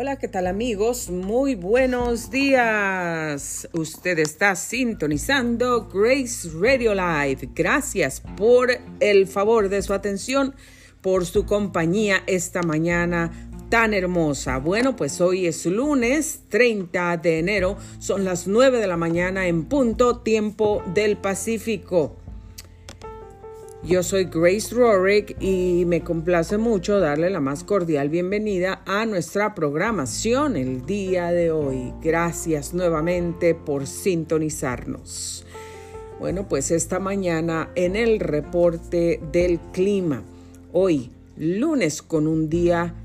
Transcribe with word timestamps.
Hola, 0.00 0.14
¿qué 0.14 0.28
tal 0.28 0.46
amigos? 0.46 1.10
Muy 1.10 1.56
buenos 1.56 2.30
días. 2.30 3.68
Usted 3.72 4.20
está 4.20 4.54
sintonizando 4.54 5.88
Grace 5.92 6.48
Radio 6.54 6.94
Live. 6.94 7.48
Gracias 7.52 8.22
por 8.36 8.70
el 9.00 9.26
favor 9.26 9.68
de 9.68 9.82
su 9.82 9.92
atención, 9.92 10.54
por 11.00 11.26
su 11.26 11.46
compañía 11.46 12.22
esta 12.28 12.62
mañana 12.62 13.50
tan 13.70 13.92
hermosa. 13.92 14.58
Bueno, 14.58 14.94
pues 14.94 15.20
hoy 15.20 15.48
es 15.48 15.66
lunes 15.66 16.42
30 16.48 17.16
de 17.16 17.40
enero, 17.40 17.76
son 17.98 18.24
las 18.24 18.46
9 18.46 18.78
de 18.78 18.86
la 18.86 18.96
mañana 18.96 19.48
en 19.48 19.64
punto 19.64 20.18
tiempo 20.18 20.80
del 20.94 21.16
Pacífico. 21.16 22.14
Yo 23.84 24.02
soy 24.02 24.24
Grace 24.24 24.74
Rorick 24.74 25.40
y 25.40 25.84
me 25.86 26.02
complace 26.02 26.58
mucho 26.58 26.98
darle 26.98 27.30
la 27.30 27.38
más 27.38 27.62
cordial 27.62 28.08
bienvenida 28.08 28.82
a 28.86 29.06
nuestra 29.06 29.54
programación 29.54 30.56
el 30.56 30.84
día 30.84 31.30
de 31.30 31.52
hoy. 31.52 31.94
Gracias 32.02 32.74
nuevamente 32.74 33.54
por 33.54 33.86
sintonizarnos. 33.86 35.46
Bueno, 36.18 36.48
pues 36.48 36.72
esta 36.72 36.98
mañana 36.98 37.70
en 37.76 37.94
el 37.94 38.18
reporte 38.18 39.20
del 39.30 39.60
clima, 39.72 40.24
hoy 40.72 41.12
lunes 41.36 42.02
con 42.02 42.26
un 42.26 42.50
día 42.50 42.96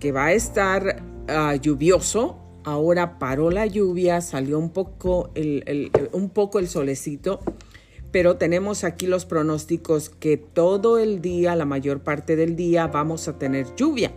que 0.00 0.10
va 0.10 0.26
a 0.26 0.32
estar 0.32 1.02
uh, 1.28 1.54
lluvioso, 1.60 2.38
ahora 2.64 3.18
paró 3.18 3.50
la 3.50 3.66
lluvia, 3.66 4.22
salió 4.22 4.58
un 4.58 4.70
poco 4.70 5.30
el, 5.34 5.92
un 6.12 6.30
poco 6.30 6.58
el 6.58 6.66
solecito 6.66 7.40
pero 8.10 8.36
tenemos 8.36 8.84
aquí 8.84 9.06
los 9.06 9.24
pronósticos 9.24 10.08
que 10.10 10.36
todo 10.36 10.98
el 10.98 11.20
día, 11.20 11.56
la 11.56 11.64
mayor 11.64 12.00
parte 12.00 12.36
del 12.36 12.56
día, 12.56 12.86
vamos 12.86 13.28
a 13.28 13.38
tener 13.38 13.66
lluvia. 13.76 14.12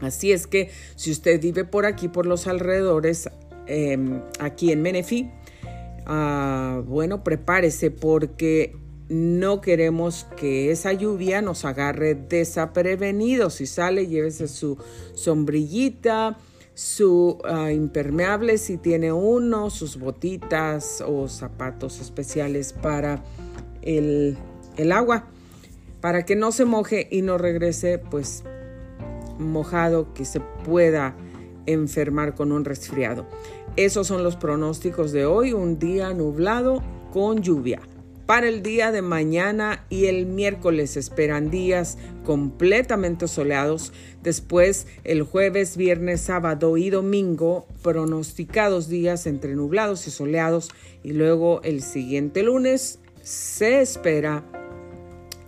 Así 0.00 0.32
es 0.32 0.46
que 0.46 0.70
si 0.96 1.10
usted 1.10 1.40
vive 1.40 1.64
por 1.64 1.86
aquí, 1.86 2.08
por 2.08 2.26
los 2.26 2.46
alrededores, 2.46 3.30
eh, 3.66 3.98
aquí 4.38 4.72
en 4.72 4.82
Menefí, 4.82 5.30
uh, 6.06 6.82
bueno, 6.82 7.24
prepárese 7.24 7.90
porque 7.90 8.76
no 9.08 9.60
queremos 9.60 10.26
que 10.36 10.70
esa 10.70 10.92
lluvia 10.92 11.40
nos 11.42 11.64
agarre 11.64 12.14
desaprevenidos. 12.14 13.54
Si 13.54 13.66
sale, 13.66 14.06
llévese 14.06 14.48
su 14.48 14.76
sombrillita, 15.14 16.38
su 16.76 17.38
uh, 17.42 17.70
impermeable 17.70 18.58
si 18.58 18.76
tiene 18.76 19.10
uno, 19.10 19.70
sus 19.70 19.98
botitas 19.98 21.02
o 21.04 21.26
zapatos 21.26 22.02
especiales 22.02 22.74
para 22.74 23.24
el, 23.80 24.36
el, 24.76 24.92
agua, 24.92 25.24
para 26.02 26.26
que 26.26 26.36
no 26.36 26.52
se 26.52 26.66
moje 26.66 27.08
y 27.10 27.22
no 27.22 27.38
regrese 27.38 27.98
pues 27.98 28.44
mojado 29.38 30.12
que 30.12 30.26
se 30.26 30.40
pueda 30.40 31.16
enfermar 31.64 32.34
con 32.34 32.52
un 32.52 32.66
resfriado. 32.66 33.26
Esos 33.76 34.06
son 34.06 34.22
los 34.22 34.36
pronósticos 34.36 35.12
de 35.12 35.24
hoy, 35.24 35.54
un 35.54 35.78
día 35.78 36.12
nublado 36.12 36.82
con 37.10 37.40
lluvia. 37.40 37.80
Para 38.26 38.48
el 38.48 38.64
día 38.64 38.90
de 38.90 39.02
mañana 39.02 39.86
y 39.88 40.06
el 40.06 40.26
miércoles 40.26 40.96
esperan 40.96 41.48
días 41.48 41.96
completamente 42.24 43.28
soleados. 43.28 43.92
Después 44.20 44.88
el 45.04 45.22
jueves, 45.22 45.76
viernes, 45.76 46.22
sábado 46.22 46.76
y 46.76 46.90
domingo 46.90 47.68
pronosticados 47.82 48.88
días 48.88 49.28
entre 49.28 49.54
nublados 49.54 50.08
y 50.08 50.10
soleados. 50.10 50.70
Y 51.04 51.12
luego 51.12 51.60
el 51.62 51.82
siguiente 51.82 52.42
lunes 52.42 52.98
se 53.22 53.80
espera 53.80 54.44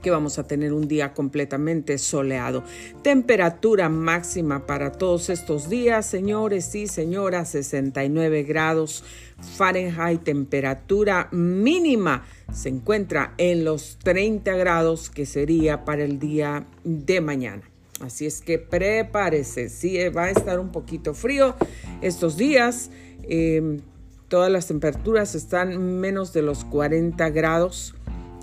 que 0.00 0.12
vamos 0.12 0.38
a 0.38 0.46
tener 0.46 0.72
un 0.72 0.86
día 0.86 1.12
completamente 1.12 1.98
soleado. 1.98 2.62
Temperatura 3.02 3.88
máxima 3.88 4.66
para 4.66 4.92
todos 4.92 5.28
estos 5.30 5.68
días, 5.68 6.06
señores 6.06 6.72
y 6.76 6.86
señoras, 6.86 7.50
69 7.50 8.44
grados 8.44 9.02
Fahrenheit. 9.40 10.22
Temperatura 10.22 11.28
mínima 11.32 12.24
se 12.52 12.68
encuentra 12.68 13.34
en 13.38 13.64
los 13.64 13.98
30 14.02 14.52
grados 14.56 15.10
que 15.10 15.26
sería 15.26 15.84
para 15.84 16.04
el 16.04 16.18
día 16.18 16.66
de 16.84 17.20
mañana. 17.20 17.62
Así 18.00 18.26
es 18.26 18.40
que 18.40 18.58
prepárese, 18.58 19.68
sí 19.68 19.98
va 20.10 20.24
a 20.24 20.30
estar 20.30 20.60
un 20.60 20.70
poquito 20.70 21.14
frío 21.14 21.56
estos 22.00 22.36
días. 22.36 22.90
Eh, 23.24 23.80
todas 24.28 24.50
las 24.52 24.68
temperaturas 24.68 25.34
están 25.34 26.00
menos 26.00 26.32
de 26.32 26.42
los 26.42 26.64
40 26.64 27.28
grados. 27.30 27.94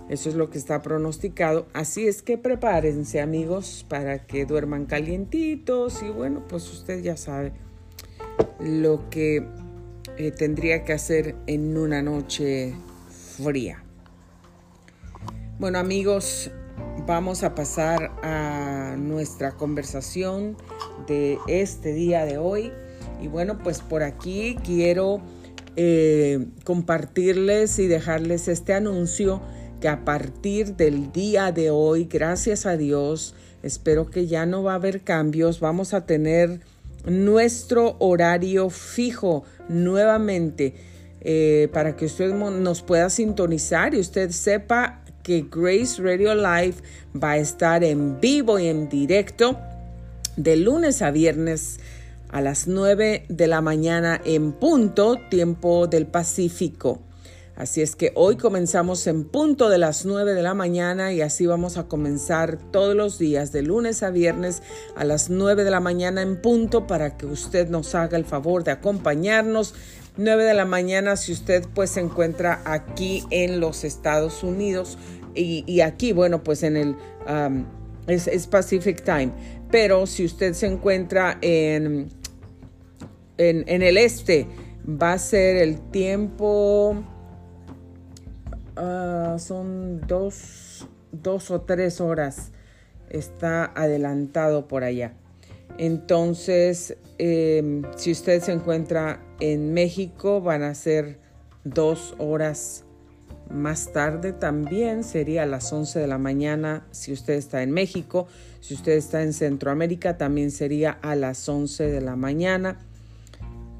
Eso 0.09 0.29
es 0.29 0.35
lo 0.35 0.49
que 0.49 0.57
está 0.57 0.81
pronosticado. 0.81 1.67
Así 1.73 2.07
es 2.07 2.21
que 2.21 2.37
prepárense 2.37 3.21
amigos 3.21 3.85
para 3.87 4.27
que 4.27 4.45
duerman 4.45 4.85
calientitos 4.85 6.03
y 6.03 6.09
bueno, 6.09 6.43
pues 6.47 6.71
usted 6.71 7.01
ya 7.01 7.17
sabe 7.17 7.53
lo 8.59 9.09
que 9.09 9.47
eh, 10.17 10.31
tendría 10.31 10.83
que 10.83 10.93
hacer 10.93 11.35
en 11.47 11.77
una 11.77 12.01
noche 12.01 12.73
fría. 13.37 13.83
Bueno 15.59 15.79
amigos, 15.79 16.51
vamos 17.05 17.43
a 17.43 17.55
pasar 17.55 18.11
a 18.23 18.95
nuestra 18.97 19.51
conversación 19.51 20.57
de 21.07 21.37
este 21.47 21.93
día 21.93 22.25
de 22.25 22.37
hoy. 22.37 22.71
Y 23.21 23.27
bueno, 23.27 23.57
pues 23.63 23.79
por 23.79 24.03
aquí 24.03 24.57
quiero 24.63 25.21
eh, 25.75 26.45
compartirles 26.63 27.79
y 27.79 27.87
dejarles 27.87 28.47
este 28.47 28.73
anuncio 28.73 29.41
que 29.81 29.87
a 29.89 30.05
partir 30.05 30.75
del 30.75 31.11
día 31.11 31.51
de 31.51 31.69
hoy, 31.69 32.05
gracias 32.05 32.65
a 32.65 32.77
Dios, 32.77 33.35
espero 33.61 34.09
que 34.09 34.27
ya 34.27 34.45
no 34.45 34.63
va 34.63 34.73
a 34.73 34.75
haber 34.75 35.01
cambios, 35.01 35.59
vamos 35.59 35.93
a 35.93 36.05
tener 36.05 36.61
nuestro 37.07 37.95
horario 37.99 38.69
fijo 38.69 39.43
nuevamente 39.69 40.73
eh, 41.21 41.69
para 41.73 41.95
que 41.95 42.05
usted 42.05 42.33
nos 42.33 42.81
pueda 42.81 43.09
sintonizar 43.09 43.93
y 43.93 43.99
usted 43.99 44.31
sepa 44.31 45.01
que 45.23 45.45
Grace 45.49 46.01
Radio 46.01 46.35
Live 46.35 46.75
va 47.15 47.31
a 47.31 47.37
estar 47.37 47.83
en 47.83 48.19
vivo 48.19 48.59
y 48.59 48.67
en 48.67 48.89
directo 48.89 49.57
de 50.37 50.55
lunes 50.55 51.01
a 51.01 51.11
viernes 51.11 51.79
a 52.29 52.41
las 52.41 52.67
9 52.67 53.25
de 53.29 53.47
la 53.47 53.61
mañana 53.61 54.21
en 54.23 54.51
punto, 54.51 55.17
tiempo 55.29 55.87
del 55.87 56.05
Pacífico. 56.05 57.01
Así 57.55 57.81
es 57.81 57.95
que 57.95 58.11
hoy 58.15 58.35
comenzamos 58.35 59.07
en 59.07 59.23
punto 59.23 59.69
de 59.69 59.77
las 59.77 60.05
9 60.05 60.33
de 60.33 60.43
la 60.43 60.53
mañana 60.53 61.13
y 61.13 61.21
así 61.21 61.45
vamos 61.45 61.77
a 61.77 61.87
comenzar 61.87 62.57
todos 62.71 62.95
los 62.95 63.17
días 63.17 63.53
de 63.53 63.61
lunes 63.61 64.03
a 64.03 64.09
viernes 64.09 64.61
a 64.95 65.05
las 65.05 65.29
9 65.29 65.63
de 65.63 65.71
la 65.71 65.79
mañana 65.79 66.21
en 66.21 66.41
punto 66.41 66.85
para 66.85 67.15
que 67.15 67.25
usted 67.25 67.69
nos 67.69 67.95
haga 67.95 68.17
el 68.17 68.25
favor 68.25 68.65
de 68.65 68.71
acompañarnos 68.71 69.73
9 70.17 70.43
de 70.43 70.53
la 70.53 70.65
mañana 70.65 71.15
si 71.15 71.31
usted 71.31 71.65
pues 71.73 71.91
se 71.91 72.01
encuentra 72.01 72.61
aquí 72.65 73.23
en 73.31 73.59
los 73.59 73.83
Estados 73.83 74.43
Unidos 74.43 74.97
y, 75.37 75.81
aquí, 75.81 76.13
bueno, 76.13 76.43
pues 76.43 76.63
en 76.63 76.77
el 76.77 76.95
es, 78.07 78.47
Pacific 78.47 79.03
Time. 79.03 79.33
Pero 79.69 80.07
si 80.07 80.23
usted 80.23 80.53
se 80.53 80.67
encuentra 80.67 81.37
en, 81.41 82.09
en, 83.37 83.81
el 83.81 83.97
este, 83.97 84.47
va 84.87 85.11
a 85.13 85.19
ser 85.19 85.57
el 85.57 85.81
tiempo, 85.91 87.03
uh, 88.77 89.39
son 89.39 90.01
dos, 90.07 90.87
dos 91.11 91.51
o 91.51 91.61
tres 91.61 92.01
horas, 92.01 92.51
está 93.09 93.71
adelantado 93.75 94.67
por 94.67 94.83
allá. 94.83 95.13
Entonces, 95.77 96.97
em, 97.17 97.83
si 97.97 98.11
usted 98.11 98.41
se 98.41 98.53
encuentra 98.53 99.21
en 99.39 99.73
México, 99.73 100.41
van 100.41 100.63
a 100.63 100.73
ser 100.73 101.19
dos 101.63 102.15
horas 102.17 102.85
más 103.49 103.91
tarde 103.91 104.33
también 104.33 105.03
sería 105.03 105.43
a 105.43 105.45
las 105.45 105.71
11 105.71 105.99
de 105.99 106.07
la 106.07 106.17
mañana 106.17 106.85
si 106.91 107.13
usted 107.13 107.35
está 107.35 107.61
en 107.61 107.71
México. 107.71 108.27
Si 108.61 108.73
usted 108.73 108.93
está 108.93 109.21
en 109.21 109.33
Centroamérica 109.33 110.17
también 110.17 110.51
sería 110.51 110.91
a 110.91 111.15
las 111.15 111.47
11 111.47 111.83
de 111.83 112.01
la 112.01 112.15
mañana. 112.15 112.79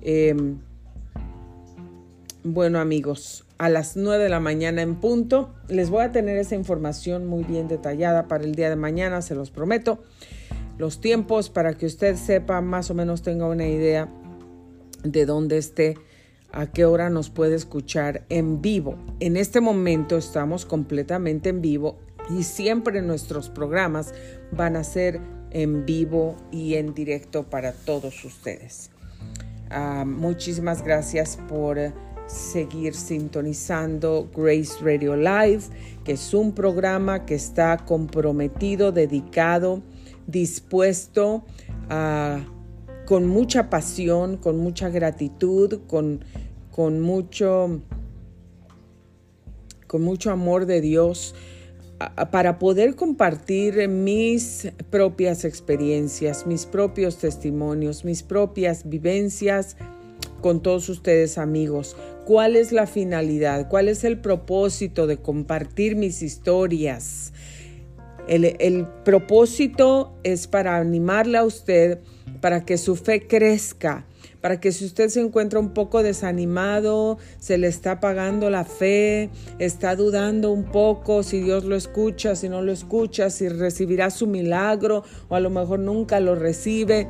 Em, 0.02 0.60
bueno 2.44 2.80
amigos, 2.80 3.45
a 3.58 3.70
las 3.70 3.96
9 3.96 4.24
de 4.24 4.30
la 4.30 4.40
mañana 4.40 4.82
en 4.82 4.96
punto. 4.96 5.54
Les 5.68 5.90
voy 5.90 6.04
a 6.04 6.12
tener 6.12 6.38
esa 6.38 6.56
información 6.56 7.26
muy 7.26 7.44
bien 7.44 7.68
detallada 7.68 8.28
para 8.28 8.44
el 8.44 8.56
día 8.56 8.70
de 8.70 8.76
mañana, 8.76 9.22
se 9.22 9.36
los 9.36 9.52
prometo 9.52 10.04
los 10.78 11.00
tiempos 11.00 11.50
para 11.50 11.74
que 11.74 11.86
usted 11.86 12.16
sepa, 12.16 12.62
más 12.62 12.90
o 12.92 12.94
menos 12.94 13.22
tenga 13.22 13.48
una 13.48 13.68
idea 13.68 14.10
de 15.04 15.26
dónde 15.26 15.58
esté, 15.58 15.98
a 16.52 16.68
qué 16.68 16.86
hora 16.86 17.10
nos 17.10 17.30
puede 17.30 17.56
escuchar 17.56 18.26
en 18.30 18.62
vivo. 18.62 18.98
En 19.20 19.38
este 19.38 19.62
momento 19.62 20.18
estamos 20.18 20.66
completamente 20.66 21.50
en 21.50 21.62
vivo 21.62 21.98
y 22.30 22.44
siempre 22.44 23.02
nuestros 23.02 23.50
programas 23.50 24.14
van 24.52 24.76
a 24.76 24.84
ser 24.84 25.22
en 25.52 25.86
vivo 25.86 26.36
y 26.52 26.76
en 26.76 26.94
directo 26.94 27.50
para 27.50 27.72
todos 27.72 28.24
ustedes. 28.26 28.90
Uh, 29.72 30.06
muchísimas 30.06 30.84
gracias 30.84 31.38
por 31.48 31.78
seguir 32.28 32.94
sintonizando 32.96 34.30
Grace 34.36 34.74
Radio 34.82 35.16
Live, 35.16 35.64
que 36.04 36.14
es 36.14 36.34
un 36.34 36.54
programa 36.54 37.26
que 37.26 37.36
está 37.36 37.78
comprometido, 37.86 38.92
dedicado, 38.92 39.82
dispuesto 40.28 41.44
a 41.90 42.40
con 43.06 43.28
mucha 43.28 43.70
pasión, 43.70 44.38
con 44.38 44.58
mucha 44.58 44.90
gratitud, 44.90 45.82
con, 45.88 46.26
con 46.72 47.00
mucho 47.00 47.82
con 49.88 50.02
mucho 50.02 50.32
amor 50.32 50.66
de 50.66 50.82
Dios 50.82 51.36
para 52.32 52.60
poder 52.60 52.96
compartir 52.96 53.88
mis 53.88 54.68
propias 54.90 55.46
experiencias, 55.46 56.46
mis 56.46 56.66
propios 56.66 57.18
testimonios, 57.18 58.04
mis 58.04 58.22
propias 58.22 58.90
vivencias 58.90 59.78
con 60.42 60.62
todos 60.62 60.90
ustedes 60.90 61.38
amigos. 61.38 61.96
¿Cuál 62.26 62.56
es 62.56 62.72
la 62.72 62.88
finalidad? 62.88 63.70
¿Cuál 63.70 63.88
es 63.88 64.04
el 64.04 64.20
propósito 64.20 65.06
de 65.06 65.18
compartir 65.18 65.96
mis 65.96 66.24
historias? 66.24 67.34
El, 68.28 68.56
el 68.58 68.88
propósito 69.04 70.18
es 70.24 70.48
para 70.48 70.78
animarle 70.78 71.38
a 71.38 71.44
usted, 71.44 72.00
para 72.42 72.66
que 72.66 72.80
su 72.80 72.96
fe 72.96 73.28
crezca, 73.28 74.08
para 74.42 74.60
que 74.60 74.72
si 74.72 74.86
usted 74.86 75.10
se 75.10 75.22
encuentra 75.22 75.60
un 75.60 75.76
poco 75.76 76.02
desanimado, 76.02 77.20
se 77.38 77.60
le 77.60 77.68
está 77.68 77.92
apagando 77.92 78.50
la 78.50 78.66
fe, 78.66 79.30
está 79.60 79.96
dudando 79.96 80.52
un 80.52 80.64
poco 80.64 81.22
si 81.22 81.42
Dios 81.42 81.64
lo 81.64 81.76
escucha, 81.76 82.36
si 82.36 82.50
no 82.50 82.64
lo 82.64 82.72
escucha, 82.72 83.30
si 83.30 83.50
recibirá 83.50 84.10
su 84.10 84.26
milagro 84.26 85.04
o 85.30 85.36
a 85.36 85.40
lo 85.40 85.52
mejor 85.52 85.78
nunca 85.78 86.20
lo 86.20 86.34
recibe 86.34 87.08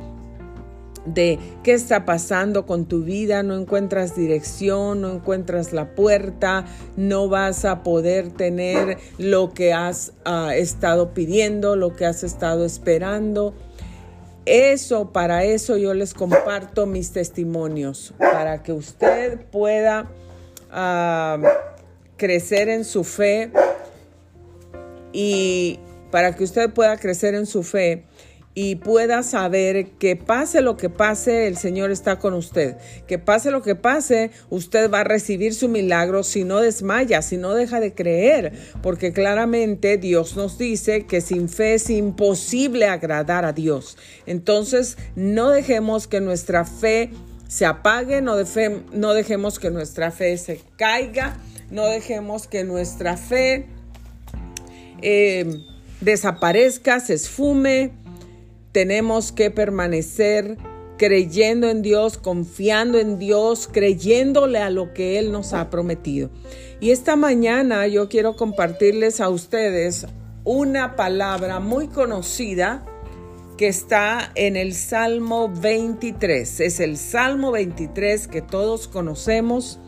de 1.06 1.38
qué 1.62 1.72
está 1.72 2.04
pasando 2.04 2.66
con 2.66 2.86
tu 2.86 3.02
vida, 3.02 3.42
no 3.42 3.56
encuentras 3.56 4.16
dirección, 4.16 5.00
no 5.00 5.12
encuentras 5.12 5.72
la 5.72 5.94
puerta, 5.94 6.66
no 6.96 7.28
vas 7.28 7.64
a 7.64 7.82
poder 7.82 8.30
tener 8.30 8.98
lo 9.18 9.54
que 9.54 9.72
has 9.72 10.12
ah, 10.24 10.54
estado 10.54 11.14
pidiendo, 11.14 11.76
lo 11.76 11.94
que 11.94 12.06
has 12.06 12.24
estado 12.24 12.64
esperando. 12.64 13.54
Eso, 14.44 15.12
para 15.12 15.44
eso 15.44 15.76
yo 15.76 15.94
les 15.94 16.14
comparto 16.14 16.86
mis 16.86 17.12
testimonios, 17.12 18.14
para 18.18 18.62
que 18.62 18.72
usted 18.72 19.40
pueda 19.50 20.10
ah, 20.70 21.38
crecer 22.16 22.68
en 22.68 22.84
su 22.84 23.02
fe 23.02 23.50
y 25.12 25.80
para 26.10 26.34
que 26.34 26.44
usted 26.44 26.72
pueda 26.72 26.96
crecer 26.96 27.34
en 27.34 27.46
su 27.46 27.62
fe 27.62 28.04
y 28.58 28.76
pueda 28.76 29.22
saber 29.22 29.90
que 29.98 30.16
pase 30.16 30.62
lo 30.62 30.78
que 30.78 30.88
pase, 30.88 31.46
el 31.46 31.58
Señor 31.58 31.90
está 31.90 32.18
con 32.18 32.32
usted. 32.32 32.78
Que 33.06 33.18
pase 33.18 33.50
lo 33.50 33.60
que 33.60 33.74
pase, 33.74 34.30
usted 34.48 34.90
va 34.90 35.00
a 35.00 35.04
recibir 35.04 35.52
su 35.52 35.68
milagro 35.68 36.22
si 36.22 36.42
no 36.42 36.62
desmaya, 36.62 37.20
si 37.20 37.36
no 37.36 37.52
deja 37.52 37.80
de 37.80 37.92
creer, 37.92 38.54
porque 38.82 39.12
claramente 39.12 39.98
Dios 39.98 40.38
nos 40.38 40.56
dice 40.56 41.04
que 41.04 41.20
sin 41.20 41.50
fe 41.50 41.74
es 41.74 41.90
imposible 41.90 42.86
agradar 42.86 43.44
a 43.44 43.52
Dios. 43.52 43.98
Entonces, 44.24 44.96
no 45.16 45.50
dejemos 45.50 46.06
que 46.06 46.22
nuestra 46.22 46.64
fe 46.64 47.10
se 47.48 47.66
apague, 47.66 48.22
no, 48.22 48.36
dejemos 48.36 49.58
que 49.58 49.70
nuestra 49.70 50.10
fe 50.10 50.38
se 50.38 50.62
caiga, 50.78 51.36
no 51.70 51.84
dejemos 51.88 52.46
que 52.46 52.64
nuestra 52.64 53.18
fe 53.18 53.66
eh, 55.02 55.60
desaparezca, 56.00 57.00
se 57.00 57.12
esfume 57.12 58.05
tenemos 58.76 59.32
que 59.32 59.50
permanecer 59.50 60.58
creyendo 60.98 61.70
en 61.70 61.80
Dios, 61.80 62.18
confiando 62.18 62.98
en 62.98 63.18
Dios, 63.18 63.70
creyéndole 63.72 64.58
a 64.58 64.68
lo 64.68 64.92
que 64.92 65.18
Él 65.18 65.32
nos 65.32 65.54
ha 65.54 65.70
prometido. 65.70 66.28
Y 66.78 66.90
esta 66.90 67.16
mañana 67.16 67.86
yo 67.86 68.10
quiero 68.10 68.36
compartirles 68.36 69.22
a 69.22 69.30
ustedes 69.30 70.06
una 70.44 70.94
palabra 70.94 71.58
muy 71.58 71.88
conocida 71.88 72.84
que 73.56 73.68
está 73.68 74.30
en 74.34 74.56
el 74.56 74.74
Salmo 74.74 75.48
23. 75.48 76.60
Es 76.60 76.78
el 76.78 76.98
Salmo 76.98 77.52
23 77.52 78.28
que 78.28 78.42
todos 78.42 78.88
conocemos 78.88 79.78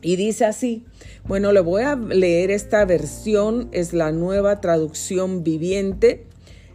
y 0.00 0.16
dice 0.16 0.46
así. 0.46 0.84
Bueno, 1.28 1.52
le 1.52 1.60
voy 1.60 1.82
a 1.84 1.94
leer 1.94 2.50
esta 2.50 2.84
versión, 2.86 3.68
es 3.70 3.92
la 3.92 4.10
nueva 4.10 4.60
traducción 4.60 5.44
viviente 5.44 6.26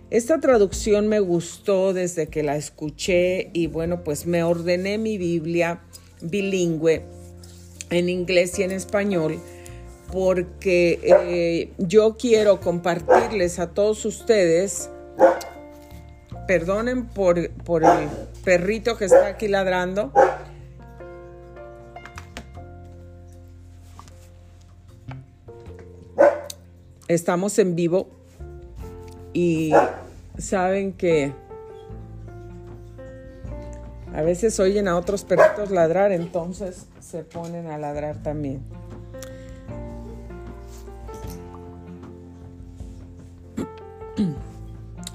esta 0.09 0.39
traducción 0.39 1.07
me 1.07 1.19
gustó 1.19 1.93
desde 1.93 2.27
que 2.27 2.43
la 2.43 2.55
escuché 2.55 3.49
y 3.53 3.67
bueno, 3.67 4.03
pues 4.03 4.25
me 4.25 4.43
ordené 4.43 4.97
mi 4.97 5.17
Biblia 5.17 5.81
bilingüe 6.21 7.03
en 7.89 8.09
inglés 8.09 8.57
y 8.59 8.63
en 8.63 8.71
español 8.71 9.39
porque 10.11 10.99
eh, 11.03 11.73
yo 11.77 12.15
quiero 12.17 12.61
compartirles 12.61 13.59
a 13.59 13.71
todos 13.71 14.05
ustedes, 14.05 14.89
perdonen 16.47 17.07
por, 17.07 17.49
por 17.65 17.83
el 17.83 18.07
perrito 18.45 18.97
que 18.97 19.05
está 19.05 19.27
aquí 19.27 19.49
ladrando, 19.49 20.13
estamos 27.09 27.59
en 27.59 27.75
vivo 27.75 28.07
y 29.37 29.71
saben 30.39 30.93
que 30.93 31.31
a 34.11 34.23
veces 34.23 34.59
oyen 34.59 34.87
a 34.87 34.97
otros 34.97 35.23
perritos 35.25 35.69
ladrar, 35.69 36.11
entonces 36.11 36.87
se 36.99 37.23
ponen 37.23 37.67
a 37.67 37.77
ladrar 37.77 38.23
también. 38.23 38.63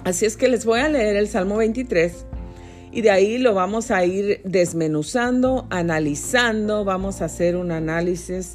Así 0.05 0.25
es 0.25 0.37
que 0.37 0.47
les 0.47 0.65
voy 0.65 0.79
a 0.79 0.89
leer 0.89 1.17
el 1.17 1.27
Salmo 1.27 1.57
23 1.57 2.25
y 2.93 3.01
de 3.01 3.11
ahí 3.11 3.39
lo 3.39 3.55
vamos 3.55 3.91
a 3.91 4.05
ir 4.05 4.41
desmenuzando, 4.45 5.67
analizando, 5.69 6.85
vamos 6.85 7.23
a 7.23 7.25
hacer 7.25 7.57
un 7.57 7.73
análisis, 7.73 8.55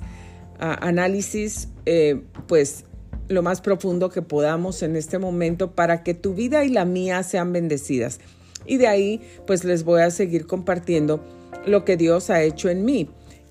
análisis 0.60 1.68
eh, 1.86 2.22
pues 2.48 2.86
lo 3.28 3.42
más 3.44 3.62
profundo 3.62 4.10
que 4.10 4.22
podamos 4.22 4.84
en 4.84 4.96
este 4.96 5.20
momento 5.20 5.72
para 5.72 6.04
que 6.04 6.14
tu 6.14 6.34
vida 6.34 6.64
y 6.64 6.70
la 6.70 6.86
mía 6.86 7.24
sean 7.24 7.54
bendecidas. 7.54 8.20
Y 8.66 8.78
de 8.78 8.88
ahí, 8.88 9.22
pues 9.46 9.64
les 9.64 9.84
voy 9.84 10.02
a 10.02 10.12
seguir 10.12 10.46
compartiendo 10.46 11.24
lo 11.66 11.86
que 11.86 11.98
Dios 11.98 12.30
ha 12.30 12.42
hecho 12.44 12.70
en 12.70 12.86
mí. 12.86 13.10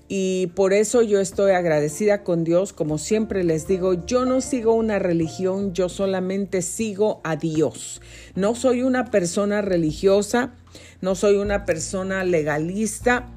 Y 0.09 0.47
por 0.55 0.71
eso 0.71 1.01
yo 1.01 1.19
estoy 1.19 1.51
agradecida 1.51 2.23
con 2.23 2.43
Dios. 2.43 2.71
Como 2.71 2.97
siempre 2.97 3.43
les 3.43 3.67
digo, 3.67 4.05
yo 4.05 4.25
no 4.25 4.39
sigo 4.39 4.73
una 4.73 4.99
religión, 4.99 5.73
yo 5.73 5.89
solamente 5.89 6.61
sigo 6.61 7.19
a 7.23 7.35
Dios. 7.35 8.01
No 8.35 8.55
soy 8.55 8.83
una 8.83 9.11
persona 9.11 9.61
religiosa, 9.61 10.53
no 11.01 11.15
soy 11.15 11.35
una 11.35 11.65
persona 11.65 12.23
legalista. 12.23 13.27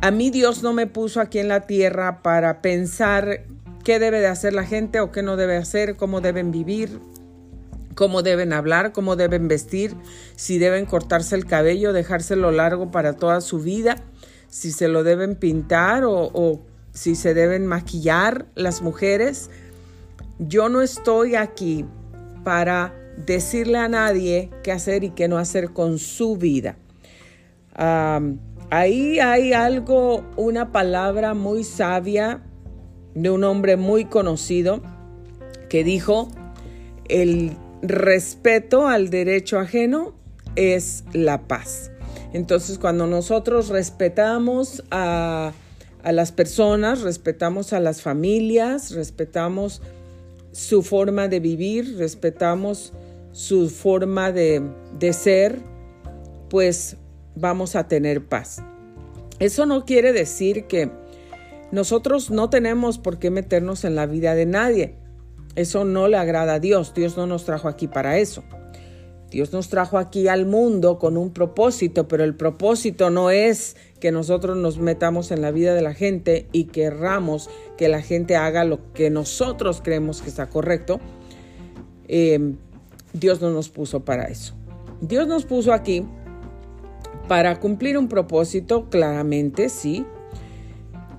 A 0.00 0.10
mí 0.10 0.30
Dios 0.30 0.62
no 0.62 0.72
me 0.72 0.86
puso 0.86 1.20
aquí 1.20 1.38
en 1.38 1.48
la 1.48 1.66
tierra 1.66 2.22
para 2.22 2.62
pensar 2.62 3.42
qué 3.84 3.98
debe 3.98 4.20
de 4.20 4.26
hacer 4.26 4.54
la 4.54 4.64
gente 4.64 5.00
o 5.00 5.12
qué 5.12 5.22
no 5.22 5.36
debe 5.36 5.56
hacer, 5.56 5.96
cómo 5.96 6.20
deben 6.20 6.50
vivir, 6.50 7.00
cómo 7.94 8.22
deben 8.22 8.52
hablar, 8.52 8.92
cómo 8.92 9.14
deben 9.14 9.46
vestir, 9.46 9.94
si 10.36 10.58
deben 10.58 10.86
cortarse 10.86 11.36
el 11.36 11.44
cabello, 11.44 11.92
dejárselo 11.92 12.50
largo 12.50 12.90
para 12.90 13.12
toda 13.12 13.40
su 13.40 13.60
vida, 13.60 13.96
si 14.48 14.72
se 14.72 14.88
lo 14.88 15.04
deben 15.04 15.36
pintar 15.36 16.04
o, 16.04 16.30
o 16.32 16.62
si 16.92 17.14
se 17.14 17.34
deben 17.34 17.66
maquillar 17.66 18.46
las 18.54 18.82
mujeres. 18.82 19.50
Yo 20.38 20.68
no 20.68 20.80
estoy 20.80 21.36
aquí 21.36 21.84
para 22.42 22.94
decirle 23.26 23.78
a 23.78 23.88
nadie 23.88 24.50
qué 24.62 24.72
hacer 24.72 25.04
y 25.04 25.10
qué 25.10 25.28
no 25.28 25.38
hacer 25.38 25.70
con 25.70 25.98
su 25.98 26.36
vida. 26.36 26.76
ahí 28.70 29.20
hay 29.20 29.52
algo, 29.52 30.24
una 30.36 30.72
palabra 30.72 31.34
muy 31.34 31.64
sabia 31.64 32.42
de 33.14 33.30
un 33.30 33.44
hombre 33.44 33.76
muy 33.76 34.04
conocido 34.06 34.82
que 35.68 35.84
dijo, 35.84 36.28
el 37.08 37.56
respeto 37.82 38.86
al 38.86 39.10
derecho 39.10 39.58
ajeno 39.58 40.14
es 40.56 41.04
la 41.12 41.46
paz. 41.46 41.90
Entonces, 42.32 42.78
cuando 42.78 43.06
nosotros 43.06 43.68
respetamos 43.68 44.82
a, 44.90 45.52
las 46.04 46.32
personas, 46.32 47.02
respetamos 47.02 47.72
a 47.72 47.80
las 47.80 48.02
familias, 48.02 48.90
respetamos 48.90 49.80
su 50.52 50.82
forma 50.82 51.28
de 51.28 51.40
vivir, 51.40 51.96
respetamos 51.96 52.92
su 53.32 53.70
forma 53.70 54.32
de, 54.32 54.62
de 54.98 55.12
ser, 55.12 55.60
pues 56.50 56.96
vamos 57.34 57.74
a 57.76 57.88
tener 57.88 58.24
paz. 58.24 58.62
Eso 59.38 59.66
no 59.66 59.84
quiere 59.84 60.12
decir 60.12 60.66
que 60.66 60.90
nosotros 61.74 62.30
no 62.30 62.48
tenemos 62.50 62.98
por 62.98 63.18
qué 63.18 63.30
meternos 63.30 63.84
en 63.84 63.96
la 63.96 64.06
vida 64.06 64.34
de 64.34 64.46
nadie. 64.46 64.94
Eso 65.56 65.84
no 65.84 66.08
le 66.08 66.16
agrada 66.16 66.54
a 66.54 66.60
Dios. 66.60 66.94
Dios 66.94 67.16
no 67.16 67.26
nos 67.26 67.44
trajo 67.44 67.68
aquí 67.68 67.88
para 67.88 68.18
eso. 68.18 68.42
Dios 69.30 69.52
nos 69.52 69.68
trajo 69.68 69.98
aquí 69.98 70.28
al 70.28 70.46
mundo 70.46 71.00
con 71.00 71.16
un 71.16 71.32
propósito, 71.32 72.06
pero 72.06 72.22
el 72.22 72.36
propósito 72.36 73.10
no 73.10 73.30
es 73.30 73.76
que 73.98 74.12
nosotros 74.12 74.56
nos 74.56 74.78
metamos 74.78 75.32
en 75.32 75.42
la 75.42 75.50
vida 75.50 75.74
de 75.74 75.82
la 75.82 75.92
gente 75.94 76.46
y 76.52 76.66
querramos 76.66 77.50
que 77.76 77.88
la 77.88 78.00
gente 78.00 78.36
haga 78.36 78.64
lo 78.64 78.92
que 78.92 79.10
nosotros 79.10 79.80
creemos 79.82 80.22
que 80.22 80.28
está 80.28 80.48
correcto. 80.48 81.00
Eh, 82.06 82.54
Dios 83.12 83.40
no 83.40 83.50
nos 83.50 83.68
puso 83.68 84.04
para 84.04 84.26
eso. 84.26 84.54
Dios 85.00 85.26
nos 85.26 85.44
puso 85.44 85.72
aquí 85.72 86.06
para 87.26 87.58
cumplir 87.58 87.98
un 87.98 88.08
propósito, 88.08 88.88
claramente, 88.90 89.68
sí, 89.68 90.06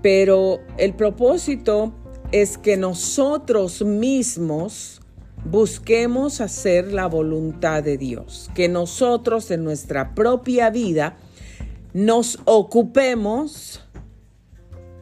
pero 0.06 0.60
el 0.78 0.94
propósito 0.94 1.92
es 2.32 2.60
que 2.60 2.78
nosotros 2.78 3.84
mismos 3.84 5.02
busquemos 5.46 6.42
hacer 6.42 6.94
la 6.94 7.08
voluntad 7.08 7.82
de 7.82 7.98
Dios, 7.98 8.52
que 8.54 8.70
nosotros 8.70 9.50
en 9.50 9.64
nuestra 9.64 10.14
propia 10.14 10.70
vida 10.70 11.18
nos 11.94 12.38
ocupemos, 12.46 13.84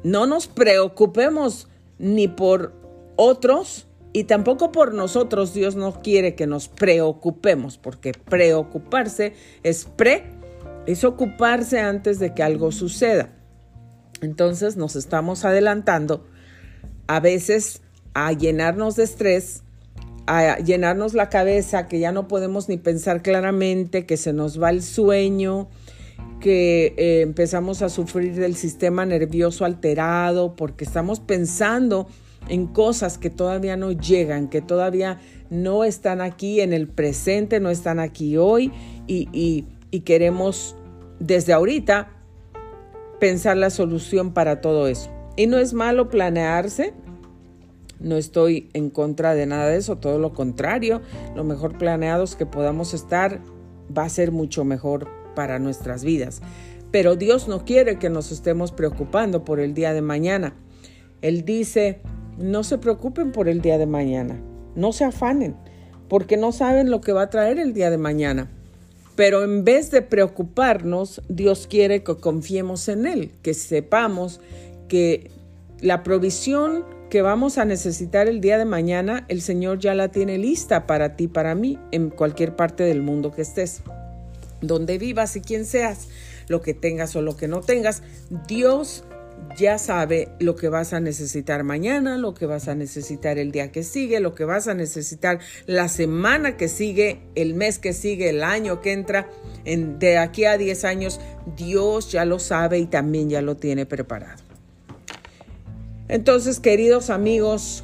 no 0.05 0.25
nos 0.25 0.47
preocupemos 0.47 1.67
ni 1.99 2.29
por 2.29 2.71
otros 3.17 3.87
y 4.13 4.23
tampoco 4.23 4.71
por 4.71 4.93
nosotros. 4.93 5.53
Dios 5.53 5.75
no 5.75 6.01
quiere 6.01 6.33
que 6.33 6.47
nos 6.47 6.69
preocupemos, 6.69 7.77
porque 7.77 8.13
preocuparse 8.13 9.33
es 9.63 9.83
pre, 9.83 10.23
es 10.85 11.03
ocuparse 11.03 11.81
antes 11.81 12.19
de 12.19 12.33
que 12.33 12.41
algo 12.41 12.71
suceda. 12.71 13.42
Entonces 14.23 14.77
nos 14.77 14.95
estamos 14.95 15.43
adelantando 15.43 16.25
a 17.07 17.19
veces 17.19 17.81
a 18.13 18.31
llenarnos 18.31 18.95
de 18.95 19.03
estrés, 19.03 19.63
a 20.27 20.59
llenarnos 20.59 21.13
la 21.13 21.27
cabeza, 21.27 21.87
que 21.87 21.99
ya 21.99 22.13
no 22.13 22.29
podemos 22.29 22.69
ni 22.69 22.77
pensar 22.77 23.21
claramente, 23.21 24.05
que 24.05 24.15
se 24.15 24.31
nos 24.31 24.61
va 24.61 24.69
el 24.69 24.81
sueño, 24.81 25.67
que 26.39 26.93
eh, 26.97 27.21
empezamos 27.21 27.81
a 27.81 27.89
sufrir 27.89 28.35
del 28.35 28.55
sistema 28.55 29.05
nervioso 29.05 29.65
alterado, 29.65 30.55
porque 30.55 30.85
estamos 30.85 31.19
pensando 31.19 32.07
en 32.47 32.67
cosas 32.67 33.17
que 33.17 33.29
todavía 33.29 33.75
no 33.75 33.91
llegan, 33.91 34.49
que 34.49 34.61
todavía 34.61 35.19
no 35.49 35.83
están 35.83 36.21
aquí 36.21 36.61
en 36.61 36.71
el 36.71 36.87
presente, 36.87 37.59
no 37.59 37.69
están 37.69 37.99
aquí 37.99 38.37
hoy 38.37 38.71
y, 39.05 39.27
y 39.91 39.99
queremos 40.01 40.77
desde 41.19 41.51
ahorita 41.51 42.22
pensar 43.23 43.55
la 43.55 43.69
solución 43.69 44.33
para 44.33 44.59
todo 44.59 44.85
eso. 44.89 45.09
Y 45.37 45.47
no 45.47 45.57
es 45.57 45.73
malo 45.73 46.09
planearse, 46.09 46.93
no 48.01 48.17
estoy 48.17 48.69
en 48.73 48.89
contra 48.89 49.33
de 49.33 49.45
nada 49.45 49.69
de 49.69 49.77
eso, 49.77 49.97
todo 49.97 50.19
lo 50.19 50.33
contrario, 50.33 51.01
lo 51.33 51.45
mejor 51.45 51.77
planeados 51.77 52.35
que 52.35 52.45
podamos 52.45 52.93
estar 52.93 53.39
va 53.97 54.03
a 54.03 54.09
ser 54.09 54.33
mucho 54.33 54.65
mejor 54.65 55.07
para 55.37 55.57
nuestras 55.57 56.03
vidas. 56.03 56.41
Pero 56.91 57.15
Dios 57.15 57.47
no 57.47 57.63
quiere 57.63 57.97
que 57.97 58.09
nos 58.09 58.29
estemos 58.29 58.73
preocupando 58.73 59.45
por 59.45 59.61
el 59.61 59.73
día 59.73 59.93
de 59.93 60.01
mañana. 60.01 60.53
Él 61.21 61.45
dice, 61.45 62.01
no 62.37 62.65
se 62.65 62.77
preocupen 62.77 63.31
por 63.31 63.47
el 63.47 63.61
día 63.61 63.77
de 63.77 63.85
mañana, 63.85 64.37
no 64.75 64.91
se 64.91 65.05
afanen, 65.05 65.55
porque 66.09 66.35
no 66.35 66.51
saben 66.51 66.91
lo 66.91 66.99
que 66.99 67.13
va 67.13 67.21
a 67.21 67.29
traer 67.29 67.57
el 67.57 67.73
día 67.73 67.89
de 67.89 67.97
mañana. 67.97 68.51
Pero 69.15 69.43
en 69.43 69.63
vez 69.63 69.91
de 69.91 70.01
preocuparnos, 70.01 71.21
Dios 71.29 71.67
quiere 71.67 72.03
que 72.03 72.15
confiemos 72.15 72.87
en 72.87 73.05
Él, 73.05 73.31
que 73.41 73.53
sepamos 73.53 74.39
que 74.87 75.29
la 75.81 76.03
provisión 76.03 76.85
que 77.09 77.21
vamos 77.21 77.59
a 77.59 77.65
necesitar 77.65 78.27
el 78.27 78.41
día 78.41 78.57
de 78.57 78.65
mañana, 78.65 79.25
el 79.27 79.41
Señor 79.41 79.77
ya 79.77 79.93
la 79.93 80.07
tiene 80.07 80.39
lista 80.39 80.87
para 80.87 81.15
ti, 81.15 81.27
para 81.27 81.53
mí, 81.53 81.77
en 81.91 82.09
cualquier 82.09 82.55
parte 82.55 82.83
del 82.83 83.03
mundo 83.03 83.31
que 83.31 83.43
estés, 83.43 83.81
donde 84.61 84.97
vivas 84.97 85.35
y 85.35 85.41
quien 85.41 85.65
seas, 85.65 86.07
lo 86.47 86.63
que 86.63 86.73
tengas 86.73 87.15
o 87.15 87.21
lo 87.21 87.37
que 87.37 87.47
no 87.47 87.61
tengas, 87.61 88.01
Dios 88.47 89.03
ya 89.57 89.77
sabe 89.77 90.29
lo 90.39 90.55
que 90.55 90.69
vas 90.69 90.93
a 90.93 90.99
necesitar 90.99 91.63
mañana, 91.63 92.17
lo 92.17 92.33
que 92.33 92.45
vas 92.45 92.67
a 92.67 92.75
necesitar 92.75 93.37
el 93.37 93.51
día 93.51 93.71
que 93.71 93.83
sigue, 93.83 94.19
lo 94.19 94.33
que 94.35 94.45
vas 94.45 94.67
a 94.67 94.73
necesitar 94.73 95.39
la 95.65 95.87
semana 95.87 96.57
que 96.57 96.67
sigue, 96.67 97.21
el 97.35 97.53
mes 97.53 97.79
que 97.79 97.93
sigue, 97.93 98.29
el 98.29 98.43
año 98.43 98.81
que 98.81 98.93
entra. 98.93 99.29
En, 99.65 99.99
de 99.99 100.17
aquí 100.17 100.45
a 100.45 100.57
10 100.57 100.85
años, 100.85 101.19
Dios 101.55 102.11
ya 102.11 102.25
lo 102.25 102.39
sabe 102.39 102.79
y 102.79 102.85
también 102.85 103.29
ya 103.29 103.41
lo 103.41 103.55
tiene 103.55 103.85
preparado. 103.85 104.41
Entonces, 106.07 106.59
queridos 106.59 107.09
amigos, 107.09 107.83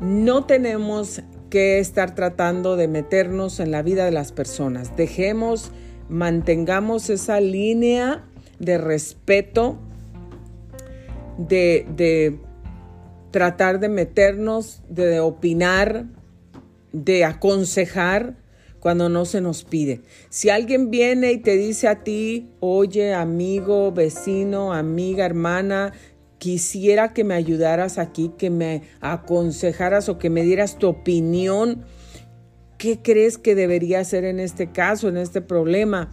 no 0.00 0.44
tenemos 0.44 1.22
que 1.50 1.80
estar 1.80 2.14
tratando 2.14 2.76
de 2.76 2.88
meternos 2.88 3.60
en 3.60 3.70
la 3.70 3.82
vida 3.82 4.04
de 4.04 4.10
las 4.10 4.32
personas. 4.32 4.96
Dejemos, 4.96 5.70
mantengamos 6.08 7.10
esa 7.10 7.40
línea 7.40 8.24
de 8.58 8.78
respeto 8.78 9.78
de, 11.38 12.38
tratar 13.30 13.80
de 13.80 13.88
meternos, 13.88 14.82
de, 14.88 15.20
opinar, 15.20 16.06
de 16.92 17.24
aconsejar 17.24 18.36
cuando 18.80 19.08
no 19.08 19.24
se 19.24 19.40
nos 19.40 19.64
pide. 19.64 20.00
Si 20.28 20.50
alguien 20.50 20.90
viene 20.90 21.32
y 21.32 21.38
te 21.38 21.56
dice 21.56 21.88
a 21.88 22.02
ti, 22.02 22.50
oye, 22.60 23.14
amigo, 23.14 23.92
vecino, 23.92 24.72
amiga, 24.72 25.24
hermana, 25.24 25.92
quisiera 26.38 27.14
que 27.14 27.22
me 27.22 27.34
ayudaras 27.34 27.98
aquí, 27.98 28.32
que 28.36 28.50
me 28.50 28.82
aconsejaras 29.00 30.08
o 30.08 30.18
que 30.18 30.30
me 30.30 30.42
dieras 30.42 30.78
tu 30.78 30.88
opinión, 30.88 31.84
¿qué 32.76 33.00
crees 33.00 33.38
que 33.38 33.54
debería 33.54 34.00
hacer 34.00 34.24
en 34.24 34.40
este 34.40 34.72
caso, 34.72 35.08
en 35.08 35.16
este 35.16 35.40
problema? 35.40 36.12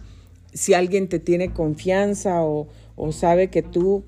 Si 0.52 0.72
alguien 0.72 1.08
te 1.08 1.18
tiene 1.18 1.52
confianza 1.52 2.44
o, 2.44 2.68
o 2.94 3.10
sabe 3.10 3.50
que 3.50 3.62
tú 3.62 4.04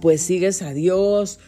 pues 0.00 0.22
sigues 0.22 0.62
a 0.62 0.72
Dios. 0.72 1.38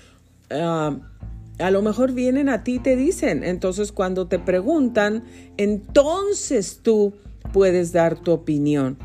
A 0.50 1.70
lo 1.70 1.82
mejor 1.82 2.12
vienen 2.12 2.48
a 2.48 2.64
ti 2.64 2.74
y 2.74 2.78
te 2.78 2.96
dicen. 2.96 3.44
Entonces 3.44 3.92
cuando 3.92 4.26
te 4.26 4.38
preguntan, 4.38 5.24
entonces 5.56 6.80
tú 6.82 7.14
puedes 7.52 7.92
dar 7.92 8.18
tu 8.18 8.32
opinión. 8.32 8.98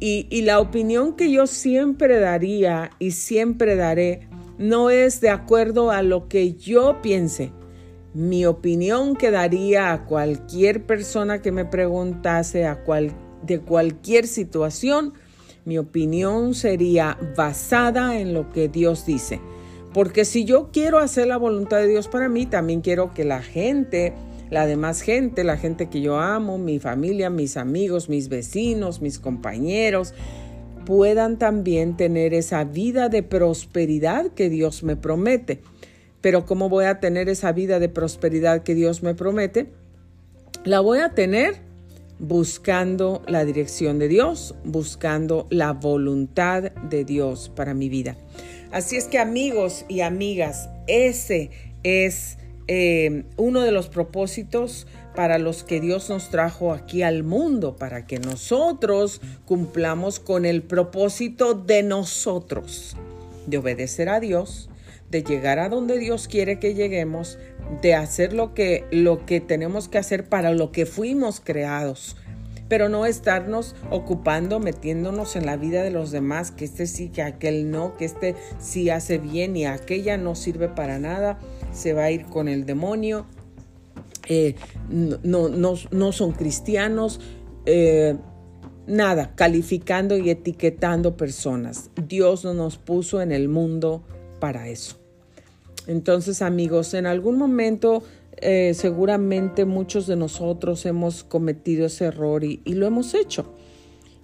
Y, 0.00 0.26
y 0.30 0.42
la 0.42 0.60
opinión 0.60 1.14
que 1.14 1.30
yo 1.30 1.46
siempre 1.46 2.20
daría 2.20 2.90
y 2.98 3.12
siempre 3.12 3.76
daré 3.76 4.28
no 4.58 4.90
es 4.90 5.20
de 5.20 5.30
acuerdo 5.30 5.90
a 5.90 6.02
lo 6.02 6.28
que 6.28 6.54
yo 6.54 7.00
piense. 7.02 7.52
Mi 8.12 8.46
opinión 8.46 9.16
que 9.16 9.30
daría 9.30 9.92
a 9.92 10.04
cualquier 10.04 10.86
persona 10.86 11.42
que 11.42 11.50
me 11.50 11.64
preguntase 11.64 12.66
a 12.66 12.84
cual, 12.84 13.12
de 13.42 13.60
cualquier 13.60 14.26
situación 14.26 15.14
mi 15.64 15.78
opinión 15.78 16.54
sería 16.54 17.18
basada 17.36 18.18
en 18.18 18.34
lo 18.34 18.50
que 18.52 18.68
Dios 18.68 19.06
dice. 19.06 19.40
Porque 19.92 20.24
si 20.24 20.44
yo 20.44 20.70
quiero 20.72 20.98
hacer 20.98 21.28
la 21.28 21.36
voluntad 21.36 21.78
de 21.78 21.86
Dios 21.86 22.08
para 22.08 22.28
mí, 22.28 22.46
también 22.46 22.80
quiero 22.80 23.14
que 23.14 23.24
la 23.24 23.42
gente, 23.42 24.12
la 24.50 24.66
demás 24.66 25.00
gente, 25.00 25.44
la 25.44 25.56
gente 25.56 25.88
que 25.88 26.00
yo 26.00 26.18
amo, 26.18 26.58
mi 26.58 26.80
familia, 26.80 27.30
mis 27.30 27.56
amigos, 27.56 28.08
mis 28.08 28.28
vecinos, 28.28 29.00
mis 29.00 29.18
compañeros, 29.18 30.12
puedan 30.84 31.38
también 31.38 31.96
tener 31.96 32.34
esa 32.34 32.64
vida 32.64 33.08
de 33.08 33.22
prosperidad 33.22 34.32
que 34.32 34.50
Dios 34.50 34.82
me 34.82 34.96
promete. 34.96 35.60
Pero 36.20 36.44
¿cómo 36.44 36.68
voy 36.68 36.86
a 36.86 37.00
tener 37.00 37.28
esa 37.28 37.52
vida 37.52 37.78
de 37.78 37.88
prosperidad 37.88 38.62
que 38.62 38.74
Dios 38.74 39.02
me 39.02 39.14
promete? 39.14 39.68
La 40.64 40.80
voy 40.80 40.98
a 40.98 41.10
tener 41.10 41.60
buscando 42.18 43.22
la 43.26 43.44
dirección 43.44 43.98
de 43.98 44.08
Dios, 44.08 44.54
buscando 44.64 45.46
la 45.50 45.72
voluntad 45.72 46.72
de 46.72 47.04
Dios 47.04 47.50
para 47.54 47.74
mi 47.74 47.88
vida. 47.88 48.16
Así 48.72 48.96
es 48.96 49.04
que 49.04 49.18
amigos 49.18 49.84
y 49.88 50.00
amigas, 50.00 50.68
ese 50.86 51.50
es 51.82 52.38
eh, 52.66 53.24
uno 53.36 53.60
de 53.60 53.72
los 53.72 53.88
propósitos 53.88 54.86
para 55.14 55.38
los 55.38 55.62
que 55.62 55.80
Dios 55.80 56.08
nos 56.08 56.30
trajo 56.30 56.72
aquí 56.72 57.02
al 57.02 57.22
mundo, 57.22 57.76
para 57.76 58.06
que 58.06 58.18
nosotros 58.18 59.20
cumplamos 59.44 60.18
con 60.18 60.44
el 60.44 60.62
propósito 60.62 61.54
de 61.54 61.82
nosotros, 61.82 62.96
de 63.46 63.58
obedecer 63.58 64.08
a 64.08 64.18
Dios, 64.18 64.70
de 65.14 65.22
llegar 65.22 65.60
a 65.60 65.68
donde 65.68 65.96
Dios 65.96 66.26
quiere 66.26 66.58
que 66.58 66.74
lleguemos, 66.74 67.38
de 67.82 67.94
hacer 67.94 68.32
lo 68.32 68.52
que, 68.52 68.84
lo 68.90 69.24
que 69.24 69.40
tenemos 69.40 69.88
que 69.88 69.98
hacer 69.98 70.28
para 70.28 70.50
lo 70.50 70.72
que 70.72 70.86
fuimos 70.86 71.38
creados, 71.38 72.16
pero 72.68 72.88
no 72.88 73.06
estarnos 73.06 73.76
ocupando, 73.92 74.58
metiéndonos 74.58 75.36
en 75.36 75.46
la 75.46 75.56
vida 75.56 75.84
de 75.84 75.92
los 75.92 76.10
demás, 76.10 76.50
que 76.50 76.64
este 76.64 76.88
sí, 76.88 77.10
que 77.10 77.22
aquel 77.22 77.70
no, 77.70 77.96
que 77.96 78.06
este 78.06 78.34
sí 78.58 78.90
hace 78.90 79.18
bien 79.18 79.56
y 79.56 79.66
aquella 79.66 80.16
no 80.16 80.34
sirve 80.34 80.68
para 80.68 80.98
nada, 80.98 81.38
se 81.72 81.92
va 81.92 82.04
a 82.04 82.10
ir 82.10 82.24
con 82.24 82.48
el 82.48 82.66
demonio, 82.66 83.24
eh, 84.28 84.56
no, 84.88 85.48
no, 85.48 85.74
no, 85.92 86.12
son 86.12 86.32
cristianos. 86.32 87.20
Eh, 87.66 88.16
nada, 88.88 89.34
calificando 89.36 90.16
y 90.16 90.30
etiquetando 90.30 91.16
personas. 91.16 91.90
Dios 92.08 92.42
no 92.42 92.52
nos 92.52 92.78
puso 92.78 93.22
en 93.22 93.30
el 93.30 93.48
mundo 93.48 94.02
para 94.40 94.68
eso. 94.68 95.03
Entonces, 95.86 96.42
amigos, 96.42 96.94
en 96.94 97.06
algún 97.06 97.38
momento 97.38 98.02
eh, 98.38 98.74
seguramente 98.74 99.64
muchos 99.64 100.06
de 100.06 100.16
nosotros 100.16 100.84
hemos 100.86 101.22
cometido 101.24 101.86
ese 101.86 102.06
error 102.06 102.42
y, 102.44 102.60
lo 102.66 102.86
hemos 102.86 103.14
hecho. 103.14 103.52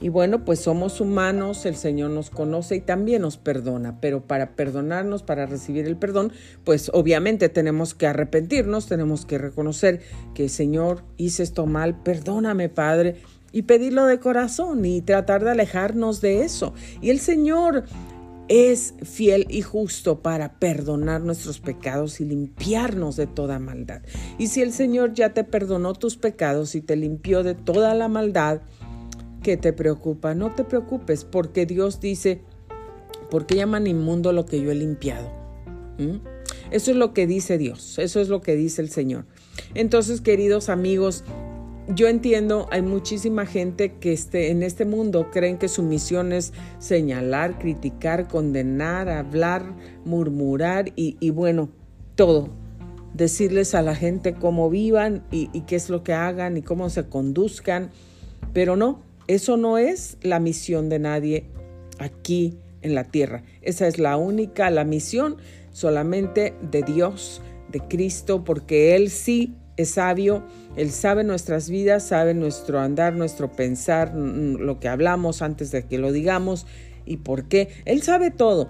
Y 0.00 0.08
bueno, 0.08 0.44
pues 0.46 0.60
somos 0.60 1.00
humanos, 1.00 1.66
el 1.66 1.76
Señor 1.76 2.10
nos 2.10 2.30
conoce 2.30 2.76
y 2.76 2.80
también 2.80 3.22
nos 3.22 3.36
perdona, 3.36 4.00
pero 4.00 4.22
para 4.26 4.56
perdonarnos, 4.56 5.22
para 5.22 5.44
recibir 5.44 5.86
el 5.86 5.96
perdón, 5.96 6.32
pues 6.64 6.90
obviamente 6.94 7.50
tenemos 7.50 7.94
que 7.94 8.06
arrepentirnos, 8.06 8.86
tenemos 8.86 9.26
que 9.26 9.36
reconocer 9.36 10.00
que 10.34 10.48
Señor, 10.48 11.02
hice 11.18 11.42
esto 11.42 11.66
mal, 11.66 12.02
perdóname 12.02 12.70
Padre, 12.70 13.16
y 13.52 13.62
pedirlo 13.62 14.06
de 14.06 14.20
corazón 14.20 14.84
y 14.86 15.02
tratar 15.02 15.44
de 15.44 15.50
alejarnos 15.50 16.22
de 16.22 16.44
eso. 16.44 16.72
Y 17.02 17.10
el 17.10 17.20
Señor 17.20 17.84
es 18.50 18.94
fiel 19.04 19.46
y 19.48 19.62
justo 19.62 20.22
para 20.22 20.58
perdonar 20.58 21.20
nuestros 21.20 21.60
pecados 21.60 22.20
y 22.20 22.24
limpiarnos 22.24 23.14
de 23.14 23.28
toda 23.28 23.60
maldad. 23.60 24.02
Y 24.38 24.48
si 24.48 24.60
el 24.60 24.72
Señor 24.72 25.14
ya 25.14 25.32
te 25.32 25.44
perdonó 25.44 25.92
tus 25.94 26.16
pecados 26.16 26.74
y 26.74 26.80
te 26.80 26.96
limpió 26.96 27.44
de 27.44 27.54
toda 27.54 27.94
la 27.94 28.08
maldad, 28.08 28.60
¿qué 29.44 29.56
te 29.56 29.72
preocupa? 29.72 30.34
No 30.34 30.52
te 30.52 30.64
preocupes, 30.64 31.24
porque 31.24 31.64
Dios 31.64 32.00
dice, 32.00 32.42
¿por 33.30 33.46
qué 33.46 33.54
llaman 33.54 33.86
inmundo 33.86 34.32
lo 34.32 34.46
que 34.46 34.60
yo 34.60 34.72
he 34.72 34.74
limpiado? 34.74 35.30
¿Mm? 35.98 36.16
Eso 36.72 36.90
es 36.90 36.96
lo 36.96 37.14
que 37.14 37.28
dice 37.28 37.56
Dios, 37.56 38.00
eso 38.00 38.20
es 38.20 38.28
lo 38.28 38.40
que 38.40 38.56
dice 38.56 38.82
el 38.82 38.90
Señor. 38.90 39.26
Entonces, 39.74 40.20
queridos 40.20 40.70
amigos, 40.70 41.22
yo 41.94 42.08
entiendo, 42.08 42.68
hay 42.70 42.82
muchísima 42.82 43.46
gente 43.46 43.94
que 43.98 44.12
esté 44.12 44.50
en 44.50 44.62
este 44.62 44.84
mundo 44.84 45.30
creen 45.30 45.58
que 45.58 45.68
su 45.68 45.82
misión 45.82 46.32
es 46.32 46.52
señalar, 46.78 47.58
criticar, 47.58 48.28
condenar, 48.28 49.08
hablar, 49.08 49.64
murmurar 50.04 50.92
y, 50.96 51.30
bueno, 51.30 51.70
todo. 52.14 52.48
Decirles 53.14 53.74
a 53.74 53.82
la 53.82 53.96
gente 53.96 54.34
cómo 54.34 54.70
vivan 54.70 55.24
y, 55.30 55.48
qué 55.62 55.76
es 55.76 55.90
lo 55.90 56.04
que 56.04 56.12
hagan 56.12 56.56
y 56.56 56.62
cómo 56.62 56.90
se 56.90 57.06
conduzcan. 57.06 57.90
Pero 58.52 58.76
no, 58.76 59.02
eso 59.26 59.56
no 59.56 59.78
es 59.78 60.16
la 60.22 60.38
misión 60.38 60.88
de 60.88 60.98
nadie 60.98 61.44
aquí 61.98 62.56
en 62.82 62.94
la 62.94 63.04
tierra. 63.04 63.42
Esa 63.62 63.86
es 63.88 63.98
la 63.98 64.16
única, 64.16 64.70
la 64.70 64.84
misión 64.84 65.36
solamente 65.72 66.54
de 66.70 66.82
Dios, 66.82 67.42
de 67.70 67.80
Cristo, 67.80 68.44
porque 68.44 68.94
Él 68.94 69.10
sí 69.10 69.54
es 69.80 69.90
sabio, 69.90 70.44
Él 70.76 70.90
sabe 70.90 71.24
nuestras 71.24 71.68
vidas, 71.68 72.04
sabe 72.04 72.34
nuestro 72.34 72.80
andar, 72.80 73.14
nuestro 73.14 73.52
pensar, 73.52 74.14
lo 74.14 74.80
que 74.80 74.88
hablamos 74.88 75.42
antes 75.42 75.70
de 75.70 75.84
que 75.84 75.98
lo 75.98 76.12
digamos 76.12 76.66
y 77.04 77.18
por 77.18 77.48
qué. 77.48 77.68
Él 77.84 78.02
sabe 78.02 78.30
todo 78.30 78.68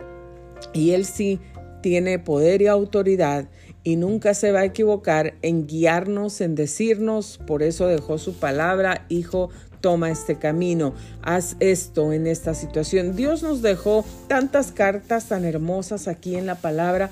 y 0.72 0.92
Él 0.92 1.04
sí 1.04 1.40
tiene 1.82 2.18
poder 2.18 2.62
y 2.62 2.66
autoridad 2.66 3.48
y 3.82 3.96
nunca 3.96 4.34
se 4.34 4.52
va 4.52 4.60
a 4.60 4.64
equivocar 4.64 5.34
en 5.42 5.66
guiarnos, 5.66 6.40
en 6.40 6.54
decirnos, 6.54 7.40
por 7.46 7.62
eso 7.62 7.86
dejó 7.86 8.18
su 8.18 8.34
palabra, 8.34 9.06
hijo, 9.08 9.50
toma 9.80 10.10
este 10.10 10.38
camino, 10.38 10.94
haz 11.22 11.56
esto 11.60 12.12
en 12.12 12.26
esta 12.26 12.54
situación. 12.54 13.16
Dios 13.16 13.42
nos 13.42 13.62
dejó 13.62 14.04
tantas 14.28 14.72
cartas 14.72 15.28
tan 15.28 15.44
hermosas 15.44 16.08
aquí 16.08 16.36
en 16.36 16.46
la 16.46 16.56
palabra 16.56 17.10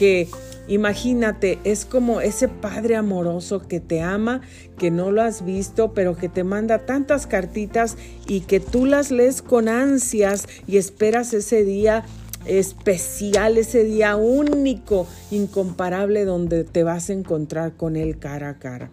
que 0.00 0.28
Imagínate, 0.68 1.58
es 1.64 1.84
como 1.84 2.20
ese 2.20 2.46
padre 2.46 2.94
amoroso 2.94 3.60
que 3.60 3.80
te 3.80 4.02
ama, 4.02 4.40
que 4.78 4.92
no 4.92 5.10
lo 5.10 5.20
has 5.20 5.44
visto, 5.44 5.94
pero 5.94 6.16
que 6.16 6.28
te 6.28 6.44
manda 6.44 6.86
tantas 6.86 7.26
cartitas 7.26 7.96
y 8.28 8.42
que 8.42 8.60
tú 8.60 8.86
las 8.86 9.10
lees 9.10 9.42
con 9.42 9.68
ansias 9.68 10.46
y 10.68 10.76
esperas 10.76 11.34
ese 11.34 11.64
día 11.64 12.04
especial, 12.46 13.58
ese 13.58 13.82
día 13.82 14.14
único, 14.14 15.08
incomparable, 15.32 16.24
donde 16.24 16.62
te 16.62 16.84
vas 16.84 17.10
a 17.10 17.14
encontrar 17.14 17.72
con 17.72 17.96
él 17.96 18.20
cara 18.20 18.50
a 18.50 18.58
cara. 18.60 18.90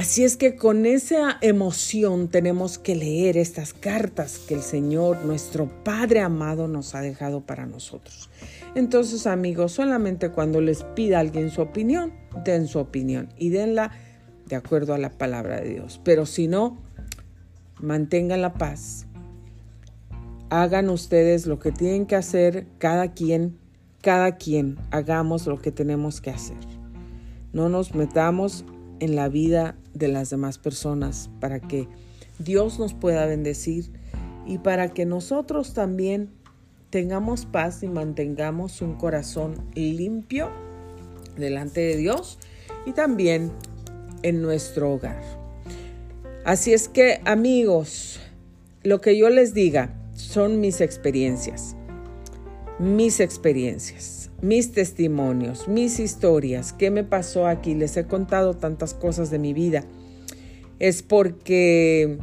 Así 0.00 0.24
es 0.24 0.38
que 0.38 0.56
con 0.56 0.86
esa 0.86 1.36
emoción 1.42 2.28
tenemos 2.28 2.78
que 2.78 2.96
leer 2.96 3.36
estas 3.36 3.74
cartas 3.74 4.38
que 4.38 4.54
el 4.54 4.62
Señor, 4.62 5.26
nuestro 5.26 5.68
Padre 5.84 6.20
amado, 6.20 6.68
nos 6.68 6.94
ha 6.94 7.02
dejado 7.02 7.42
para 7.42 7.66
nosotros. 7.66 8.30
Entonces, 8.74 9.26
amigos, 9.26 9.72
solamente 9.72 10.30
cuando 10.30 10.62
les 10.62 10.84
pida 10.84 11.18
a 11.18 11.20
alguien 11.20 11.50
su 11.50 11.60
opinión, 11.60 12.14
den 12.46 12.66
su 12.66 12.78
opinión 12.78 13.28
y 13.36 13.50
denla 13.50 13.90
de 14.46 14.56
acuerdo 14.56 14.94
a 14.94 14.98
la 14.98 15.10
palabra 15.10 15.60
de 15.60 15.68
Dios. 15.68 16.00
Pero 16.02 16.24
si 16.24 16.48
no, 16.48 16.78
mantengan 17.78 18.40
la 18.40 18.54
paz. 18.54 19.04
Hagan 20.48 20.88
ustedes 20.88 21.44
lo 21.44 21.58
que 21.58 21.72
tienen 21.72 22.06
que 22.06 22.16
hacer, 22.16 22.66
cada 22.78 23.12
quien, 23.12 23.58
cada 24.00 24.38
quien, 24.38 24.78
hagamos 24.92 25.46
lo 25.46 25.60
que 25.60 25.72
tenemos 25.72 26.22
que 26.22 26.30
hacer. 26.30 26.56
No 27.52 27.68
nos 27.68 27.94
metamos 27.94 28.64
en 29.00 29.16
la 29.16 29.28
vida 29.28 29.76
de 29.94 30.08
las 30.08 30.30
demás 30.30 30.58
personas 30.58 31.30
para 31.40 31.60
que 31.60 31.88
Dios 32.38 32.78
nos 32.78 32.94
pueda 32.94 33.26
bendecir 33.26 33.90
y 34.46 34.58
para 34.58 34.92
que 34.92 35.06
nosotros 35.06 35.74
también 35.74 36.30
tengamos 36.90 37.46
paz 37.46 37.82
y 37.82 37.88
mantengamos 37.88 38.82
un 38.82 38.94
corazón 38.94 39.54
limpio 39.74 40.50
delante 41.36 41.80
de 41.80 41.96
Dios 41.96 42.38
y 42.86 42.92
también 42.92 43.52
en 44.22 44.42
nuestro 44.42 44.92
hogar. 44.92 45.22
Así 46.44 46.72
es 46.72 46.88
que 46.88 47.20
amigos, 47.24 48.20
lo 48.82 49.00
que 49.00 49.16
yo 49.16 49.30
les 49.30 49.54
diga 49.54 49.94
son 50.14 50.60
mis 50.60 50.80
experiencias, 50.80 51.76
mis 52.78 53.20
experiencias, 53.20 54.19
mis 54.42 54.72
testimonios, 54.72 55.68
mis 55.68 56.00
historias, 56.00 56.72
qué 56.72 56.90
me 56.90 57.04
pasó 57.04 57.46
aquí, 57.46 57.74
les 57.74 57.96
he 57.96 58.04
contado 58.04 58.54
tantas 58.54 58.94
cosas 58.94 59.30
de 59.30 59.38
mi 59.38 59.52
vida. 59.52 59.84
Es 60.78 61.02
porque 61.02 62.18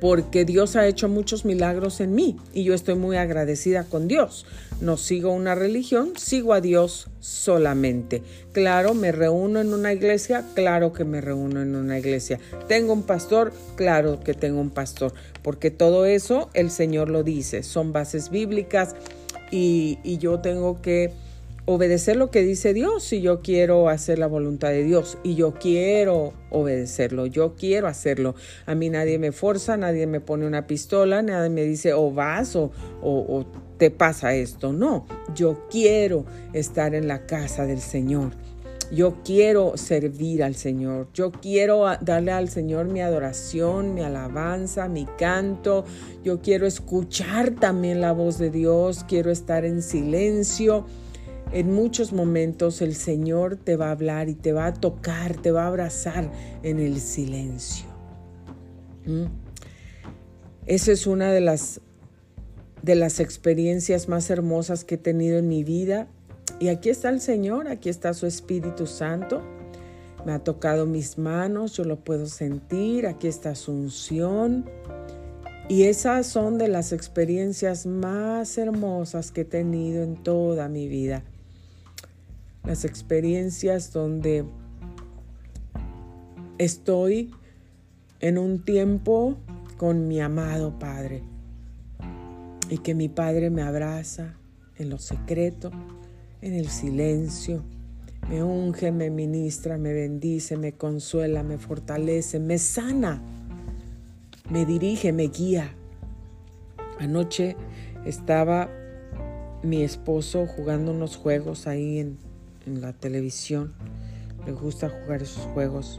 porque 0.00 0.46
Dios 0.46 0.76
ha 0.76 0.86
hecho 0.86 1.08
muchos 1.08 1.44
milagros 1.44 2.00
en 2.00 2.14
mí 2.14 2.38
y 2.54 2.64
yo 2.64 2.74
estoy 2.74 2.94
muy 2.94 3.16
agradecida 3.16 3.84
con 3.84 4.08
Dios. 4.08 4.46
No 4.80 4.96
sigo 4.96 5.30
una 5.30 5.54
religión, 5.54 6.14
sigo 6.16 6.54
a 6.54 6.62
Dios 6.62 7.08
solamente. 7.20 8.22
Claro, 8.52 8.94
me 8.94 9.12
reúno 9.12 9.60
en 9.60 9.74
una 9.74 9.92
iglesia, 9.92 10.46
claro 10.54 10.94
que 10.94 11.04
me 11.04 11.20
reúno 11.20 11.60
en 11.60 11.76
una 11.76 11.98
iglesia. 11.98 12.40
Tengo 12.66 12.94
un 12.94 13.02
pastor, 13.02 13.52
claro 13.76 14.20
que 14.24 14.32
tengo 14.32 14.58
un 14.58 14.70
pastor, 14.70 15.12
porque 15.42 15.70
todo 15.70 16.06
eso 16.06 16.48
el 16.54 16.70
Señor 16.70 17.10
lo 17.10 17.22
dice, 17.22 17.62
son 17.62 17.92
bases 17.92 18.30
bíblicas 18.30 18.96
y, 19.50 19.98
y 20.02 20.18
yo 20.18 20.40
tengo 20.40 20.80
que 20.80 21.12
obedecer 21.66 22.16
lo 22.16 22.30
que 22.30 22.42
dice 22.42 22.74
Dios 22.74 23.04
si 23.04 23.20
yo 23.20 23.42
quiero 23.42 23.88
hacer 23.88 24.18
la 24.18 24.26
voluntad 24.26 24.68
de 24.68 24.82
Dios 24.82 25.18
y 25.22 25.34
yo 25.34 25.54
quiero 25.54 26.32
obedecerlo, 26.50 27.26
yo 27.26 27.54
quiero 27.54 27.86
hacerlo. 27.86 28.34
A 28.66 28.74
mí 28.74 28.90
nadie 28.90 29.18
me 29.18 29.32
forza, 29.32 29.76
nadie 29.76 30.06
me 30.06 30.20
pone 30.20 30.46
una 30.46 30.66
pistola, 30.66 31.22
nadie 31.22 31.50
me 31.50 31.62
dice 31.62 31.92
o 31.92 32.10
vas 32.12 32.56
o, 32.56 32.72
o, 33.02 33.46
te 33.78 33.90
pasa 33.90 34.34
esto. 34.34 34.72
No, 34.72 35.06
yo 35.34 35.66
quiero 35.70 36.26
estar 36.52 36.94
en 36.94 37.08
la 37.08 37.26
casa 37.26 37.66
del 37.66 37.80
Señor. 37.80 38.32
Yo 38.90 39.22
quiero 39.24 39.76
servir 39.76 40.42
al 40.42 40.54
Señor. 40.56 41.08
Yo 41.14 41.30
quiero 41.30 41.84
darle 42.00 42.32
al 42.32 42.48
Señor 42.48 42.86
mi 42.86 43.00
adoración, 43.00 43.94
mi 43.94 44.00
alabanza, 44.00 44.88
mi 44.88 45.06
canto. 45.18 45.84
Yo 46.24 46.40
quiero 46.40 46.66
escuchar 46.66 47.50
también 47.50 48.00
la 48.00 48.12
voz 48.12 48.38
de 48.38 48.50
Dios. 48.50 49.04
Quiero 49.04 49.30
estar 49.30 49.64
en 49.64 49.82
silencio 49.82 50.86
en 51.52 51.72
muchos 51.72 52.12
momentos 52.12 52.80
el 52.80 52.94
Señor 52.94 53.56
te 53.56 53.76
va 53.76 53.88
a 53.88 53.92
hablar 53.92 54.28
y 54.28 54.34
te 54.34 54.52
va 54.52 54.66
a 54.66 54.72
tocar, 54.72 55.36
te 55.36 55.50
va 55.50 55.64
a 55.64 55.66
abrazar 55.66 56.30
en 56.62 56.78
el 56.78 57.00
silencio. 57.00 57.86
¿Mm? 59.04 59.24
Esa 60.66 60.92
es 60.92 61.06
una 61.08 61.32
de 61.32 61.40
las, 61.40 61.80
de 62.82 62.94
las 62.94 63.18
experiencias 63.18 64.08
más 64.08 64.30
hermosas 64.30 64.84
que 64.84 64.94
he 64.94 64.98
tenido 64.98 65.38
en 65.38 65.48
mi 65.48 65.64
vida. 65.64 66.08
Y 66.60 66.68
aquí 66.68 66.90
está 66.90 67.08
el 67.08 67.20
Señor, 67.20 67.66
aquí 67.66 67.88
está 67.88 68.14
su 68.14 68.26
Espíritu 68.26 68.86
Santo. 68.86 69.42
Me 70.24 70.32
ha 70.32 70.38
tocado 70.38 70.86
mis 70.86 71.18
manos, 71.18 71.76
yo 71.76 71.84
lo 71.84 71.96
puedo 72.04 72.26
sentir, 72.26 73.06
aquí 73.08 73.26
está 73.26 73.56
su 73.56 73.72
unción. 73.72 74.66
Y 75.68 75.84
esas 75.84 76.26
son 76.26 76.58
de 76.58 76.68
las 76.68 76.92
experiencias 76.92 77.86
más 77.86 78.58
hermosas 78.58 79.32
que 79.32 79.40
he 79.40 79.44
tenido 79.44 80.04
en 80.04 80.22
toda 80.22 80.68
mi 80.68 80.86
vida 80.86 81.24
las 82.64 82.84
experiencias 82.84 83.92
donde 83.92 84.44
estoy 86.58 87.34
en 88.20 88.38
un 88.38 88.64
tiempo 88.64 89.36
con 89.76 90.08
mi 90.08 90.20
amado 90.20 90.78
Padre 90.78 91.22
y 92.68 92.78
que 92.78 92.94
mi 92.94 93.08
Padre 93.08 93.50
me 93.50 93.62
abraza 93.62 94.36
en 94.76 94.90
lo 94.90 94.98
secreto, 94.98 95.70
en 96.42 96.54
el 96.54 96.68
silencio, 96.68 97.62
me 98.28 98.42
unge, 98.42 98.92
me 98.92 99.10
ministra, 99.10 99.76
me 99.76 99.92
bendice, 99.92 100.56
me 100.56 100.72
consuela, 100.72 101.42
me 101.42 101.58
fortalece, 101.58 102.38
me 102.38 102.58
sana, 102.58 103.22
me 104.48 104.64
dirige, 104.64 105.12
me 105.12 105.28
guía. 105.28 105.74
Anoche 106.98 107.56
estaba 108.04 108.70
mi 109.62 109.82
esposo 109.82 110.46
jugando 110.46 110.92
unos 110.92 111.16
juegos 111.16 111.66
ahí 111.66 111.98
en, 111.98 112.18
en 112.66 112.80
la 112.80 112.92
televisión. 112.92 113.74
Le 114.46 114.52
gusta 114.52 114.88
jugar 114.88 115.22
esos 115.22 115.44
juegos. 115.46 115.98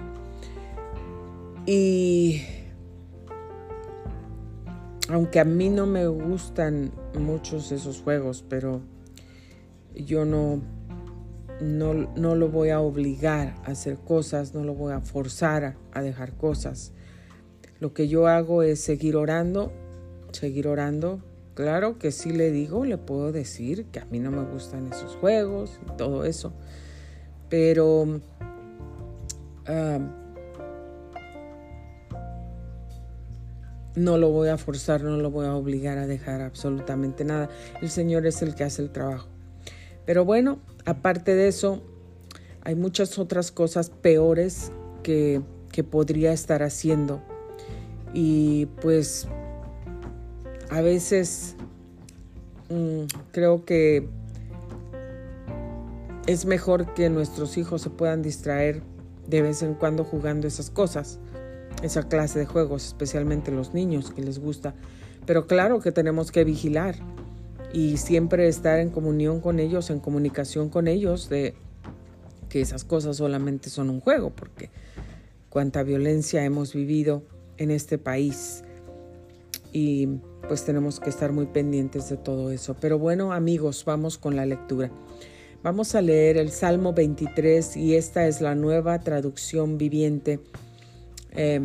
Y 1.66 2.42
aunque 5.10 5.40
a 5.40 5.46
mí 5.46 5.70
no 5.70 5.86
me 5.86 6.08
gustan 6.08 6.92
muchos 7.20 7.72
esos 7.72 8.02
juegos, 8.02 8.44
pero 8.48 8.82
yo 9.96 10.26
no, 10.26 10.62
no, 11.60 11.94
no, 11.94 12.36
lo 12.36 12.50
voy 12.50 12.70
a 12.70 12.80
obligar 12.80 13.56
a 13.66 13.72
hacer 13.72 13.98
cosas, 13.98 14.54
no 14.54 14.64
lo 14.64 14.74
voy 14.74 14.94
a 14.94 15.02
forzar 15.02 15.76
a 15.94 16.02
dejar 16.02 16.34
cosas. 16.34 16.94
Lo 17.80 17.94
que 17.94 18.08
yo 18.08 18.28
hago 18.28 18.64
es 18.64 18.82
seguir 18.82 19.16
orando, 19.16 19.72
seguir 20.32 20.68
orando. 20.68 21.20
Claro 21.54 21.98
que 22.00 22.12
sí 22.12 22.32
le 22.32 22.52
digo, 22.52 22.86
le 22.86 22.98
puedo 22.98 23.32
decir 23.32 23.86
que 23.86 24.00
a 24.00 24.06
mí 24.06 24.20
no 24.20 24.32
me 24.32 24.44
gustan 24.44 24.88
esos 24.92 25.16
juegos 25.18 25.80
y 25.86 25.98
todo 25.98 26.24
eso, 26.24 26.54
pero 27.50 28.22
ah, 29.68 30.00
no 33.96 34.18
lo 34.18 34.30
voy 34.30 34.50
a 34.50 34.58
forzar, 34.58 35.04
no 35.04 35.18
lo 35.18 35.30
voy 35.30 35.46
a 35.46 35.56
obligar 35.56 35.98
a 35.98 36.08
dejar 36.08 36.42
absolutamente 36.42 37.26
nada. 37.26 37.50
El 37.82 37.90
Señor 37.90 38.26
es 38.26 38.42
el 38.42 38.56
que 38.56 38.64
hace 38.64 38.82
el 38.82 38.92
trabajo. 38.92 39.28
Pero 40.06 40.26
bueno, 40.26 40.60
aparte 40.86 41.36
de 41.36 41.48
eso, 41.48 41.82
hay 42.64 42.76
muchas 42.76 43.18
otras 43.20 43.52
cosas 43.52 43.90
peores 43.90 44.72
que, 45.04 45.42
que 45.72 45.84
podría 45.84 46.34
estar 46.34 46.64
haciendo. 46.64 47.22
Y 48.14 48.66
pues 48.82 49.28
a 50.70 50.82
veces 50.82 51.56
mm, 52.70 53.04
creo 53.32 53.66
que 53.66 54.08
es 56.28 56.46
mejor 56.46 56.94
que 56.94 57.10
nuestros 57.10 57.58
hijos 57.58 57.82
se 57.82 57.90
puedan 57.90 58.22
distraer 58.22 58.84
de 59.28 59.42
vez 59.42 59.64
en 59.64 59.74
cuando 59.74 60.04
jugando 60.04 60.48
esas 60.48 60.70
cosas, 60.70 61.20
esa 61.84 62.08
clase 62.08 62.40
de 62.40 62.46
juegos, 62.46 62.86
especialmente 62.86 63.52
los 63.52 63.74
niños 63.74 64.12
que 64.12 64.22
les 64.22 64.40
gusta. 64.40 64.76
Pero 65.26 65.48
claro 65.48 65.80
que 65.80 65.92
tenemos 65.92 66.32
que 66.32 66.44
vigilar 66.44 66.96
y 67.74 67.98
siempre 67.98 68.48
estar 68.48 68.80
en 68.80 68.90
comunión 68.90 69.40
con 69.40 69.60
ellos, 69.60 69.90
en 69.90 70.00
comunicación 70.00 70.70
con 70.70 70.88
ellos 70.88 71.30
de 71.30 71.54
que 72.50 72.62
esas 72.62 72.84
cosas 72.84 73.18
solamente 73.18 73.70
son 73.70 73.90
un 73.90 74.02
juego, 74.02 74.30
porque 74.32 74.70
cuánta 75.50 75.84
violencia 75.84 76.44
hemos 76.44 76.74
vivido 76.74 77.24
en 77.58 77.72
este 77.72 77.98
país 77.98 78.64
y 79.72 80.08
pues 80.48 80.66
tenemos 80.66 81.00
que 81.00 81.10
estar 81.10 81.32
muy 81.32 81.46
pendientes 81.46 82.10
de 82.10 82.18
todo 82.18 82.52
eso. 82.52 82.76
Pero 82.80 83.00
bueno 83.00 83.32
amigos, 83.32 83.86
vamos 83.86 84.18
con 84.18 84.36
la 84.36 84.46
lectura. 84.46 84.92
Vamos 85.64 85.94
a 85.96 86.02
leer 86.02 86.38
el 86.38 86.52
Salmo 86.52 86.92
23 86.92 87.78
y 87.78 87.96
esta 87.96 88.28
es 88.28 88.42
la 88.42 88.56
nueva 88.56 89.00
traducción 89.00 89.78
viviente. 89.78 90.40
Eh, 91.34 91.62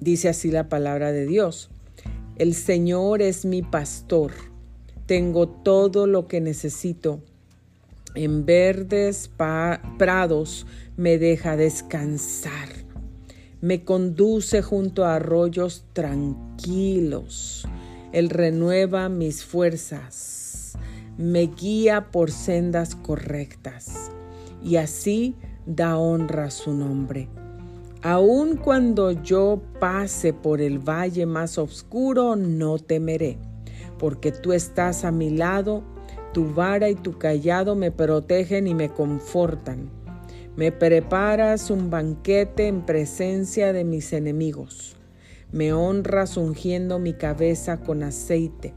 dice 0.00 0.28
así 0.28 0.50
la 0.50 0.68
palabra 0.68 1.12
de 1.12 1.26
Dios. 1.26 1.70
El 2.36 2.54
Señor 2.54 3.22
es 3.22 3.44
mi 3.44 3.62
pastor 3.62 4.32
tengo 5.12 5.46
todo 5.46 6.06
lo 6.06 6.26
que 6.26 6.40
necesito. 6.40 7.20
En 8.14 8.46
verdes 8.46 9.30
prados 9.98 10.66
me 10.96 11.18
deja 11.18 11.54
descansar. 11.54 12.70
Me 13.60 13.84
conduce 13.84 14.62
junto 14.62 15.04
a 15.04 15.16
arroyos 15.16 15.84
tranquilos. 15.92 17.68
Él 18.12 18.30
renueva 18.30 19.10
mis 19.10 19.44
fuerzas. 19.44 20.78
Me 21.18 21.42
guía 21.42 22.10
por 22.10 22.30
sendas 22.30 22.94
correctas. 22.94 24.10
Y 24.64 24.76
así 24.76 25.34
da 25.66 25.98
honra 25.98 26.44
a 26.44 26.50
su 26.50 26.72
nombre. 26.72 27.28
Aun 28.00 28.56
cuando 28.56 29.10
yo 29.10 29.60
pase 29.78 30.32
por 30.32 30.62
el 30.62 30.78
valle 30.78 31.26
más 31.26 31.58
oscuro, 31.58 32.34
no 32.34 32.78
temeré 32.78 33.51
porque 34.02 34.32
tú 34.32 34.52
estás 34.52 35.04
a 35.04 35.12
mi 35.12 35.30
lado, 35.30 35.84
tu 36.32 36.52
vara 36.52 36.90
y 36.90 36.96
tu 36.96 37.18
callado 37.18 37.76
me 37.76 37.92
protegen 37.92 38.66
y 38.66 38.74
me 38.74 38.88
confortan. 38.88 39.90
Me 40.56 40.72
preparas 40.72 41.70
un 41.70 41.88
banquete 41.88 42.66
en 42.66 42.84
presencia 42.84 43.72
de 43.72 43.84
mis 43.84 44.12
enemigos. 44.12 44.96
Me 45.52 45.72
honras 45.72 46.36
ungiendo 46.36 46.98
mi 46.98 47.12
cabeza 47.12 47.76
con 47.76 48.02
aceite. 48.02 48.74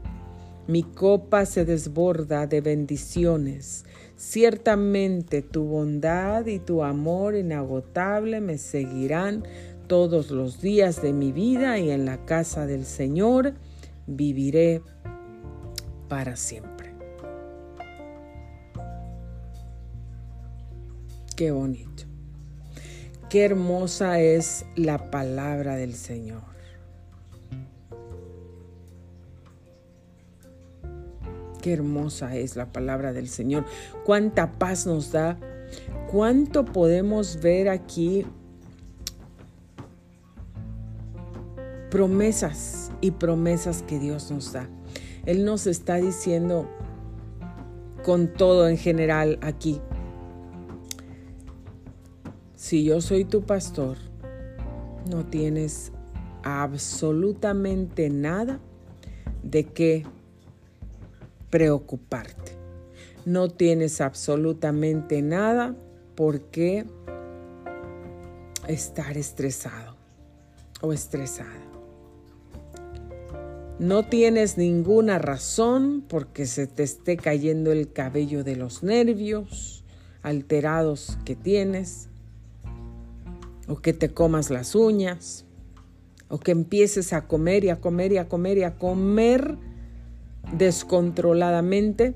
Mi 0.68 0.84
copa 0.84 1.44
se 1.44 1.64
desborda 1.64 2.46
de 2.46 2.60
bendiciones. 2.60 3.84
Ciertamente 4.14 5.42
tu 5.42 5.64
bondad 5.64 6.46
y 6.46 6.60
tu 6.60 6.84
amor 6.84 7.34
inagotable 7.34 8.40
me 8.40 8.58
seguirán 8.58 9.42
todos 9.88 10.30
los 10.30 10.60
días 10.60 11.02
de 11.02 11.12
mi 11.12 11.32
vida 11.32 11.80
y 11.80 11.90
en 11.90 12.04
la 12.04 12.24
casa 12.24 12.64
del 12.64 12.84
Señor 12.84 13.54
viviré 14.06 14.82
para 16.08 16.36
siempre. 16.36 16.94
Qué 21.36 21.50
bonito. 21.50 22.04
Qué 23.28 23.44
hermosa 23.44 24.20
es 24.20 24.64
la 24.76 25.10
palabra 25.10 25.76
del 25.76 25.94
Señor. 25.94 26.42
Qué 31.60 31.72
hermosa 31.72 32.36
es 32.36 32.54
la 32.54 32.72
palabra 32.72 33.12
del 33.12 33.28
Señor. 33.28 33.64
Cuánta 34.04 34.52
paz 34.52 34.86
nos 34.86 35.12
da. 35.12 35.36
Cuánto 36.10 36.64
podemos 36.64 37.40
ver 37.40 37.68
aquí 37.68 38.24
promesas 41.90 42.92
y 43.00 43.10
promesas 43.10 43.82
que 43.82 43.98
Dios 43.98 44.30
nos 44.30 44.52
da. 44.52 44.68
Él 45.26 45.44
nos 45.44 45.66
está 45.66 45.96
diciendo 45.96 46.68
con 48.04 48.32
todo 48.32 48.68
en 48.68 48.78
general 48.78 49.38
aquí, 49.42 49.80
si 52.54 52.84
yo 52.84 53.00
soy 53.00 53.24
tu 53.24 53.42
pastor, 53.42 53.96
no 55.10 55.26
tienes 55.26 55.92
absolutamente 56.42 58.08
nada 58.08 58.60
de 59.42 59.64
qué 59.64 60.04
preocuparte. 61.50 62.52
No 63.24 63.48
tienes 63.48 64.00
absolutamente 64.00 65.22
nada 65.22 65.74
por 66.14 66.40
qué 66.42 66.86
estar 68.68 69.16
estresado 69.16 69.96
o 70.80 70.92
estresada. 70.92 71.65
No 73.78 74.04
tienes 74.04 74.56
ninguna 74.56 75.18
razón 75.18 76.02
porque 76.08 76.46
se 76.46 76.66
te 76.66 76.82
esté 76.82 77.18
cayendo 77.18 77.72
el 77.72 77.92
cabello 77.92 78.42
de 78.42 78.56
los 78.56 78.82
nervios 78.82 79.84
alterados 80.22 81.18
que 81.26 81.36
tienes, 81.36 82.08
o 83.68 83.76
que 83.76 83.92
te 83.92 84.08
comas 84.14 84.48
las 84.48 84.74
uñas, 84.74 85.44
o 86.28 86.38
que 86.38 86.52
empieces 86.52 87.12
a 87.12 87.28
comer 87.28 87.64
y 87.64 87.68
a 87.68 87.80
comer 87.80 88.12
y 88.12 88.16
a 88.16 88.28
comer 88.28 88.58
y 88.58 88.62
a 88.62 88.78
comer 88.78 89.58
descontroladamente, 90.56 92.14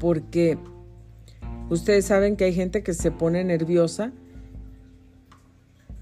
porque 0.00 0.56
ustedes 1.68 2.06
saben 2.06 2.36
que 2.36 2.44
hay 2.44 2.54
gente 2.54 2.82
que 2.82 2.94
se 2.94 3.10
pone 3.10 3.44
nerviosa 3.44 4.10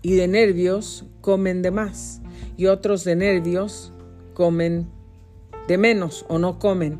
y 0.00 0.14
de 0.14 0.28
nervios 0.28 1.04
comen 1.20 1.60
de 1.62 1.72
más 1.72 2.22
y 2.56 2.66
otros 2.66 3.02
de 3.02 3.16
nervios 3.16 3.92
comen 4.36 4.86
de 5.66 5.78
menos 5.78 6.26
o 6.28 6.38
no 6.38 6.58
comen. 6.58 6.98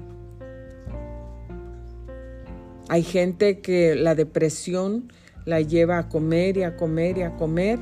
Hay 2.88 3.02
gente 3.02 3.60
que 3.60 3.94
la 3.94 4.14
depresión 4.14 5.12
la 5.44 5.60
lleva 5.60 5.98
a 5.98 6.08
comer 6.08 6.56
y 6.56 6.62
a 6.62 6.76
comer 6.78 7.18
y 7.18 7.22
a 7.22 7.36
comer. 7.36 7.78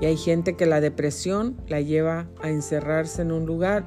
Y 0.00 0.06
hay 0.06 0.16
gente 0.16 0.56
que 0.56 0.64
la 0.64 0.80
depresión 0.80 1.60
la 1.68 1.82
lleva 1.82 2.30
a 2.40 2.48
encerrarse 2.48 3.20
en 3.20 3.30
un 3.32 3.44
lugar 3.44 3.84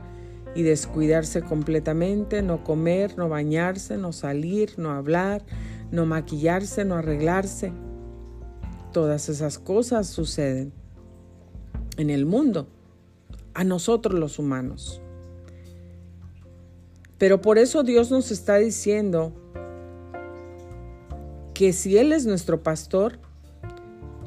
y 0.53 0.61
descuidarse 0.61 1.41
completamente, 1.41 2.43
no 2.43 2.63
comer, 2.63 3.17
no 3.17 3.27
bañarse, 3.27 3.97
no 3.97 4.13
salir, 4.13 4.77
no 4.77 4.91
hablar, 4.91 5.43
no 5.89 6.05
maquillarse, 6.05 6.85
no 6.85 6.93
arreglarse. 6.95 7.73
Todas 8.93 9.29
esas 9.29 9.57
cosas 9.57 10.05
suceden 10.07 10.73
en 11.97 12.11
el 12.11 12.27
mundo 12.27 12.74
a 13.55 13.63
nosotros 13.63 14.19
los 14.19 14.37
humanos. 14.37 15.01
Pero 17.17 17.41
por 17.41 17.57
eso 17.57 17.81
Dios 17.83 18.11
nos 18.11 18.29
está 18.29 18.57
diciendo 18.57 19.33
que 21.53 21.73
si 21.73 21.97
Él 21.97 22.11
es 22.11 22.25
nuestro 22.25 22.61
pastor, 22.61 23.19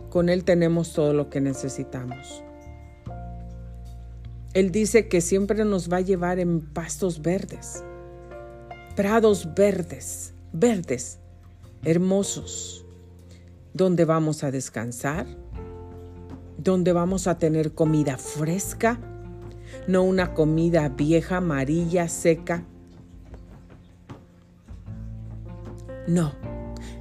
con 0.09 0.31
Él 0.31 0.45
tenemos 0.45 0.95
todo 0.95 1.13
lo 1.13 1.29
que 1.29 1.41
necesitamos. 1.41 2.43
Él 4.55 4.73
dice 4.73 5.09
que 5.09 5.21
siempre 5.21 5.65
nos 5.67 5.93
va 5.93 5.99
a 5.99 6.01
llevar 6.01 6.39
en 6.39 6.63
pastos 6.63 7.21
verdes, 7.21 7.85
prados 8.97 9.55
verdes, 9.55 10.33
verdes, 10.55 11.19
hermosos, 11.85 12.87
donde 13.75 14.07
vamos 14.07 14.43
a 14.43 14.51
descansar, 14.51 15.27
donde 16.57 16.95
vamos 16.95 17.27
a 17.27 17.39
tener 17.39 17.75
comida 17.75 18.17
fresca, 18.17 18.99
no 19.89 20.03
una 20.03 20.35
comida 20.35 20.91
vieja, 20.91 21.39
amarilla, 21.39 22.09
seca. 22.09 22.63
No, 26.07 26.33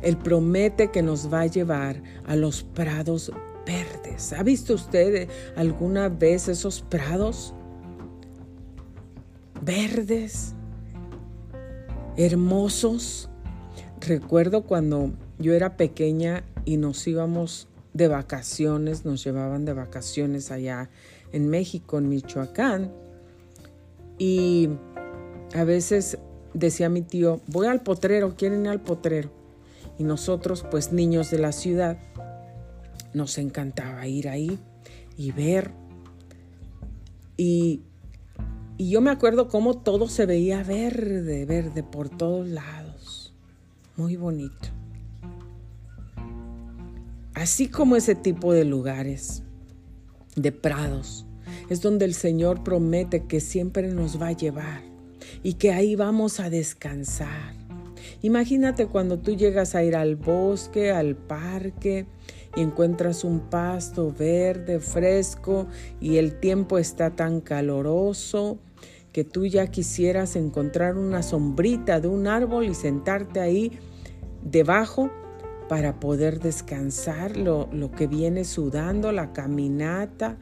Él 0.02 0.18
promete 0.18 0.90
que 0.90 1.04
nos 1.04 1.32
va 1.32 1.42
a 1.42 1.46
llevar 1.48 2.02
a 2.26 2.36
los 2.38 2.64
prados 2.64 3.32
verdes. 3.66 4.32
¿Ha 4.32 4.42
visto 4.42 4.74
usted 4.74 5.30
alguna 5.58 6.08
vez 6.08 6.48
esos 6.48 6.82
prados 6.82 7.54
verdes, 9.62 10.56
hermosos? 12.16 13.30
Recuerdo 14.00 14.64
cuando 14.64 15.12
yo 15.40 15.54
era 15.54 15.76
pequeña 15.76 16.46
y 16.64 16.78
nos 16.78 17.06
íbamos 17.06 17.68
de 17.94 18.08
vacaciones, 18.08 19.04
nos 19.04 19.24
llevaban 19.26 19.66
de 19.66 19.74
vacaciones 19.74 20.52
allá 20.52 20.90
en 21.38 21.50
México, 21.50 21.98
en 21.98 22.10
Michoacán. 22.10 22.92
Y 24.20 24.70
a 25.56 25.64
veces 25.64 26.18
decía 26.54 26.90
mi 26.90 27.02
tío, 27.02 27.40
voy 27.48 27.68
al 27.68 27.82
potrero, 27.82 28.36
quieren 28.36 28.62
ir 28.66 28.70
al 28.70 28.82
potrero. 28.82 29.30
Y 29.98 30.04
nosotros, 30.04 30.66
pues 30.70 30.92
niños 30.92 31.32
de 31.32 31.40
la 31.40 31.52
ciudad, 31.52 31.98
nos 33.14 33.38
encantaba 33.38 34.06
ir 34.08 34.28
ahí 34.30 34.60
y 35.16 35.32
ver. 35.32 35.72
Y, 37.38 37.82
y 38.78 38.90
yo 38.90 39.02
me 39.02 39.12
acuerdo 39.12 39.48
cómo 39.48 39.78
todo 39.78 40.08
se 40.08 40.26
veía 40.26 40.64
verde, 40.64 41.46
verde 41.46 41.84
por 41.84 42.10
todos 42.10 42.48
lados. 42.48 43.34
Muy 43.96 44.16
bonito. 44.16 44.70
Así 47.34 47.68
como 47.68 47.96
ese 47.96 48.16
tipo 48.16 48.52
de 48.52 48.66
lugares, 48.66 49.44
de 50.36 50.52
prados, 50.52 51.27
es 51.70 51.82
donde 51.82 52.06
el 52.06 52.14
Señor 52.14 52.64
promete 52.64 53.26
que 53.26 53.40
siempre 53.40 53.88
nos 53.88 54.22
va 54.22 54.28
a 54.28 54.32
llevar 54.34 54.82
y 55.44 55.54
que 55.54 55.72
ahí 55.72 55.96
vamos 55.96 56.40
a 56.40 56.50
descansar. 56.50 57.56
Imagínate 58.22 58.88
cuando 58.88 59.20
tú 59.20 59.36
llegas 59.36 59.76
a 59.76 59.84
ir 59.84 59.96
al 59.96 60.16
bosque, 60.16 60.92
al 60.92 61.16
parque 61.16 62.06
y 62.56 62.62
encuentras 62.62 63.24
un 63.24 63.42
pasto 63.42 64.14
verde, 64.18 64.80
fresco 64.80 65.68
y 66.00 66.18
el 66.18 66.40
tiempo 66.40 66.78
está 66.78 67.16
tan 67.16 67.42
caloroso 67.42 68.60
que 69.12 69.24
tú 69.24 69.46
ya 69.46 69.68
quisieras 69.68 70.36
encontrar 70.36 70.98
una 70.98 71.24
sombrita 71.24 72.00
de 72.00 72.08
un 72.08 72.28
árbol 72.28 72.66
y 72.66 72.74
sentarte 72.74 73.40
ahí 73.40 73.72
debajo 74.44 75.12
para 75.68 76.00
poder 76.00 76.40
descansar 76.40 77.36
lo, 77.36 77.70
que 77.96 78.08
viene 78.08 78.46
sudando, 78.46 79.12
la 79.12 79.34
caminata 79.34 80.38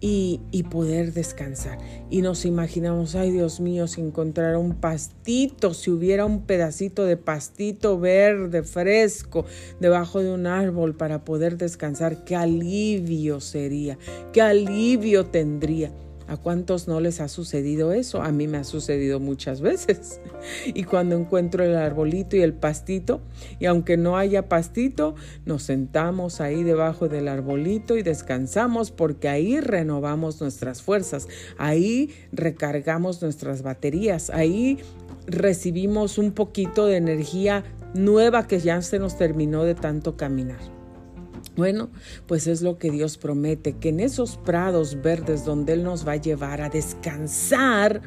y, 0.00 0.40
poder 0.70 1.12
descansar. 1.12 1.78
Y 2.10 2.22
nos 2.22 2.44
imaginamos, 2.44 3.14
ay 3.14 3.30
Dios 3.30 3.60
mío, 3.60 3.86
si 3.86 4.00
encontrara 4.00 4.58
un 4.58 4.74
pastito, 4.74 5.74
si 5.74 5.90
hubiera 5.90 6.24
un 6.24 6.42
pedacito 6.42 7.04
de 7.04 7.16
pastito 7.16 7.98
verde, 7.98 8.62
fresco, 8.62 9.44
debajo 9.80 10.20
de 10.20 10.30
un 10.30 10.46
árbol 10.46 10.94
para 10.94 11.24
poder 11.24 11.56
descansar, 11.56 12.24
qué 12.24 12.36
alivio 12.36 13.40
sería, 13.40 13.98
qué 14.32 14.42
alivio 14.42 15.26
tendría. 15.26 15.90
¿A 16.28 16.36
cuántos 16.36 16.88
no 16.88 17.00
les 17.00 17.20
ha 17.20 17.28
sucedido 17.28 17.92
eso? 17.92 18.22
A 18.22 18.30
mí 18.32 18.46
me 18.46 18.58
ha 18.58 18.64
sucedido 18.64 19.18
muchas 19.18 19.60
veces. 19.62 20.20
Y 20.66 20.84
cuando 20.84 21.16
encuentro 21.16 21.64
el 21.64 21.74
arbolito 21.74 22.36
y 22.36 22.42
el 22.42 22.52
pastito, 22.52 23.20
y 23.58 23.64
aunque 23.66 23.96
no 23.96 24.18
haya 24.18 24.48
pastito, 24.48 25.14
nos 25.46 25.62
sentamos 25.62 26.40
ahí 26.40 26.62
debajo 26.62 27.08
del 27.08 27.28
arbolito 27.28 27.96
y 27.96 28.02
descansamos 28.02 28.90
porque 28.90 29.28
ahí 29.28 29.58
renovamos 29.60 30.40
nuestras 30.40 30.82
fuerzas, 30.82 31.28
ahí 31.56 32.14
recargamos 32.30 33.22
nuestras 33.22 33.62
baterías, 33.62 34.30
ahí 34.30 34.78
recibimos 35.26 36.18
un 36.18 36.32
poquito 36.32 36.86
de 36.86 36.96
energía 36.96 37.64
nueva 37.94 38.46
que 38.46 38.60
ya 38.60 38.82
se 38.82 38.98
nos 38.98 39.16
terminó 39.16 39.64
de 39.64 39.74
tanto 39.74 40.16
caminar. 40.16 40.77
Bueno, 41.58 41.90
pues 42.28 42.46
es 42.46 42.62
lo 42.62 42.78
que 42.78 42.88
Dios 42.88 43.18
promete, 43.18 43.72
que 43.72 43.88
en 43.88 43.98
esos 43.98 44.36
prados 44.36 45.02
verdes 45.02 45.44
donde 45.44 45.72
Él 45.72 45.82
nos 45.82 46.06
va 46.06 46.12
a 46.12 46.16
llevar 46.16 46.60
a 46.60 46.68
descansar, 46.68 48.00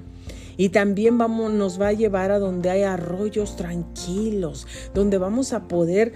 y 0.56 0.70
también 0.70 1.18
vamos, 1.18 1.52
nos 1.52 1.80
va 1.80 1.90
a 1.90 1.92
llevar 1.92 2.32
a 2.32 2.40
donde 2.40 2.70
hay 2.70 2.84
arroyos 2.84 3.58
tranquilos, 3.58 4.68
donde 4.94 5.18
vamos 5.18 5.52
a 5.52 5.68
poder 5.68 6.14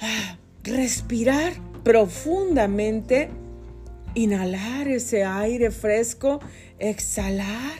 ah, 0.00 0.38
respirar 0.64 1.52
profundamente, 1.84 3.28
inhalar 4.14 4.88
ese 4.88 5.24
aire 5.24 5.70
fresco, 5.70 6.40
exhalar 6.78 7.78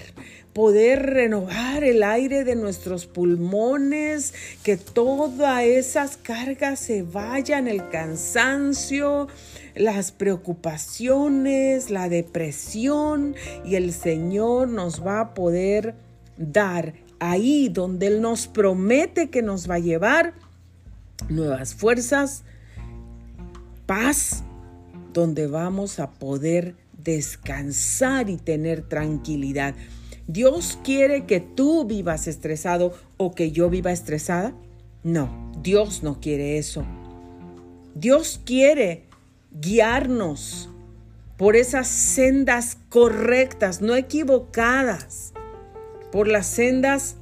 poder 0.52 1.02
renovar 1.02 1.84
el 1.84 2.02
aire 2.02 2.44
de 2.44 2.56
nuestros 2.56 3.06
pulmones, 3.06 4.34
que 4.62 4.76
todas 4.76 5.62
esas 5.62 6.16
cargas 6.16 6.80
se 6.80 7.02
vayan, 7.02 7.68
el 7.68 7.88
cansancio, 7.88 9.28
las 9.74 10.12
preocupaciones, 10.12 11.90
la 11.90 12.08
depresión, 12.08 13.36
y 13.64 13.76
el 13.76 13.92
Señor 13.92 14.68
nos 14.68 15.06
va 15.06 15.20
a 15.20 15.34
poder 15.34 15.94
dar 16.36 16.94
ahí 17.20 17.68
donde 17.68 18.08
Él 18.08 18.20
nos 18.20 18.46
promete 18.48 19.30
que 19.30 19.42
nos 19.42 19.70
va 19.70 19.76
a 19.76 19.80
llevar 19.80 20.34
nuevas 21.28 21.74
fuerzas, 21.74 22.42
paz, 23.86 24.42
donde 25.12 25.46
vamos 25.46 26.00
a 26.00 26.10
poder 26.10 26.74
descansar 27.02 28.30
y 28.30 28.36
tener 28.36 28.82
tranquilidad. 28.82 29.74
¿Dios 30.32 30.78
quiere 30.84 31.26
que 31.26 31.40
tú 31.40 31.84
vivas 31.84 32.28
estresado 32.28 32.94
o 33.16 33.34
que 33.34 33.50
yo 33.50 33.68
viva 33.68 33.90
estresada? 33.90 34.54
No, 35.02 35.50
Dios 35.60 36.04
no 36.04 36.20
quiere 36.20 36.56
eso. 36.56 36.84
Dios 37.96 38.40
quiere 38.44 39.08
guiarnos 39.50 40.70
por 41.36 41.56
esas 41.56 41.88
sendas 41.88 42.78
correctas, 42.90 43.80
no 43.80 43.96
equivocadas, 43.96 45.32
por 46.12 46.28
las 46.28 46.46
sendas 46.46 47.16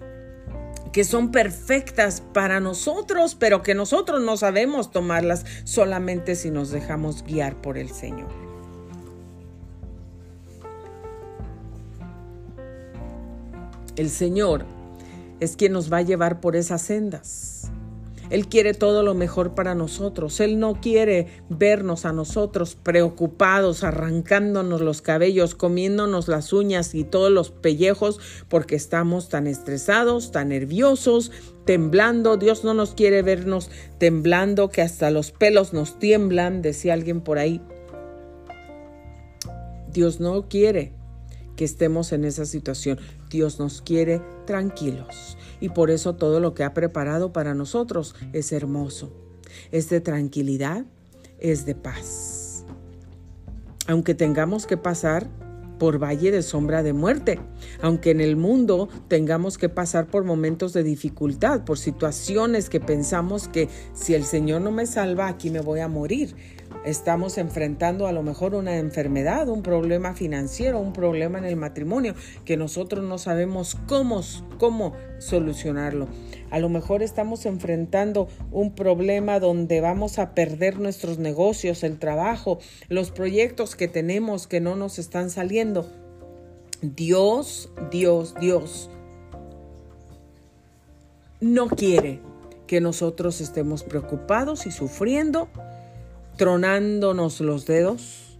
que 0.92 1.04
son 1.04 1.30
perfectas 1.30 2.20
para 2.34 2.60
nosotros, 2.60 3.34
pero 3.36 3.62
que 3.62 3.74
nosotros 3.74 4.20
no 4.20 4.36
sabemos 4.36 4.90
tomarlas 4.90 5.46
solamente 5.64 6.34
si 6.34 6.50
nos 6.50 6.70
dejamos 6.70 7.24
guiar 7.24 7.62
por 7.62 7.78
el 7.78 7.88
Señor. 7.88 8.47
El 13.98 14.10
Señor 14.10 14.64
es 15.40 15.56
quien 15.56 15.72
nos 15.72 15.92
va 15.92 15.96
a 15.96 16.02
llevar 16.02 16.40
por 16.40 16.54
esas 16.54 16.82
sendas. 16.82 17.68
Él 18.30 18.46
quiere 18.46 18.72
todo 18.72 19.02
lo 19.02 19.14
mejor 19.14 19.56
para 19.56 19.74
nosotros. 19.74 20.38
Él 20.38 20.60
no 20.60 20.80
quiere 20.80 21.26
vernos 21.48 22.04
a 22.04 22.12
nosotros 22.12 22.76
preocupados, 22.80 23.82
arrancándonos 23.82 24.82
los 24.82 25.02
cabellos, 25.02 25.56
comiéndonos 25.56 26.28
las 26.28 26.52
uñas 26.52 26.94
y 26.94 27.02
todos 27.02 27.32
los 27.32 27.50
pellejos 27.50 28.20
porque 28.48 28.76
estamos 28.76 29.30
tan 29.30 29.48
estresados, 29.48 30.30
tan 30.30 30.50
nerviosos, 30.50 31.32
temblando. 31.64 32.36
Dios 32.36 32.62
no 32.62 32.74
nos 32.74 32.94
quiere 32.94 33.22
vernos 33.22 33.68
temblando, 33.98 34.68
que 34.68 34.82
hasta 34.82 35.10
los 35.10 35.32
pelos 35.32 35.72
nos 35.72 35.98
tiemblan, 35.98 36.62
decía 36.62 36.94
alguien 36.94 37.20
por 37.20 37.38
ahí. 37.38 37.60
Dios 39.92 40.20
no 40.20 40.48
quiere 40.48 40.92
que 41.56 41.64
estemos 41.64 42.12
en 42.12 42.24
esa 42.24 42.46
situación. 42.46 43.00
Dios 43.30 43.58
nos 43.58 43.82
quiere 43.82 44.22
tranquilos 44.46 45.36
y 45.60 45.70
por 45.70 45.90
eso 45.90 46.14
todo 46.14 46.40
lo 46.40 46.54
que 46.54 46.64
ha 46.64 46.74
preparado 46.74 47.32
para 47.32 47.54
nosotros 47.54 48.14
es 48.32 48.52
hermoso. 48.52 49.12
Es 49.72 49.88
de 49.88 50.00
tranquilidad, 50.00 50.84
es 51.38 51.66
de 51.66 51.74
paz. 51.74 52.64
Aunque 53.86 54.14
tengamos 54.14 54.66
que 54.66 54.76
pasar 54.76 55.28
por 55.78 56.02
valle 56.02 56.30
de 56.30 56.42
sombra 56.42 56.82
de 56.82 56.92
muerte, 56.92 57.38
aunque 57.80 58.10
en 58.10 58.20
el 58.20 58.36
mundo 58.36 58.88
tengamos 59.06 59.58
que 59.58 59.68
pasar 59.68 60.08
por 60.08 60.24
momentos 60.24 60.72
de 60.72 60.82
dificultad, 60.82 61.64
por 61.64 61.78
situaciones 61.78 62.68
que 62.68 62.80
pensamos 62.80 63.48
que 63.48 63.68
si 63.94 64.14
el 64.14 64.24
Señor 64.24 64.60
no 64.60 64.72
me 64.72 64.86
salva, 64.86 65.28
aquí 65.28 65.50
me 65.50 65.60
voy 65.60 65.80
a 65.80 65.88
morir 65.88 66.34
estamos 66.84 67.38
enfrentando 67.38 68.06
a 68.06 68.12
lo 68.12 68.22
mejor 68.22 68.54
una 68.54 68.76
enfermedad, 68.76 69.48
un 69.48 69.62
problema 69.62 70.14
financiero, 70.14 70.78
un 70.78 70.92
problema 70.92 71.38
en 71.38 71.44
el 71.44 71.56
matrimonio, 71.56 72.14
que 72.44 72.56
nosotros 72.56 73.04
no 73.04 73.18
sabemos 73.18 73.76
cómo, 73.86 74.22
cómo 74.58 74.94
solucionarlo. 75.18 76.08
A 76.50 76.58
lo 76.58 76.68
mejor 76.68 77.02
estamos 77.02 77.46
enfrentando 77.46 78.28
un 78.50 78.74
problema 78.74 79.40
donde 79.40 79.80
vamos 79.80 80.18
a 80.18 80.34
perder 80.34 80.78
nuestros 80.78 81.18
negocios, 81.18 81.82
el 81.82 81.98
trabajo, 81.98 82.58
los 82.88 83.10
proyectos 83.10 83.76
que 83.76 83.88
tenemos 83.88 84.46
que 84.46 84.60
no 84.60 84.76
nos 84.76 84.98
están 84.98 85.30
saliendo. 85.30 85.86
Dios, 86.80 87.70
Dios, 87.90 88.34
Dios 88.40 88.88
no 91.40 91.68
quiere 91.68 92.20
que 92.66 92.80
nosotros 92.80 93.40
estemos 93.40 93.82
preocupados 93.82 94.66
y 94.66 94.70
sufriendo 94.70 95.48
tronándonos 96.38 97.40
los 97.40 97.66
dedos 97.66 98.38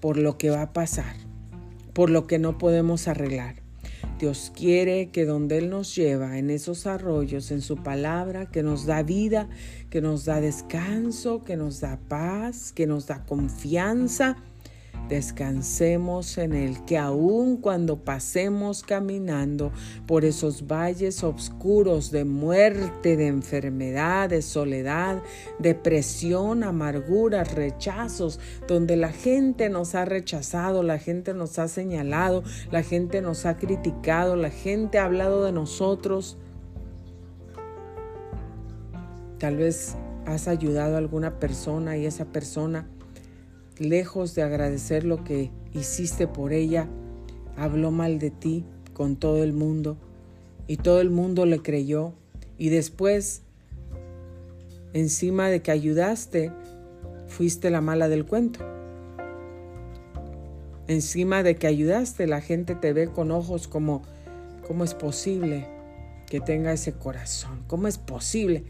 por 0.00 0.16
lo 0.16 0.38
que 0.38 0.50
va 0.50 0.62
a 0.62 0.72
pasar, 0.72 1.14
por 1.92 2.10
lo 2.10 2.26
que 2.26 2.40
no 2.40 2.58
podemos 2.58 3.06
arreglar. 3.06 3.62
Dios 4.18 4.50
quiere 4.56 5.10
que 5.10 5.26
donde 5.26 5.58
Él 5.58 5.68
nos 5.68 5.94
lleva, 5.94 6.38
en 6.38 6.48
esos 6.48 6.86
arroyos, 6.86 7.50
en 7.50 7.60
su 7.60 7.76
palabra, 7.76 8.46
que 8.46 8.62
nos 8.62 8.86
da 8.86 9.02
vida, 9.02 9.48
que 9.90 10.00
nos 10.00 10.24
da 10.24 10.40
descanso, 10.40 11.44
que 11.44 11.56
nos 11.56 11.80
da 11.80 12.00
paz, 12.08 12.72
que 12.72 12.86
nos 12.86 13.06
da 13.06 13.24
confianza, 13.24 14.36
Descansemos 15.08 16.38
en 16.38 16.52
Él, 16.54 16.84
que 16.86 16.96
aun 16.96 17.56
cuando 17.58 18.04
pasemos 18.04 18.82
caminando 18.82 19.72
por 20.06 20.24
esos 20.24 20.66
valles 20.66 21.22
oscuros 21.22 22.10
de 22.10 22.24
muerte, 22.24 23.16
de 23.16 23.26
enfermedad, 23.26 24.30
de 24.30 24.42
soledad, 24.42 25.22
depresión, 25.58 26.62
amargura, 26.64 27.44
rechazos, 27.44 28.40
donde 28.66 28.96
la 28.96 29.10
gente 29.10 29.68
nos 29.68 29.94
ha 29.94 30.04
rechazado, 30.04 30.82
la 30.82 30.98
gente 30.98 31.34
nos 31.34 31.58
ha 31.58 31.68
señalado, 31.68 32.42
la 32.70 32.82
gente 32.82 33.20
nos 33.20 33.44
ha 33.44 33.56
criticado, 33.56 34.36
la 34.36 34.50
gente 34.50 34.98
ha 34.98 35.04
hablado 35.04 35.44
de 35.44 35.52
nosotros, 35.52 36.38
tal 39.38 39.56
vez 39.56 39.96
has 40.24 40.48
ayudado 40.48 40.94
a 40.94 40.98
alguna 40.98 41.38
persona 41.38 41.96
y 41.96 42.06
esa 42.06 42.26
persona 42.26 42.86
lejos 43.78 44.34
de 44.34 44.42
agradecer 44.42 45.04
lo 45.04 45.24
que 45.24 45.50
hiciste 45.72 46.26
por 46.26 46.52
ella, 46.52 46.88
habló 47.56 47.90
mal 47.90 48.18
de 48.18 48.30
ti 48.30 48.64
con 48.92 49.16
todo 49.16 49.42
el 49.42 49.52
mundo 49.52 49.96
y 50.66 50.76
todo 50.76 51.00
el 51.00 51.10
mundo 51.10 51.46
le 51.46 51.60
creyó 51.60 52.14
y 52.58 52.68
después, 52.68 53.42
encima 54.92 55.48
de 55.48 55.62
que 55.62 55.70
ayudaste, 55.70 56.52
fuiste 57.26 57.70
la 57.70 57.80
mala 57.80 58.08
del 58.08 58.24
cuento. 58.24 58.60
Encima 60.86 61.42
de 61.42 61.56
que 61.56 61.66
ayudaste, 61.66 62.26
la 62.26 62.40
gente 62.40 62.74
te 62.74 62.92
ve 62.92 63.08
con 63.08 63.30
ojos 63.30 63.66
como, 63.68 64.02
¿cómo 64.66 64.84
es 64.84 64.94
posible 64.94 65.66
que 66.26 66.40
tenga 66.40 66.72
ese 66.72 66.92
corazón? 66.92 67.64
¿Cómo 67.66 67.88
es 67.88 67.98
posible? 67.98 68.64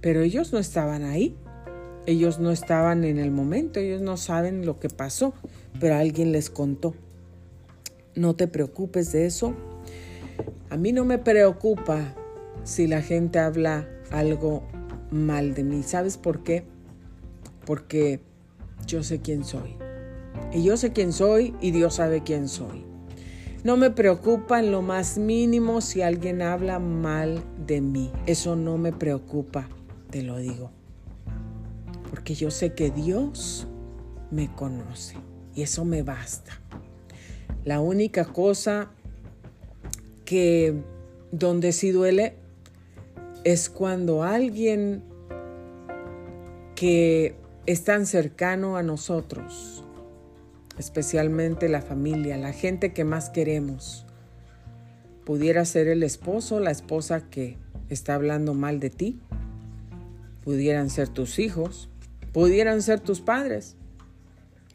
Pero 0.00 0.22
ellos 0.22 0.52
no 0.52 0.58
estaban 0.58 1.04
ahí. 1.04 1.36
Ellos 2.04 2.40
no 2.40 2.50
estaban 2.50 3.04
en 3.04 3.18
el 3.18 3.30
momento, 3.30 3.78
ellos 3.78 4.02
no 4.02 4.16
saben 4.16 4.66
lo 4.66 4.80
que 4.80 4.88
pasó, 4.88 5.34
pero 5.78 5.94
alguien 5.94 6.32
les 6.32 6.50
contó. 6.50 6.94
No 8.16 8.34
te 8.34 8.48
preocupes 8.48 9.12
de 9.12 9.26
eso. 9.26 9.54
A 10.68 10.76
mí 10.76 10.92
no 10.92 11.04
me 11.04 11.18
preocupa 11.18 12.14
si 12.64 12.88
la 12.88 13.02
gente 13.02 13.38
habla 13.38 13.88
algo 14.10 14.64
mal 15.12 15.54
de 15.54 15.62
mí. 15.62 15.84
¿Sabes 15.84 16.16
por 16.16 16.42
qué? 16.42 16.64
Porque 17.64 18.20
yo 18.84 19.04
sé 19.04 19.20
quién 19.20 19.44
soy. 19.44 19.76
Y 20.52 20.64
yo 20.64 20.76
sé 20.76 20.92
quién 20.92 21.12
soy 21.12 21.54
y 21.60 21.70
Dios 21.70 21.94
sabe 21.94 22.24
quién 22.24 22.48
soy. 22.48 22.84
No 23.62 23.76
me 23.76 23.90
preocupa 23.90 24.58
en 24.58 24.72
lo 24.72 24.82
más 24.82 25.18
mínimo 25.18 25.80
si 25.80 26.02
alguien 26.02 26.42
habla 26.42 26.80
mal 26.80 27.44
de 27.64 27.80
mí. 27.80 28.10
Eso 28.26 28.56
no 28.56 28.76
me 28.76 28.92
preocupa, 28.92 29.68
te 30.10 30.22
lo 30.22 30.38
digo 30.38 30.81
porque 32.12 32.34
yo 32.34 32.50
sé 32.50 32.74
que 32.74 32.90
Dios 32.90 33.66
me 34.30 34.54
conoce 34.54 35.16
y 35.54 35.62
eso 35.62 35.86
me 35.86 36.02
basta. 36.02 36.60
La 37.64 37.80
única 37.80 38.26
cosa 38.26 38.90
que 40.26 40.74
donde 41.30 41.72
sí 41.72 41.90
duele 41.90 42.34
es 43.44 43.70
cuando 43.70 44.24
alguien 44.24 45.02
que 46.74 47.34
es 47.64 47.82
tan 47.84 48.04
cercano 48.04 48.76
a 48.76 48.82
nosotros, 48.82 49.82
especialmente 50.76 51.70
la 51.70 51.80
familia, 51.80 52.36
la 52.36 52.52
gente 52.52 52.92
que 52.92 53.04
más 53.04 53.30
queremos, 53.30 54.04
pudiera 55.24 55.64
ser 55.64 55.88
el 55.88 56.02
esposo, 56.02 56.60
la 56.60 56.72
esposa 56.72 57.30
que 57.30 57.56
está 57.88 58.16
hablando 58.16 58.52
mal 58.52 58.80
de 58.80 58.90
ti, 58.90 59.18
pudieran 60.44 60.90
ser 60.90 61.08
tus 61.08 61.38
hijos, 61.38 61.88
Pudieran 62.32 62.80
ser 62.80 62.98
tus 63.00 63.20
padres, 63.20 63.76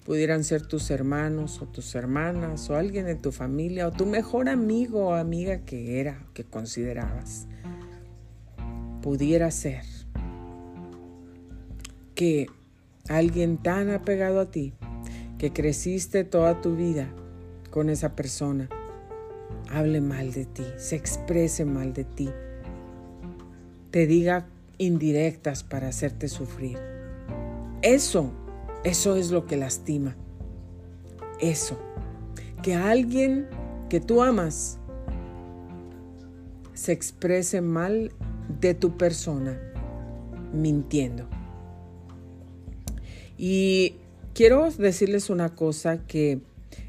pudieran 0.06 0.44
ser 0.44 0.62
tus 0.62 0.92
hermanos 0.92 1.60
o 1.60 1.66
tus 1.66 1.96
hermanas 1.96 2.70
o 2.70 2.76
alguien 2.76 3.08
de 3.08 3.16
tu 3.16 3.32
familia 3.32 3.88
o 3.88 3.92
tu 3.92 4.06
mejor 4.06 4.48
amigo 4.48 5.08
o 5.08 5.14
amiga 5.14 5.66
que 5.66 6.00
era, 6.00 6.24
que 6.36 6.44
considerabas. 6.44 7.48
Pudiera 9.02 9.50
ser 9.50 9.84
que 12.14 12.46
alguien 13.10 13.58
tan 13.58 13.90
apegado 13.90 14.40
a 14.40 14.52
ti, 14.52 14.74
que 15.40 15.52
creciste 15.52 16.24
toda 16.24 16.62
tu 16.62 16.76
vida 16.76 17.12
con 17.72 17.90
esa 17.90 18.16
persona, 18.16 18.70
hable 19.72 20.00
mal 20.00 20.32
de 20.32 20.46
ti, 20.46 20.64
se 20.78 20.96
exprese 20.96 21.66
mal 21.66 21.94
de 21.94 22.04
ti, 22.04 22.30
te 23.92 24.06
diga 24.06 24.46
indirectas 24.78 25.64
para 25.64 25.88
hacerte 25.88 26.28
sufrir. 26.28 26.97
Eso, 27.82 28.32
eso 28.84 29.16
es 29.16 29.32
lo 29.32 29.46
que 29.46 29.58
lastima. 29.58 30.16
Eso. 31.40 31.78
Que 32.64 32.76
alguien 32.76 33.48
que 33.90 34.00
tú 34.00 34.24
amas 34.24 34.80
se 36.74 36.92
exprese 36.92 37.62
mal 37.62 38.12
de 38.60 38.74
tu 38.74 38.98
persona 38.98 39.60
mintiendo. 40.54 41.28
Y 43.38 43.96
quiero 44.34 44.70
decirles 44.72 45.30
una 45.30 45.56
cosa 45.56 46.06
que 46.08 46.42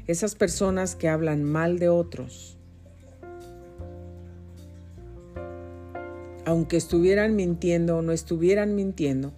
esas 0.07 0.35
personas 0.35 0.95
que 0.95 1.07
hablan 1.07 1.43
mal 1.43 1.77
de 1.77 1.89
otros, 1.89 2.57
aunque 6.45 6.77
estuvieran 6.77 7.35
mintiendo 7.35 7.97
o 7.97 8.01
no 8.01 8.11
estuvieran 8.11 8.75
mintiendo, 8.75 9.33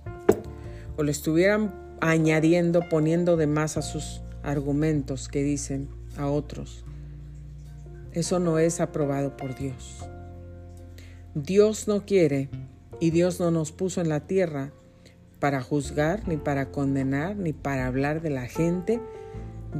o 1.02 1.04
le 1.04 1.12
estuvieran 1.12 1.74
añadiendo, 2.00 2.88
poniendo 2.88 3.36
de 3.36 3.48
más 3.48 3.76
a 3.76 3.82
sus 3.82 4.22
argumentos 4.44 5.30
que 5.30 5.42
dicen 5.42 5.90
a 6.16 6.28
otros. 6.28 6.86
Eso 8.14 8.40
no 8.40 8.60
es 8.60 8.80
aprobado 8.80 9.36
por 9.36 9.56
Dios. 9.56 10.06
Dios 11.34 11.88
no 11.88 12.06
quiere 12.06 12.50
y 13.00 13.10
Dios 13.10 13.40
no 13.40 13.50
nos 13.50 13.72
puso 13.72 14.00
en 14.00 14.10
la 14.10 14.20
tierra 14.20 14.72
para 15.40 15.64
juzgar, 15.64 16.28
ni 16.28 16.38
para 16.38 16.72
condenar, 16.72 17.36
ni 17.36 17.52
para 17.52 17.88
hablar 17.88 18.22
de 18.22 18.30
la 18.30 18.46
gente. 18.46 19.02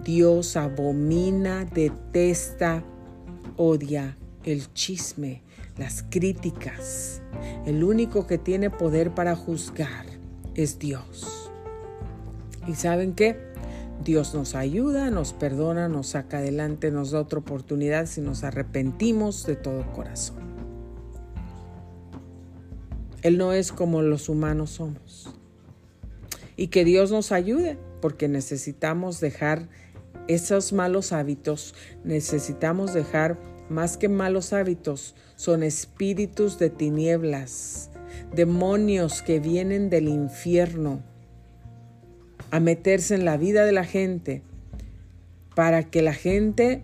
Dios 0.04 0.58
abomina, 0.58 1.66
detesta, 1.66 2.84
odia 3.58 4.18
el 4.44 4.74
chisme, 4.74 5.44
las 5.78 6.04
críticas. 6.10 7.22
El 7.68 7.84
único 7.84 8.26
que 8.26 8.40
tiene 8.40 8.72
poder 8.72 9.14
para 9.14 9.36
juzgar 9.36 10.11
es 10.56 10.80
Dios. 10.80 11.52
¿Y 12.68 12.76
saben 12.76 13.14
qué? 13.14 13.52
Dios 14.04 14.34
nos 14.34 14.56
ayuda, 14.56 15.12
nos 15.12 15.34
perdona, 15.34 15.88
nos 15.88 16.08
saca 16.08 16.40
adelante, 16.40 16.92
nos 16.92 17.12
da 17.12 17.22
otra 17.22 17.40
oportunidad 17.40 18.08
si 18.08 18.22
nos 18.22 18.44
arrepentimos 18.44 19.46
de 19.46 19.56
todo 19.56 19.86
corazón. 19.94 20.40
Él 23.22 23.38
no 23.38 23.54
es 23.54 23.72
como 23.72 24.02
los 24.02 24.30
humanos 24.30 24.72
somos. 24.72 25.30
Y 26.58 26.68
que 26.68 26.84
Dios 26.84 27.12
nos 27.12 27.32
ayude, 27.32 27.78
porque 28.02 28.28
necesitamos 28.28 29.20
dejar 29.20 29.70
esos 30.28 30.74
malos 30.74 31.12
hábitos, 31.12 31.76
necesitamos 32.04 32.94
dejar 32.94 33.38
más 33.70 33.98
que 33.98 34.10
malos 34.10 34.54
hábitos, 34.54 35.16
son 35.36 35.62
espíritus 35.62 36.58
de 36.58 36.70
tinieblas 36.70 37.91
demonios 38.34 39.22
que 39.22 39.40
vienen 39.40 39.90
del 39.90 40.08
infierno 40.08 41.04
a 42.50 42.60
meterse 42.60 43.16
en 43.16 43.26
la 43.26 43.38
vida 43.38 43.66
de 43.66 43.72
la 43.72 43.86
gente 43.86 44.42
para 45.56 45.84
que 45.84 46.02
la 46.02 46.14
gente 46.14 46.84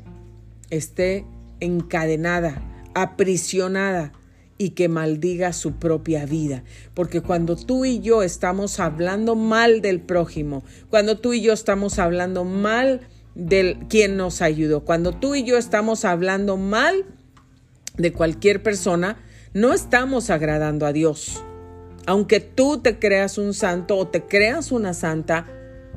esté 0.70 1.26
encadenada, 1.60 2.62
aprisionada 2.94 4.12
y 4.58 4.72
que 4.72 4.90
maldiga 4.90 5.54
su 5.54 5.74
propia 5.74 6.26
vida. 6.26 6.64
Porque 6.94 7.22
cuando 7.22 7.56
tú 7.56 7.86
y 7.86 8.00
yo 8.00 8.24
estamos 8.24 8.80
hablando 8.80 9.36
mal 9.36 9.82
del 9.82 10.02
prójimo, 10.02 10.64
cuando 10.90 11.18
tú 11.18 11.34
y 11.34 11.42
yo 11.42 11.54
estamos 11.54 12.00
hablando 12.00 12.44
mal 12.44 13.02
de 13.36 13.78
quien 13.90 14.18
nos 14.18 14.42
ayudó, 14.42 14.84
cuando 14.84 15.12
tú 15.12 15.36
y 15.36 15.44
yo 15.44 15.58
estamos 15.58 16.06
hablando 16.06 16.58
mal 16.58 17.06
de 17.98 18.14
cualquier 18.14 18.64
persona, 18.64 19.18
no 19.54 19.74
estamos 19.74 20.30
agradando 20.30 20.86
a 20.86 20.94
Dios. 20.94 21.44
Aunque 22.06 22.40
tú 22.40 22.80
te 22.80 23.00
creas 23.00 23.38
un 23.38 23.54
santo 23.54 23.98
o 23.98 24.08
te 24.08 24.24
creas 24.26 24.72
una 24.72 24.94
santa, 24.94 25.48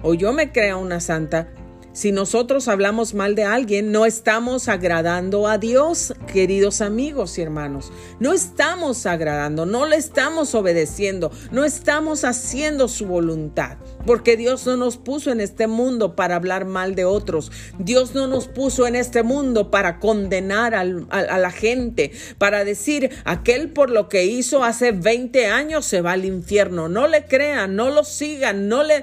o 0.03 0.15
yo 0.15 0.33
me 0.33 0.51
crea 0.51 0.77
una 0.77 1.01
santa, 1.01 1.49
Si 1.93 2.13
nosotros 2.13 2.69
hablamos 2.69 3.15
mal 3.15 3.35
de 3.35 3.43
alguien, 3.43 3.91
no 3.91 4.07
estamos 4.07 4.69
agradando 4.69 5.49
a 5.49 5.59
Dios, 5.59 6.15
queridos 6.33 6.83
amigos 6.83 7.37
y 7.37 7.43
hermanos. 7.43 7.91
No 8.21 8.33
estamos 8.33 9.07
agradando, 9.07 9.67
no 9.67 9.87
le 9.87 9.97
estamos 9.97 10.55
obedeciendo, 10.55 11.33
no 11.51 11.65
estamos 11.65 12.23
haciendo 12.23 12.87
su 12.87 13.07
voluntad. 13.07 13.79
Porque 14.07 14.37
Dios 14.37 14.67
no 14.67 14.77
nos 14.77 14.99
puso 14.99 15.33
en 15.33 15.41
este 15.41 15.67
mundo 15.67 16.15
para 16.15 16.37
hablar 16.37 16.65
mal 16.65 16.95
de 16.95 17.05
otros. 17.05 17.51
Dios 17.81 18.15
no 18.15 18.29
nos 18.29 18.47
puso 18.47 18.87
en 18.87 18.95
este 18.95 19.25
mundo 19.25 19.73
para 19.73 19.99
condenar 19.99 20.77
a, 20.77 20.83
a 20.83 21.39
la 21.39 21.51
gente, 21.51 22.13
para 22.39 22.65
decir, 22.65 23.11
aquel 23.25 23.73
por 23.73 23.91
lo 23.91 24.09
que 24.09 24.27
hizo 24.27 24.63
hace 24.63 24.93
20 24.93 25.49
años 25.49 25.87
se 25.87 26.03
va 26.03 26.13
al 26.13 26.25
infierno. 26.25 26.89
No 26.89 27.09
le 27.09 27.25
crean, 27.25 27.75
no 27.75 27.91
lo 27.91 28.05
sigan, 28.05 28.69
no 28.69 28.85
le 28.85 29.03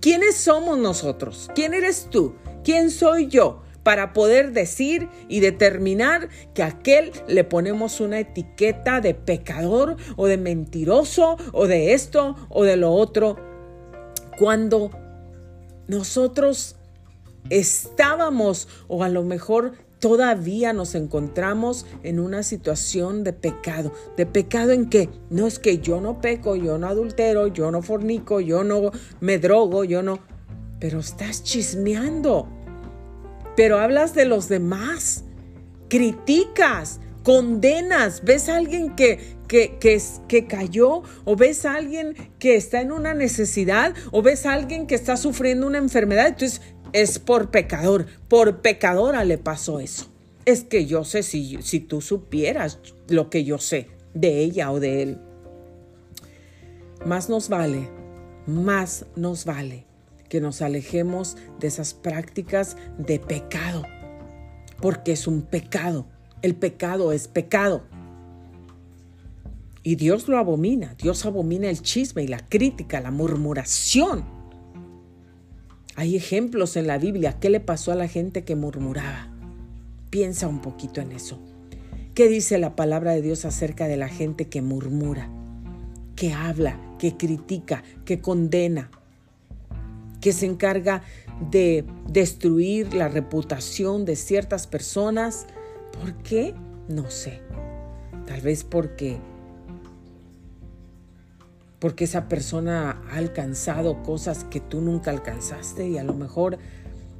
¿Quiénes 0.00 0.36
somos 0.36 0.78
nosotros? 0.78 1.50
¿Quién 1.54 1.74
eres 1.74 2.08
tú? 2.08 2.36
¿Quién 2.62 2.90
soy 2.90 3.26
yo? 3.26 3.62
Para 3.82 4.12
poder 4.12 4.52
decir 4.52 5.08
y 5.28 5.40
determinar 5.40 6.28
que 6.54 6.62
a 6.62 6.68
aquel 6.68 7.10
le 7.26 7.42
ponemos 7.42 8.00
una 8.00 8.20
etiqueta 8.20 9.00
de 9.00 9.14
pecador 9.14 9.96
o 10.16 10.26
de 10.26 10.38
mentiroso 10.38 11.36
o 11.52 11.66
de 11.66 11.92
esto 11.92 12.36
o 12.48 12.62
de 12.62 12.76
lo 12.76 12.92
otro, 12.92 13.36
cuando 14.38 14.90
nosotros 15.88 16.76
estábamos 17.50 18.68
o 18.88 19.02
a 19.02 19.08
lo 19.08 19.22
mejor 19.22 19.72
todavía 20.04 20.74
nos 20.74 20.94
encontramos 20.96 21.86
en 22.02 22.20
una 22.20 22.42
situación 22.42 23.24
de 23.24 23.32
pecado. 23.32 23.90
¿De 24.18 24.26
pecado 24.26 24.72
en 24.72 24.90
qué? 24.90 25.08
No 25.30 25.46
es 25.46 25.58
que 25.58 25.78
yo 25.78 25.98
no 26.02 26.20
peco, 26.20 26.56
yo 26.56 26.76
no 26.76 26.88
adultero, 26.88 27.46
yo 27.46 27.70
no 27.70 27.80
fornico, 27.80 28.38
yo 28.40 28.64
no 28.64 28.90
me 29.20 29.38
drogo, 29.38 29.82
yo 29.82 30.02
no... 30.02 30.18
Pero 30.78 31.00
estás 31.00 31.42
chismeando. 31.42 32.46
Pero 33.56 33.78
hablas 33.78 34.14
de 34.14 34.26
los 34.26 34.50
demás. 34.50 35.24
Criticas, 35.88 37.00
condenas. 37.22 38.22
¿Ves 38.24 38.50
a 38.50 38.56
alguien 38.56 38.96
que, 38.96 39.38
que, 39.48 39.78
que, 39.78 40.02
que, 40.28 40.46
cayó? 40.46 41.00
¿O 41.24 41.34
ves 41.34 41.64
a 41.64 41.76
alguien 41.76 42.14
que 42.38 42.56
está 42.56 42.82
en 42.82 42.92
una 42.92 43.14
necesidad? 43.14 43.94
¿O 44.10 44.20
ves 44.20 44.44
a 44.44 44.52
alguien 44.52 44.86
que 44.86 44.96
está 44.96 45.16
sufriendo 45.16 45.66
una 45.66 45.78
enfermedad? 45.78 46.26
Entonces 46.26 46.60
es 46.94 47.18
por 47.18 47.50
pecador, 47.50 48.06
por 48.28 48.62
pecadora 48.62 49.24
le 49.24 49.36
pasó 49.36 49.80
eso. 49.80 50.06
Es 50.46 50.62
que 50.62 50.86
yo 50.86 51.04
sé 51.04 51.24
si, 51.24 51.60
si 51.60 51.80
tú 51.80 52.00
supieras 52.00 52.78
lo 53.08 53.30
que 53.30 53.44
yo 53.44 53.58
sé 53.58 53.88
de 54.14 54.38
ella 54.38 54.70
o 54.70 54.78
de 54.78 55.02
él. 55.02 55.18
Más 57.04 57.28
nos 57.28 57.48
vale, 57.48 57.90
más 58.46 59.06
nos 59.16 59.44
vale 59.44 59.86
que 60.28 60.40
nos 60.40 60.62
alejemos 60.62 61.36
de 61.58 61.66
esas 61.66 61.94
prácticas 61.94 62.76
de 62.96 63.18
pecado, 63.18 63.82
porque 64.80 65.12
es 65.12 65.26
un 65.26 65.42
pecado. 65.42 66.06
El 66.42 66.54
pecado 66.54 67.12
es 67.12 67.26
pecado. 67.26 67.82
Y 69.82 69.96
Dios 69.96 70.28
lo 70.28 70.38
abomina. 70.38 70.94
Dios 70.94 71.26
abomina 71.26 71.68
el 71.68 71.82
chisme 71.82 72.22
y 72.22 72.28
la 72.28 72.46
crítica, 72.46 73.00
la 73.00 73.10
murmuración. 73.10 74.33
Hay 75.96 76.16
ejemplos 76.16 76.76
en 76.76 76.86
la 76.86 76.98
Biblia. 76.98 77.38
¿Qué 77.38 77.50
le 77.50 77.60
pasó 77.60 77.92
a 77.92 77.96
la 77.96 78.08
gente 78.08 78.44
que 78.44 78.56
murmuraba? 78.56 79.28
Piensa 80.10 80.48
un 80.48 80.60
poquito 80.60 81.00
en 81.00 81.12
eso. 81.12 81.40
¿Qué 82.14 82.28
dice 82.28 82.58
la 82.58 82.74
palabra 82.74 83.12
de 83.12 83.22
Dios 83.22 83.44
acerca 83.44 83.86
de 83.86 83.96
la 83.96 84.08
gente 84.08 84.46
que 84.46 84.62
murmura, 84.62 85.28
que 86.16 86.32
habla, 86.32 86.80
que 86.98 87.16
critica, 87.16 87.82
que 88.04 88.20
condena, 88.20 88.90
que 90.20 90.32
se 90.32 90.46
encarga 90.46 91.02
de 91.50 91.84
destruir 92.08 92.94
la 92.94 93.08
reputación 93.08 94.04
de 94.04 94.16
ciertas 94.16 94.66
personas? 94.66 95.46
¿Por 95.92 96.14
qué? 96.22 96.54
No 96.88 97.10
sé. 97.10 97.40
Tal 98.26 98.40
vez 98.40 98.64
porque 98.64 99.18
porque 101.84 102.04
esa 102.04 102.30
persona 102.30 103.02
ha 103.10 103.16
alcanzado 103.18 104.02
cosas 104.02 104.44
que 104.44 104.58
tú 104.58 104.80
nunca 104.80 105.10
alcanzaste 105.10 105.86
y 105.86 105.98
a 105.98 106.02
lo 106.02 106.14
mejor 106.14 106.56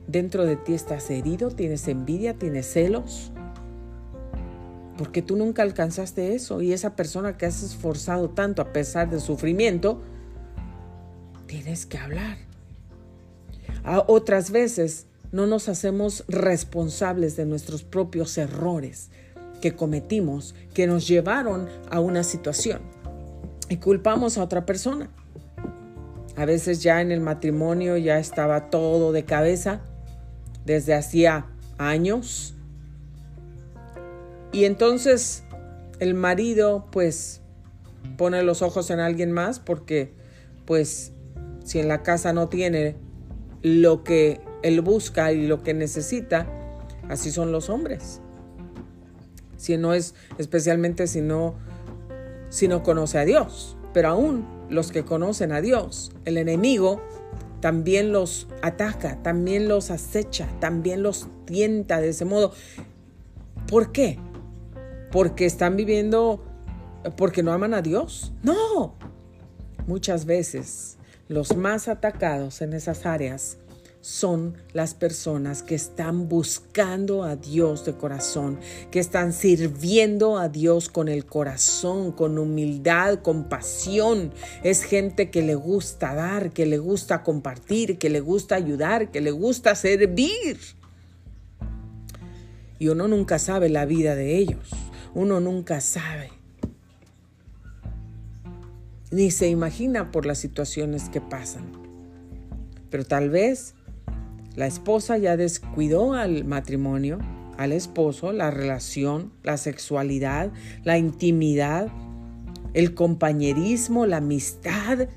dentro 0.07 0.47
de 0.47 0.57
ti 0.57 0.73
estás 0.73 1.11
herido, 1.11 1.51
tienes 1.51 1.87
envidia, 1.87 2.39
tienes 2.39 2.73
celos, 2.73 3.31
porque 4.97 5.21
tú 5.21 5.37
nunca 5.37 5.61
alcanzaste 5.61 6.35
eso 6.35 6.63
y 6.63 6.73
esa 6.73 6.97
persona 6.97 7.37
que 7.37 7.45
has 7.45 7.63
esforzado 7.63 8.31
tanto 8.31 8.63
a 8.63 8.73
pesar 8.73 9.11
del 9.11 9.21
sufrimiento, 9.21 10.01
tienes 11.47 11.85
que 11.85 11.99
hablar. 11.99 12.39
A 13.85 14.03
otras 14.07 14.51
veces 14.51 15.09
no 15.31 15.47
nos 15.47 15.69
hacemos 15.69 16.25
responsables 16.27 17.37
de 17.37 17.45
nuestros 17.45 17.83
propios 17.83 18.39
errores 18.39 19.11
que 19.61 19.77
cometimos, 19.77 20.55
que 20.73 20.87
nos 20.87 21.07
llevaron 21.07 21.69
a 21.91 22.01
una 22.01 22.23
situación 22.23 23.04
y 23.69 23.77
culpamos 23.77 24.39
a 24.39 24.43
otra 24.43 24.67
persona. 24.67 25.11
A 26.37 26.45
veces 26.45 26.83
ya 26.83 27.01
en 27.01 27.13
el 27.13 27.21
matrimonio 27.21 27.97
ya 27.97 28.19
estaba 28.19 28.71
todo 28.71 29.13
de 29.13 29.25
cabeza 29.25 29.81
desde 30.65 30.95
hacía 30.95 31.47
años. 31.79 32.55
Y 34.53 34.65
entonces 34.65 35.45
el 36.01 36.15
marido 36.15 36.87
pues 36.91 37.41
pone 38.17 38.43
los 38.43 38.63
ojos 38.63 38.91
en 38.91 39.01
alguien 39.01 39.33
más 39.33 39.59
porque 39.59 40.13
pues 40.65 41.13
si 41.65 41.79
en 41.79 41.89
la 41.89 42.03
casa 42.03 42.33
no 42.33 42.49
tiene 42.49 42.97
lo 43.63 44.05
que 44.05 44.41
él 44.63 44.81
busca 44.81 45.33
y 45.33 45.47
lo 45.47 45.63
que 45.63 45.75
necesita, 45.75 46.47
así 47.09 47.31
son 47.31 47.53
los 47.53 47.71
hombres. 47.71 48.21
Si 49.57 49.77
no 49.77 49.95
es, 49.95 50.15
especialmente 50.39 51.07
si 51.07 51.21
no 51.21 51.55
si 52.55 52.69
no 52.69 52.85
conoce 52.85 53.19
a 53.19 53.25
Dios. 53.25 53.77
Pero 53.93 54.11
aún 54.11 54.47
los 54.71 54.93
que 54.93 55.05
conocen 55.05 55.51
a 55.51 55.61
Dios, 55.61 56.13
el 56.25 56.39
enemigo 56.39 57.03
también 57.59 58.13
los 58.13 58.47
ataca, 58.63 59.21
también 59.25 59.67
los 59.67 59.91
acecha, 59.91 60.49
también 60.61 61.03
los 61.03 61.27
tienta 61.47 62.01
de 62.01 62.11
ese 62.11 62.25
modo. 62.25 62.53
¿Por 63.67 63.91
qué? 63.91 64.21
Porque 65.11 65.47
están 65.47 65.77
viviendo, 65.77 66.45
porque 67.17 67.43
no 67.43 67.53
aman 67.53 67.75
a 67.75 67.83
Dios. 67.83 68.33
No. 68.45 68.95
Muchas 69.89 70.25
veces 70.25 70.97
los 71.27 71.57
más 71.57 71.89
atacados 71.89 72.63
en 72.63 72.73
esas 72.73 73.05
áreas 73.05 73.59
son 74.05 74.59
las 74.75 74.93
personas 74.93 75.63
que 75.63 75.75
están 75.75 76.29
buscando 76.29 77.25
a 77.25 77.37
Dios 77.37 77.87
de 77.87 77.95
corazón, 77.95 78.61
que 78.91 78.99
están 78.99 79.33
sirviendo 79.33 80.37
a 80.37 80.51
Dios 80.51 80.91
con 80.91 81.09
el 81.09 81.25
corazón, 81.25 82.13
con 82.13 82.37
humildad, 82.37 83.21
con 83.23 83.49
pasión. 83.49 84.31
Es 84.63 84.83
gente 84.83 85.31
que 85.31 85.41
le 85.41 85.55
gusta 85.55 86.15
dar, 86.15 86.51
que 86.51 86.67
le 86.67 86.77
gusta 86.77 87.23
compartir, 87.23 87.97
que 87.97 88.11
le 88.11 88.21
gusta 88.21 88.57
ayudar, 88.57 89.11
que 89.11 89.23
le 89.23 89.31
gusta 89.31 89.75
servir. 89.75 90.59
Y 92.79 92.89
uno 92.89 93.09
nunca 93.09 93.39
sabe 93.39 93.71
la 93.71 93.87
vida 93.87 94.15
de 94.15 94.37
ellos. 94.37 94.69
Uno 95.15 95.41
nunca 95.41 95.81
sabe. 95.81 96.31
Ni 99.11 99.31
se 99.31 99.49
imagina 99.49 100.13
por 100.13 100.27
las 100.27 100.37
situaciones 100.37 101.09
que 101.09 101.23
pasan. 101.23 101.73
Pero 102.91 103.07
tal 103.07 103.31
vez 103.31 103.75
la 104.55 104.67
esposa 104.67 105.19
ya 105.19 105.37
descuidó 105.37 106.15
al 106.15 106.45
matrimonio, 106.45 107.19
al 107.59 107.73
esposo, 107.73 108.33
la 108.33 108.51
relación, 108.51 109.33
la 109.43 109.57
sexualidad, 109.57 110.53
la 110.85 110.99
intimidad, 110.99 111.89
el 112.73 112.95
compañerismo, 112.95 114.07
la 114.07 114.19
amistad, 114.19 115.09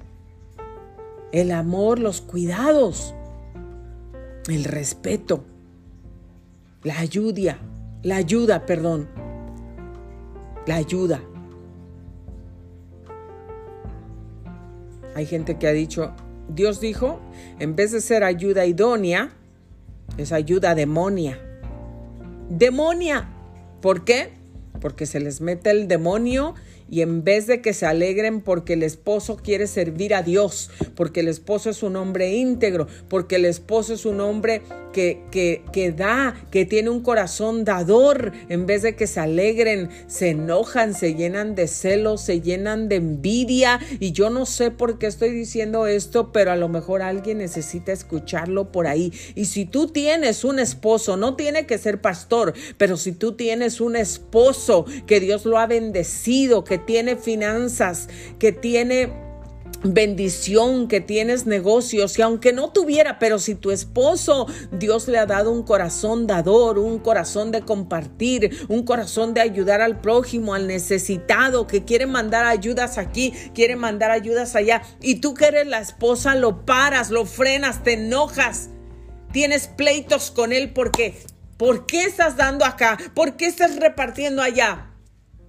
el 1.31 1.51
amor, 1.51 1.99
los 1.99 2.21
cuidados, 2.21 3.13
el 4.47 4.63
respeto, 4.63 5.43
la 6.83 6.99
ayuda, 6.99 7.57
la 8.03 8.15
ayuda, 8.17 8.65
perdón, 8.65 9.07
la 10.65 10.75
ayuda. 10.75 11.21
Hay 15.15 15.25
gente 15.25 15.57
que 15.57 15.67
ha 15.67 15.71
dicho, 15.71 16.13
Dios 16.49 16.79
dijo, 16.79 17.19
en 17.59 17.75
vez 17.75 17.91
de 17.91 18.01
ser 18.01 18.23
ayuda 18.23 18.65
idónea, 18.65 19.31
es 20.17 20.31
ayuda 20.31 20.75
demonia. 20.75 21.39
Demonia. 22.49 23.29
¿Por 23.81 24.05
qué? 24.05 24.31
Porque 24.81 25.05
se 25.05 25.19
les 25.19 25.41
mete 25.41 25.69
el 25.69 25.87
demonio 25.87 26.55
y 26.89 27.01
en 27.01 27.23
vez 27.23 27.47
de 27.47 27.61
que 27.61 27.73
se 27.73 27.85
alegren 27.85 28.41
porque 28.41 28.73
el 28.73 28.83
esposo 28.83 29.37
quiere 29.37 29.67
servir 29.67 30.13
a 30.13 30.23
Dios, 30.23 30.69
porque 30.95 31.21
el 31.21 31.27
esposo 31.27 31.69
es 31.69 31.83
un 31.83 31.95
hombre 31.95 32.35
íntegro, 32.35 32.87
porque 33.07 33.35
el 33.35 33.45
esposo 33.45 33.93
es 33.93 34.05
un 34.05 34.21
hombre 34.21 34.61
que, 34.93 35.21
que, 35.31 35.63
que 35.71 35.91
da, 35.91 36.35
que 36.49 36.65
tiene 36.65 36.89
un 36.89 37.01
corazón 37.01 37.65
dador, 37.65 38.31
en 38.49 38.65
vez 38.65 38.81
de 38.81 38.95
que 38.95 39.05
se 39.05 39.19
alegren, 39.19 39.89
se 40.07 40.29
enojan, 40.29 40.93
se 40.93 41.13
llenan 41.13 41.55
de 41.55 41.67
celos, 41.67 42.21
se 42.21 42.41
llenan 42.41 42.89
de 42.89 42.95
envidia 42.95 43.79
y 43.99 44.11
yo 44.11 44.29
no 44.29 44.45
sé 44.45 44.71
por 44.71 44.97
qué 44.97 45.07
estoy 45.07 45.31
diciendo 45.31 45.87
esto, 45.87 46.31
pero 46.31 46.51
a 46.51 46.55
lo 46.55 46.69
mejor 46.69 47.01
alguien 47.01 47.39
necesita 47.39 47.91
escucharlo 47.91 48.71
por 48.71 48.87
ahí. 48.87 49.13
Y 49.35 49.45
si 49.45 49.65
tú 49.65 49.87
tienes 49.87 50.43
un 50.43 50.59
esposo, 50.59 51.17
no 51.17 51.35
tiene 51.35 51.65
que 51.65 51.77
ser 51.77 52.01
pastor, 52.01 52.53
pero 52.77 52.97
si 52.97 53.11
tú 53.11 53.33
tienes 53.33 53.81
un 53.81 53.95
esposo 53.95 54.85
que 55.05 55.19
Dios 55.19 55.45
lo 55.45 55.57
ha 55.59 55.67
bendecido, 55.67 56.63
que 56.63 56.76
tiene 56.77 57.15
finanzas, 57.15 58.07
que 58.39 58.51
tiene 58.51 59.27
bendición, 59.83 60.87
que 60.87 61.01
tienes 61.01 61.45
negocios 61.45 62.17
y 62.17 62.21
aunque 62.21 62.53
no 62.53 62.71
tuviera, 62.71 63.19
pero 63.19 63.39
si 63.39 63.55
tu 63.55 63.71
esposo 63.71 64.47
Dios 64.71 65.07
le 65.07 65.17
ha 65.17 65.25
dado 65.25 65.51
un 65.51 65.63
corazón 65.63 66.27
dador, 66.27 66.79
un 66.79 66.99
corazón 66.99 67.51
de 67.51 67.61
compartir, 67.61 68.65
un 68.69 68.83
corazón 68.83 69.33
de 69.33 69.41
ayudar 69.41 69.81
al 69.81 70.01
prójimo, 70.01 70.53
al 70.53 70.67
necesitado, 70.67 71.67
que 71.67 71.83
quiere 71.83 72.07
mandar 72.07 72.45
ayudas 72.45 72.97
aquí, 72.97 73.33
quiere 73.53 73.75
mandar 73.75 74.11
ayudas 74.11 74.55
allá 74.55 74.81
y 75.01 75.15
tú 75.15 75.33
que 75.33 75.45
eres 75.45 75.67
la 75.67 75.79
esposa 75.79 76.35
lo 76.35 76.65
paras, 76.65 77.11
lo 77.11 77.25
frenas, 77.25 77.83
te 77.83 77.93
enojas, 77.93 78.69
tienes 79.31 79.67
pleitos 79.67 80.31
con 80.31 80.53
él 80.53 80.73
porque 80.73 81.13
¿por 81.57 81.85
qué 81.85 82.03
estás 82.03 82.35
dando 82.35 82.65
acá? 82.65 82.97
¿Por 83.13 83.37
qué 83.37 83.45
estás 83.45 83.75
repartiendo 83.77 84.41
allá? 84.41 84.96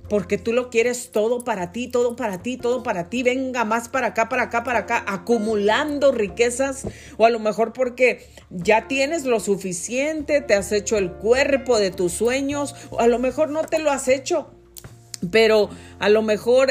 Porque 0.08 0.38
tú 0.38 0.52
lo 0.52 0.70
quieres 0.70 1.10
todo 1.12 1.44
para 1.44 1.72
ti, 1.72 1.88
todo 1.88 2.16
para 2.16 2.42
ti, 2.42 2.56
todo 2.56 2.82
para 2.82 3.08
ti, 3.08 3.22
venga 3.22 3.64
más 3.64 3.88
para 3.88 4.08
acá, 4.08 4.28
para 4.28 4.44
acá, 4.44 4.64
para 4.64 4.80
acá, 4.80 5.04
acumulando 5.06 6.12
riquezas, 6.12 6.86
o 7.16 7.26
a 7.26 7.30
lo 7.30 7.38
mejor 7.38 7.72
porque 7.72 8.26
ya 8.50 8.88
tienes 8.88 9.24
lo 9.24 9.40
suficiente, 9.40 10.40
te 10.40 10.54
has 10.54 10.72
hecho 10.72 10.96
el 10.96 11.12
cuerpo 11.12 11.78
de 11.78 11.90
tus 11.90 12.12
sueños, 12.12 12.74
o 12.90 13.00
a 13.00 13.06
lo 13.06 13.18
mejor 13.18 13.50
no 13.50 13.62
te 13.64 13.78
lo 13.78 13.90
has 13.90 14.08
hecho, 14.08 14.50
pero 15.30 15.70
a 15.98 16.08
lo 16.08 16.22
mejor... 16.22 16.68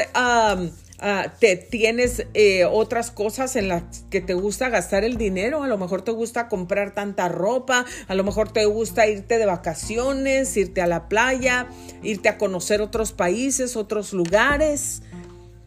Ah, 1.00 1.32
te 1.38 1.54
tienes 1.54 2.26
eh, 2.34 2.64
otras 2.64 3.12
cosas 3.12 3.54
en 3.54 3.68
las 3.68 3.84
que 4.10 4.20
te 4.20 4.34
gusta 4.34 4.68
gastar 4.68 5.04
el 5.04 5.16
dinero, 5.16 5.62
a 5.62 5.68
lo 5.68 5.78
mejor 5.78 6.02
te 6.02 6.10
gusta 6.10 6.48
comprar 6.48 6.92
tanta 6.92 7.28
ropa, 7.28 7.86
a 8.08 8.14
lo 8.16 8.24
mejor 8.24 8.52
te 8.52 8.64
gusta 8.64 9.06
irte 9.06 9.38
de 9.38 9.46
vacaciones, 9.46 10.56
irte 10.56 10.82
a 10.82 10.88
la 10.88 11.08
playa, 11.08 11.68
irte 12.02 12.28
a 12.28 12.36
conocer 12.36 12.82
otros 12.82 13.12
países, 13.12 13.76
otros 13.76 14.12
lugares 14.12 15.02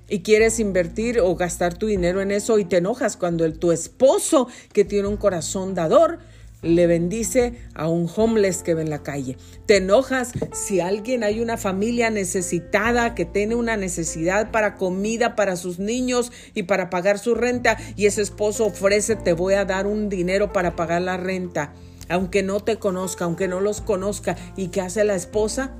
y 0.09 0.19
quieres 0.19 0.59
invertir 0.59 1.21
o 1.21 1.33
gastar 1.37 1.75
tu 1.75 1.87
dinero 1.87 2.19
en 2.21 2.31
eso 2.31 2.59
y 2.59 2.65
te 2.65 2.77
enojas 2.77 3.15
cuando 3.15 3.45
el, 3.45 3.57
tu 3.57 3.71
esposo 3.71 4.49
que 4.73 4.83
tiene 4.83 5.07
un 5.07 5.15
corazón 5.15 5.75
dador 5.75 6.19
le 6.61 6.87
bendice 6.87 7.53
a 7.73 7.87
un 7.87 8.09
homeless 8.13 8.63
que 8.63 8.73
ve 8.73 8.83
en 8.83 8.89
la 8.89 9.03
calle. 9.03 9.37
Te 9.65 9.77
enojas 9.77 10.31
si 10.53 10.79
alguien 10.79 11.23
hay 11.23 11.39
una 11.39 11.57
familia 11.57 12.09
necesitada 12.09 13.15
que 13.15 13.25
tiene 13.25 13.55
una 13.55 13.77
necesidad 13.77 14.51
para 14.51 14.75
comida 14.75 15.35
para 15.35 15.55
sus 15.55 15.79
niños 15.79 16.31
y 16.53 16.63
para 16.63 16.89
pagar 16.89 17.17
su 17.19 17.35
renta 17.35 17.77
y 17.95 18.05
ese 18.05 18.21
esposo 18.21 18.65
ofrece 18.65 19.15
te 19.15 19.33
voy 19.33 19.55
a 19.55 19.65
dar 19.65 19.87
un 19.87 20.09
dinero 20.09 20.53
para 20.53 20.75
pagar 20.75 21.01
la 21.01 21.17
renta, 21.17 21.73
aunque 22.09 22.43
no 22.43 22.59
te 22.59 22.77
conozca, 22.77 23.25
aunque 23.25 23.47
no 23.47 23.59
los 23.59 23.81
conozca. 23.81 24.35
¿Y 24.55 24.67
qué 24.67 24.81
hace 24.81 25.03
la 25.03 25.15
esposa? 25.15 25.75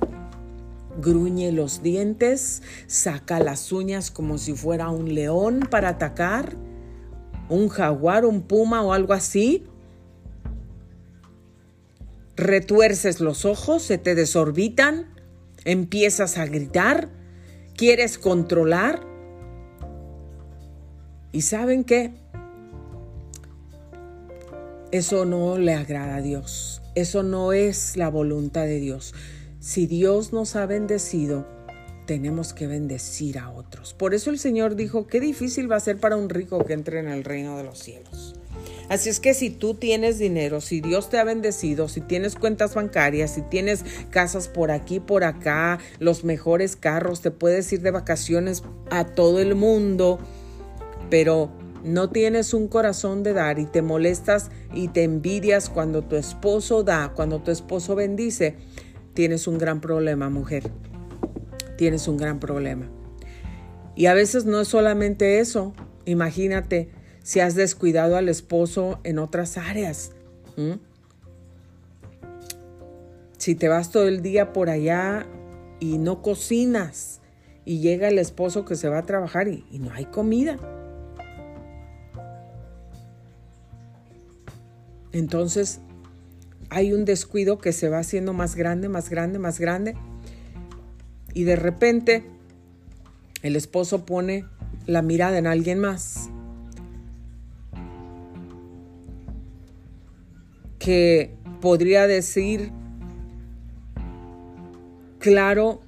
Gruñe 1.00 1.52
los 1.52 1.82
dientes, 1.82 2.62
saca 2.86 3.40
las 3.40 3.72
uñas 3.72 4.10
como 4.10 4.36
si 4.36 4.52
fuera 4.54 4.90
un 4.90 5.14
león 5.14 5.60
para 5.70 5.90
atacar, 5.90 6.56
un 7.48 7.68
jaguar, 7.68 8.26
un 8.26 8.42
puma 8.42 8.82
o 8.82 8.92
algo 8.92 9.14
así 9.14 9.64
retuerces 12.42 13.20
los 13.20 13.44
ojos, 13.44 13.82
se 13.82 13.98
te 13.98 14.14
desorbitan, 14.14 15.14
empiezas 15.64 16.38
a 16.38 16.46
gritar, 16.46 17.08
quieres 17.76 18.18
controlar. 18.18 19.06
¿Y 21.32 21.42
saben 21.42 21.84
qué? 21.84 22.12
Eso 24.90 25.24
no 25.24 25.56
le 25.56 25.72
agrada 25.72 26.16
a 26.16 26.20
Dios. 26.20 26.82
Eso 26.94 27.22
no 27.22 27.54
es 27.54 27.96
la 27.96 28.10
voluntad 28.10 28.64
de 28.64 28.78
Dios. 28.78 29.14
Si 29.58 29.86
Dios 29.86 30.32
nos 30.34 30.56
ha 30.56 30.66
bendecido, 30.66 31.46
tenemos 32.06 32.52
que 32.52 32.66
bendecir 32.66 33.38
a 33.38 33.50
otros. 33.50 33.94
Por 33.94 34.12
eso 34.12 34.30
el 34.30 34.38
Señor 34.38 34.74
dijo, 34.76 35.06
qué 35.06 35.20
difícil 35.20 35.70
va 35.70 35.76
a 35.76 35.80
ser 35.80 35.98
para 35.98 36.16
un 36.16 36.28
rico 36.28 36.64
que 36.64 36.74
entre 36.74 37.00
en 37.00 37.08
el 37.08 37.24
reino 37.24 37.56
de 37.56 37.64
los 37.64 37.78
cielos. 37.78 38.34
Así 38.88 39.08
es 39.08 39.20
que 39.20 39.34
si 39.34 39.50
tú 39.50 39.74
tienes 39.74 40.18
dinero, 40.18 40.60
si 40.60 40.80
Dios 40.80 41.08
te 41.08 41.18
ha 41.18 41.24
bendecido, 41.24 41.88
si 41.88 42.00
tienes 42.00 42.34
cuentas 42.34 42.74
bancarias, 42.74 43.34
si 43.34 43.42
tienes 43.42 43.84
casas 44.10 44.48
por 44.48 44.70
aquí, 44.70 45.00
por 45.00 45.24
acá, 45.24 45.78
los 45.98 46.24
mejores 46.24 46.76
carros, 46.76 47.20
te 47.20 47.30
puedes 47.30 47.72
ir 47.72 47.80
de 47.80 47.90
vacaciones 47.90 48.62
a 48.90 49.04
todo 49.04 49.40
el 49.40 49.54
mundo, 49.54 50.18
pero 51.10 51.50
no 51.84 52.10
tienes 52.10 52.54
un 52.54 52.68
corazón 52.68 53.22
de 53.22 53.32
dar 53.32 53.58
y 53.58 53.66
te 53.66 53.82
molestas 53.82 54.50
y 54.72 54.88
te 54.88 55.02
envidias 55.02 55.68
cuando 55.68 56.02
tu 56.02 56.16
esposo 56.16 56.82
da, 56.82 57.12
cuando 57.14 57.40
tu 57.40 57.50
esposo 57.50 57.94
bendice, 57.94 58.56
tienes 59.14 59.46
un 59.46 59.58
gran 59.58 59.80
problema, 59.80 60.30
mujer. 60.30 60.70
Tienes 61.76 62.06
un 62.06 62.16
gran 62.16 62.38
problema. 62.38 62.88
Y 63.94 64.06
a 64.06 64.14
veces 64.14 64.44
no 64.44 64.60
es 64.60 64.68
solamente 64.68 65.40
eso. 65.40 65.74
Imagínate, 66.04 66.90
si 67.22 67.40
has 67.40 67.54
descuidado 67.54 68.16
al 68.16 68.28
esposo 68.28 68.98
en 69.04 69.18
otras 69.18 69.56
áreas. 69.56 70.12
Si 73.38 73.54
te 73.54 73.68
vas 73.68 73.90
todo 73.90 74.08
el 74.08 74.22
día 74.22 74.52
por 74.52 74.70
allá 74.70 75.26
y 75.80 75.98
no 75.98 76.22
cocinas 76.22 77.20
y 77.64 77.80
llega 77.80 78.08
el 78.08 78.18
esposo 78.18 78.64
que 78.64 78.76
se 78.76 78.88
va 78.88 78.98
a 78.98 79.02
trabajar 79.02 79.48
y, 79.48 79.64
no 79.78 79.92
hay 79.92 80.06
comida. 80.06 80.58
Entonces 85.12 85.80
hay 86.70 86.92
un 86.92 87.04
descuido 87.04 87.58
que 87.58 87.72
se 87.72 87.88
va 87.88 87.98
haciendo 87.98 88.32
más 88.32 88.56
grande, 88.56 88.88
más 88.88 89.10
grande, 89.10 89.38
más 89.38 89.60
grande. 89.60 89.94
Y 91.34 91.44
de 91.44 91.56
repente 91.56 92.24
el 93.42 93.56
esposo 93.56 94.04
pone 94.06 94.44
la 94.86 95.02
mirada 95.02 95.38
en 95.38 95.46
alguien 95.46 95.78
más 95.78 96.30
que 100.82 101.30
podría 101.60 102.08
decir 102.08 102.72
claro 105.20 105.80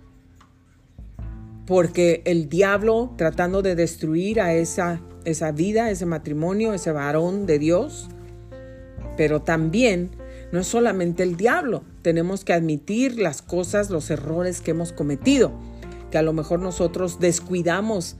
porque 1.66 2.22
el 2.26 2.48
diablo 2.48 3.12
tratando 3.16 3.60
de 3.60 3.74
destruir 3.74 4.40
a 4.40 4.54
esa, 4.54 5.00
esa 5.24 5.50
vida, 5.50 5.90
ese 5.90 6.06
matrimonio, 6.06 6.74
ese 6.74 6.92
varón 6.92 7.44
de 7.44 7.58
Dios, 7.58 8.08
pero 9.16 9.42
también 9.42 10.10
no 10.52 10.60
es 10.60 10.68
solamente 10.68 11.24
el 11.24 11.36
diablo, 11.36 11.82
tenemos 12.02 12.44
que 12.44 12.52
admitir 12.52 13.18
las 13.18 13.42
cosas, 13.42 13.90
los 13.90 14.10
errores 14.10 14.60
que 14.60 14.70
hemos 14.70 14.92
cometido, 14.92 15.50
que 16.12 16.18
a 16.18 16.22
lo 16.22 16.32
mejor 16.32 16.60
nosotros 16.60 17.18
descuidamos 17.18 18.14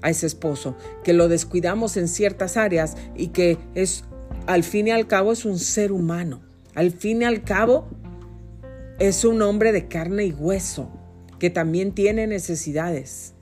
a 0.00 0.08
ese 0.08 0.26
esposo, 0.26 0.74
que 1.02 1.12
lo 1.12 1.28
descuidamos 1.28 1.98
en 1.98 2.08
ciertas 2.08 2.56
áreas 2.56 2.96
y 3.14 3.28
que 3.28 3.58
es 3.74 4.04
al 4.46 4.62
fin 4.62 4.88
y 4.88 4.90
al 4.90 5.06
cabo 5.06 5.32
es 5.32 5.44
un 5.44 5.58
ser 5.58 5.92
humano. 5.92 6.42
Al 6.74 6.90
fin 6.90 7.22
y 7.22 7.24
al 7.24 7.44
cabo 7.44 7.88
es 8.98 9.24
un 9.24 9.42
hombre 9.42 9.72
de 9.72 9.88
carne 9.88 10.26
y 10.26 10.32
hueso 10.32 10.90
que 11.38 11.50
también 11.50 11.92
tiene 11.92 12.26
necesidades. 12.26 13.34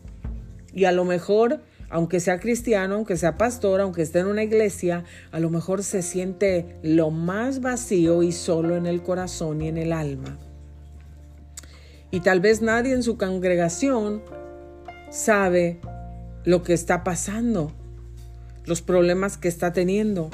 Y 0.73 0.85
a 0.85 0.93
lo 0.93 1.05
mejor, 1.05 1.61
aunque 1.91 2.21
sea 2.21 2.39
cristiano, 2.39 2.95
aunque 2.95 3.17
sea 3.17 3.37
pastor, 3.37 3.81
aunque 3.81 4.03
esté 4.03 4.21
en 4.21 4.27
una 4.27 4.43
iglesia, 4.43 5.05
a 5.31 5.41
lo 5.41 5.51
mejor 5.51 5.83
se 5.83 6.03
siente 6.03 6.77
lo 6.83 7.11
más 7.11 7.61
vacío 7.61 8.23
y 8.23 8.33
solo 8.33 8.77
en 8.77 8.87
el 8.87 9.03
corazón 9.03 9.61
y 9.61 9.69
en 9.69 9.79
el 9.79 9.93
alma. 9.93 10.39
Y 12.11 12.21
tal 12.21 12.41
vez 12.41 12.63
nadie 12.63 12.93
en 12.93 13.03
su 13.03 13.17
congregación 13.17 14.23
sabe 15.11 15.81
lo 16.45 16.63
que 16.63 16.75
está 16.75 17.05
pasando, 17.05 17.73
los 18.67 18.83
problemas 18.83 19.37
que 19.37 19.49
está 19.49 19.73
teniendo. 19.73 20.31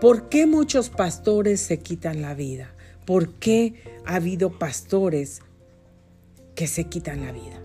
¿Por 0.00 0.28
qué 0.28 0.46
muchos 0.46 0.90
pastores 0.90 1.60
se 1.60 1.80
quitan 1.80 2.22
la 2.22 2.34
vida? 2.34 2.70
¿Por 3.04 3.34
qué 3.34 3.82
ha 4.06 4.16
habido 4.16 4.56
pastores 4.56 5.40
que 6.54 6.68
se 6.68 6.84
quitan 6.84 7.24
la 7.24 7.32
vida? 7.32 7.60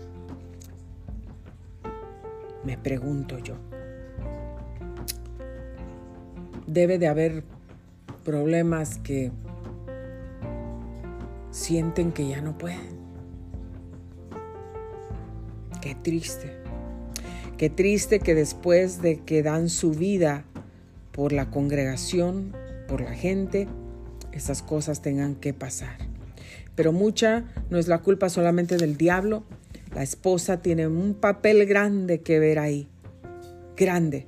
Me 2.64 2.76
pregunto 2.76 3.38
yo. 3.38 3.54
Debe 6.66 6.98
de 6.98 7.06
haber 7.06 7.44
problemas 8.24 8.98
que 8.98 9.30
sienten 11.52 12.10
que 12.10 12.28
ya 12.28 12.40
no 12.40 12.58
pueden, 12.58 13.04
Qué 15.80 15.94
triste. 15.94 16.50
Qué 17.58 17.68
triste 17.68 18.18
que 18.18 18.34
después 18.34 19.02
de 19.02 19.20
que 19.20 19.42
dan 19.42 19.68
su 19.68 19.90
vida 19.90 20.46
por 21.14 21.32
la 21.32 21.48
congregación, 21.48 22.52
por 22.88 23.00
la 23.00 23.14
gente, 23.14 23.68
esas 24.32 24.62
cosas 24.62 25.00
tengan 25.00 25.36
que 25.36 25.54
pasar. 25.54 25.96
Pero 26.74 26.92
mucha 26.92 27.44
no 27.70 27.78
es 27.78 27.86
la 27.86 27.98
culpa 27.98 28.28
solamente 28.28 28.76
del 28.76 28.96
diablo. 28.96 29.44
La 29.94 30.02
esposa 30.02 30.60
tiene 30.60 30.88
un 30.88 31.14
papel 31.14 31.66
grande 31.66 32.20
que 32.20 32.40
ver 32.40 32.58
ahí. 32.58 32.88
Grande. 33.76 34.26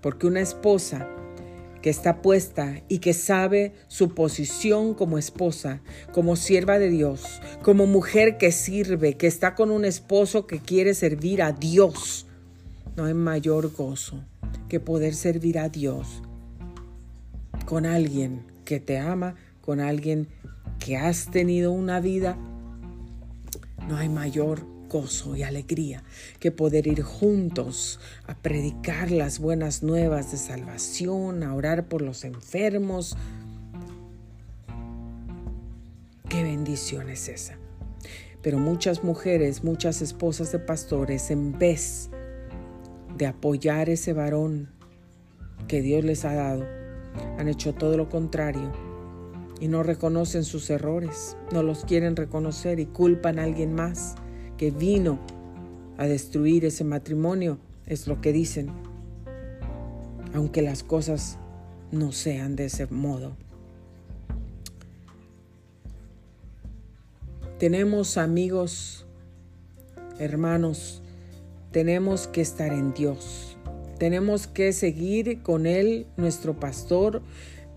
Porque 0.00 0.26
una 0.26 0.40
esposa 0.40 1.08
que 1.82 1.90
está 1.90 2.20
puesta 2.20 2.82
y 2.88 2.98
que 2.98 3.12
sabe 3.12 3.74
su 3.86 4.12
posición 4.12 4.94
como 4.94 5.18
esposa, 5.18 5.82
como 6.12 6.34
sierva 6.34 6.80
de 6.80 6.88
Dios, 6.88 7.40
como 7.62 7.86
mujer 7.86 8.38
que 8.38 8.50
sirve, 8.50 9.14
que 9.14 9.28
está 9.28 9.54
con 9.54 9.70
un 9.70 9.84
esposo 9.84 10.48
que 10.48 10.58
quiere 10.58 10.94
servir 10.94 11.42
a 11.42 11.52
Dios. 11.52 12.26
No 12.96 13.04
hay 13.04 13.14
mayor 13.14 13.72
gozo 13.72 14.24
que 14.68 14.80
poder 14.80 15.14
servir 15.14 15.58
a 15.58 15.68
Dios 15.68 16.22
con 17.66 17.86
alguien 17.86 18.42
que 18.64 18.80
te 18.80 18.98
ama, 18.98 19.34
con 19.60 19.80
alguien 19.80 20.28
que 20.78 20.96
has 20.96 21.30
tenido 21.30 21.72
una 21.72 22.00
vida. 22.00 22.36
No 23.88 23.96
hay 23.96 24.08
mayor 24.08 24.66
gozo 24.88 25.36
y 25.36 25.42
alegría 25.42 26.02
que 26.40 26.50
poder 26.50 26.86
ir 26.86 27.02
juntos 27.02 28.00
a 28.26 28.34
predicar 28.34 29.10
las 29.10 29.38
buenas 29.38 29.82
nuevas 29.82 30.32
de 30.32 30.38
salvación, 30.38 31.42
a 31.42 31.54
orar 31.54 31.88
por 31.88 32.02
los 32.02 32.24
enfermos. 32.24 33.16
Qué 36.28 36.42
bendición 36.42 37.08
es 37.10 37.28
esa. 37.28 37.58
Pero 38.42 38.58
muchas 38.58 39.04
mujeres, 39.04 39.64
muchas 39.64 40.00
esposas 40.00 40.52
de 40.52 40.58
pastores, 40.58 41.30
en 41.30 41.58
vez 41.58 42.10
de 43.18 43.26
apoyar 43.26 43.90
ese 43.90 44.12
varón 44.12 44.70
que 45.66 45.82
Dios 45.82 46.04
les 46.04 46.24
ha 46.24 46.34
dado, 46.34 46.64
han 47.36 47.48
hecho 47.48 47.74
todo 47.74 47.96
lo 47.96 48.08
contrario 48.08 48.72
y 49.60 49.68
no 49.68 49.82
reconocen 49.82 50.44
sus 50.44 50.70
errores, 50.70 51.36
no 51.52 51.62
los 51.62 51.84
quieren 51.84 52.14
reconocer 52.14 52.78
y 52.78 52.86
culpan 52.86 53.38
a 53.38 53.44
alguien 53.44 53.74
más 53.74 54.14
que 54.56 54.70
vino 54.70 55.18
a 55.98 56.06
destruir 56.06 56.64
ese 56.64 56.84
matrimonio, 56.84 57.58
es 57.86 58.06
lo 58.06 58.20
que 58.20 58.32
dicen, 58.32 58.70
aunque 60.32 60.62
las 60.62 60.84
cosas 60.84 61.38
no 61.90 62.12
sean 62.12 62.54
de 62.54 62.66
ese 62.66 62.86
modo. 62.86 63.36
Tenemos 67.58 68.16
amigos, 68.16 69.06
hermanos, 70.20 71.02
tenemos 71.70 72.26
que 72.26 72.40
estar 72.40 72.72
en 72.72 72.94
Dios. 72.94 73.56
Tenemos 73.98 74.46
que 74.46 74.72
seguir 74.72 75.42
con 75.42 75.66
Él, 75.66 76.06
nuestro 76.16 76.58
pastor, 76.58 77.22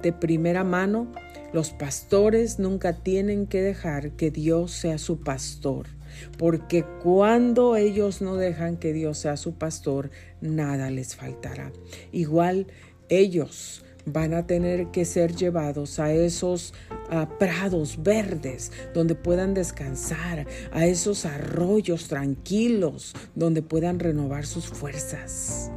de 0.01 0.13
primera 0.13 0.63
mano. 0.63 1.11
Los 1.53 1.71
pastores 1.71 2.59
nunca 2.59 2.93
tienen 2.93 3.47
que 3.47 3.61
dejar 3.61 4.11
que 4.11 4.31
Dios 4.31 4.71
sea 4.71 4.97
su 4.97 5.21
pastor. 5.21 5.87
Porque 6.37 6.85
cuando 7.01 7.75
ellos 7.75 8.21
no 8.21 8.35
dejan 8.35 8.77
que 8.77 8.93
Dios 8.93 9.17
sea 9.17 9.37
su 9.37 9.55
pastor, 9.55 10.11
nada 10.41 10.89
les 10.89 11.15
faltará. 11.15 11.71
Igual 12.11 12.67
ellos 13.09 13.83
van 14.05 14.33
a 14.33 14.45
tener 14.47 14.87
que 14.87 15.05
ser 15.05 15.35
llevados 15.35 15.99
a 15.99 16.13
esos 16.13 16.73
prados 17.39 18.01
verdes 18.01 18.71
donde 18.93 19.15
puedan 19.15 19.53
descansar, 19.53 20.47
a 20.71 20.85
esos 20.85 21.25
arroyos 21.25 22.07
tranquilos 22.07 23.13
donde 23.35 23.61
puedan 23.61 23.99
renovar 23.99 24.45
sus 24.45 24.67
fuerzas. 24.67 25.71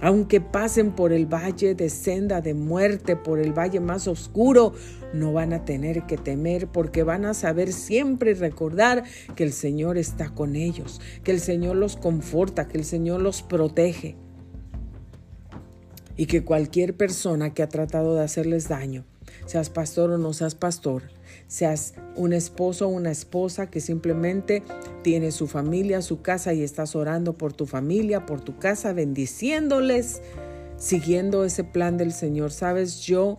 Aunque 0.00 0.40
pasen 0.40 0.92
por 0.92 1.12
el 1.12 1.26
valle 1.26 1.74
de 1.74 1.90
senda 1.90 2.40
de 2.40 2.54
muerte, 2.54 3.16
por 3.16 3.40
el 3.40 3.52
valle 3.52 3.80
más 3.80 4.06
oscuro, 4.06 4.72
no 5.12 5.32
van 5.32 5.52
a 5.52 5.64
tener 5.64 6.06
que 6.06 6.16
temer 6.16 6.68
porque 6.68 7.02
van 7.02 7.24
a 7.24 7.34
saber 7.34 7.72
siempre 7.72 8.34
recordar 8.34 9.02
que 9.34 9.42
el 9.42 9.52
Señor 9.52 9.98
está 9.98 10.30
con 10.30 10.54
ellos, 10.54 11.00
que 11.24 11.32
el 11.32 11.40
Señor 11.40 11.74
los 11.74 11.96
conforta, 11.96 12.68
que 12.68 12.78
el 12.78 12.84
Señor 12.84 13.20
los 13.20 13.42
protege. 13.42 14.16
Y 16.18 16.26
que 16.26 16.44
cualquier 16.44 16.94
persona 16.94 17.54
que 17.54 17.62
ha 17.62 17.68
tratado 17.68 18.14
de 18.14 18.22
hacerles 18.22 18.68
daño, 18.68 19.06
seas 19.46 19.70
pastor 19.70 20.10
o 20.10 20.18
no 20.18 20.34
seas 20.34 20.54
pastor, 20.54 21.04
seas 21.46 21.94
un 22.16 22.34
esposo 22.34 22.86
o 22.86 22.90
una 22.90 23.10
esposa 23.10 23.70
que 23.70 23.80
simplemente 23.80 24.62
tiene 25.02 25.30
su 25.30 25.46
familia, 25.46 26.02
su 26.02 26.20
casa 26.20 26.52
y 26.52 26.62
estás 26.62 26.94
orando 26.94 27.38
por 27.38 27.54
tu 27.54 27.64
familia, 27.64 28.26
por 28.26 28.42
tu 28.42 28.58
casa, 28.58 28.92
bendiciéndoles, 28.92 30.20
siguiendo 30.76 31.44
ese 31.44 31.64
plan 31.64 31.96
del 31.96 32.12
Señor. 32.12 32.52
Sabes, 32.52 33.00
yo 33.00 33.38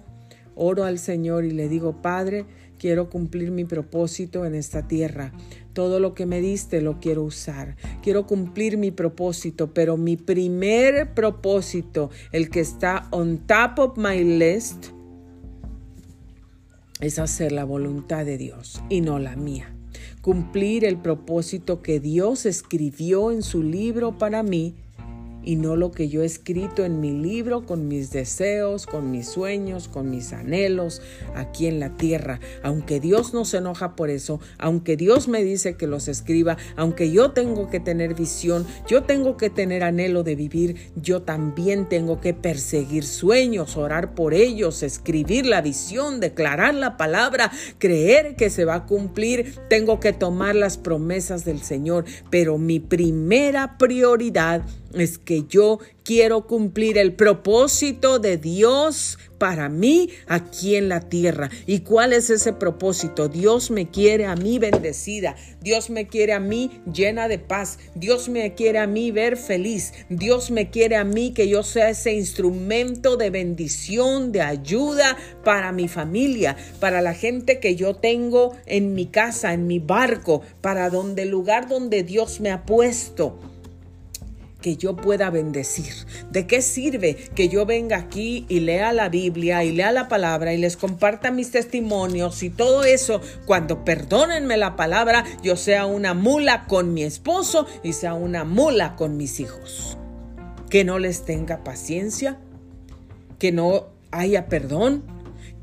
oro 0.56 0.84
al 0.84 1.00
Señor 1.00 1.46
y 1.46 1.52
le 1.52 1.70
digo, 1.70 2.02
Padre, 2.02 2.46
quiero 2.78 3.10
cumplir 3.10 3.52
mi 3.52 3.66
propósito 3.66 4.46
en 4.46 4.56
esta 4.56 4.88
tierra. 4.88 5.34
Todo 5.80 6.02
lo 6.02 6.14
que 6.14 6.26
me 6.26 6.42
diste 6.42 6.82
lo 6.82 7.00
quiero 7.00 7.24
usar. 7.24 7.78
Quiero 8.04 8.28
cumplir 8.28 8.78
mi 8.78 8.92
propósito, 8.92 9.74
pero 9.74 9.96
mi 9.96 10.18
primer 10.18 11.14
propósito, 11.14 12.10
el 12.34 12.50
que 12.50 12.60
está 12.60 13.08
on 13.12 13.38
top 13.48 13.80
of 13.80 13.98
my 13.98 14.22
list, 14.22 14.88
es 17.00 17.18
hacer 17.18 17.54
la 17.54 17.64
voluntad 17.64 18.26
de 18.26 18.38
Dios 18.38 18.84
y 18.90 19.00
no 19.00 19.20
la 19.20 19.38
mía. 19.38 19.74
Cumplir 20.22 20.84
el 20.84 20.98
propósito 20.98 21.82
que 21.82 22.02
Dios 22.02 22.46
escribió 22.46 23.32
en 23.32 23.42
su 23.42 23.64
libro 23.64 24.18
para 24.18 24.44
mí 24.44 24.76
y 25.44 25.56
no 25.56 25.76
lo 25.76 25.92
que 25.92 26.10
yo 26.10 26.24
he 26.24 26.26
escrito 26.26 26.86
en 26.86 27.00
mi 27.00 27.12
libro 27.12 27.66
con 27.66 27.88
mis 27.88 28.12
deseos, 28.12 28.86
con 28.86 29.12
mis 29.12 29.28
sueños, 29.28 29.88
con 29.88 30.10
mis 30.10 30.34
anhelos 30.34 31.02
aquí 31.36 31.68
en 31.68 31.80
la 31.80 31.98
tierra. 31.98 32.40
Aunque 32.64 33.00
Dios 33.00 33.34
no 33.34 33.46
se 33.46 33.58
enoja 33.58 33.96
por 33.96 34.10
eso, 34.10 34.40
aunque 34.58 34.98
Dios 34.98 35.28
me 35.28 35.44
dice 35.44 35.76
que 35.76 35.88
los 35.88 36.08
escriba, 36.08 36.58
aunque 36.76 37.12
yo 37.12 37.32
tengo 37.32 37.70
que 37.70 37.80
tener 37.80 38.14
visión, 38.16 38.66
yo 38.88 39.04
tengo 39.04 39.38
que 39.38 39.50
tener 39.50 39.84
anhelo 39.84 40.24
de 40.24 40.36
vivir, 40.36 40.92
yo 40.96 41.22
también 41.22 41.88
tengo 41.88 42.20
que 42.20 42.34
perseguir 42.34 43.04
sueños, 43.04 43.78
orar 43.78 44.16
por 44.16 44.34
ellos, 44.34 44.84
escribir 44.84 45.46
la 45.46 45.62
visión, 45.62 46.20
declarar 46.20 46.74
la 46.74 46.98
palabra, 46.98 47.52
creer 47.78 48.36
que 48.36 48.50
se 48.50 48.66
va 48.66 48.76
a 48.76 48.86
cumplir, 48.86 49.56
tengo 49.70 50.00
que 50.00 50.14
tomar 50.14 50.56
las 50.56 50.78
promesas 50.78 51.46
del 51.46 51.62
Señor, 51.62 52.06
pero 52.30 52.58
mi 52.58 52.80
primera 52.80 53.78
prioridad 53.78 54.64
es 54.94 55.18
que 55.18 55.46
yo 55.48 55.80
quiero 56.04 56.48
cumplir 56.48 56.98
el 56.98 57.14
propósito 57.14 58.18
de 58.18 58.38
Dios 58.38 59.20
para 59.38 59.70
mí 59.70 60.10
aquí 60.28 60.76
en 60.76 60.90
la 60.90 61.02
tierra. 61.02 61.50
¿Y 61.68 61.82
cuál 61.82 62.14
es 62.14 62.30
ese 62.30 62.52
propósito? 62.52 63.30
Dios 63.30 63.70
me 63.70 63.90
quiere 63.90 64.26
a 64.26 64.36
mí 64.36 64.60
bendecida. 64.60 65.36
Dios 65.62 65.90
me 65.90 66.08
quiere 66.08 66.34
a 66.34 66.40
mí 66.40 66.82
llena 66.92 67.28
de 67.28 67.38
paz. 67.38 67.78
Dios 67.96 68.28
me 68.28 68.56
quiere 68.56 68.80
a 68.80 68.88
mí 68.88 69.12
ver 69.12 69.38
feliz. 69.38 69.94
Dios 70.10 70.52
me 70.52 70.70
quiere 70.70 70.96
a 70.96 71.04
mí 71.04 71.32
que 71.32 71.48
yo 71.48 71.64
sea 71.64 71.92
ese 71.92 72.14
instrumento 72.14 73.16
de 73.16 73.30
bendición, 73.30 74.32
de 74.32 74.42
ayuda 74.42 75.16
para 75.44 75.72
mi 75.72 75.88
familia, 75.88 76.58
para 76.80 77.02
la 77.02 77.14
gente 77.14 77.60
que 77.60 77.76
yo 77.76 77.96
tengo 77.96 78.56
en 78.66 78.94
mi 78.94 79.06
casa, 79.06 79.54
en 79.54 79.68
mi 79.68 79.80
barco, 79.80 80.42
para 80.62 80.90
donde 80.90 81.22
el 81.24 81.30
lugar 81.30 81.70
donde 81.70 82.04
Dios 82.04 82.40
me 82.42 82.52
ha 82.52 82.66
puesto 82.66 83.40
que 84.62 84.76
yo 84.76 84.96
pueda 84.96 85.30
bendecir? 85.30 85.94
¿De 86.32 86.48
qué 86.48 86.62
sirve 86.62 87.16
que 87.36 87.50
yo 87.50 87.66
venga 87.66 87.98
aquí 87.98 88.46
y 88.50 88.60
lea 88.62 88.94
la 88.94 89.10
Biblia 89.10 89.64
y 89.64 89.72
lea 89.72 89.92
la 89.92 90.08
palabra 90.08 90.54
y 90.54 90.58
les 90.58 90.78
comparta 90.78 91.32
mis 91.32 91.52
testimonios 91.52 92.44
y 92.44 92.50
todo 92.50 92.84
eso 92.84 93.22
cuando 93.46 93.84
perdónenme 93.86 94.58
la 94.58 94.76
palabra 94.76 95.24
yo 95.44 95.56
sea 95.56 95.86
una 95.86 96.14
mula 96.14 96.66
con 96.68 96.94
mi 96.94 97.04
esposo 97.04 97.66
y 97.84 97.94
sea 97.94 98.14
una 98.14 98.44
mula 98.44 98.96
con 98.96 99.18
mis 99.18 99.40
hijos? 99.40 99.98
Que 100.70 100.84
no 100.84 101.00
les 101.00 101.26
tenga 101.26 101.64
paciencia, 101.64 102.40
que 103.40 103.52
no 103.52 103.88
haya 104.12 104.48
perdón, 104.48 105.04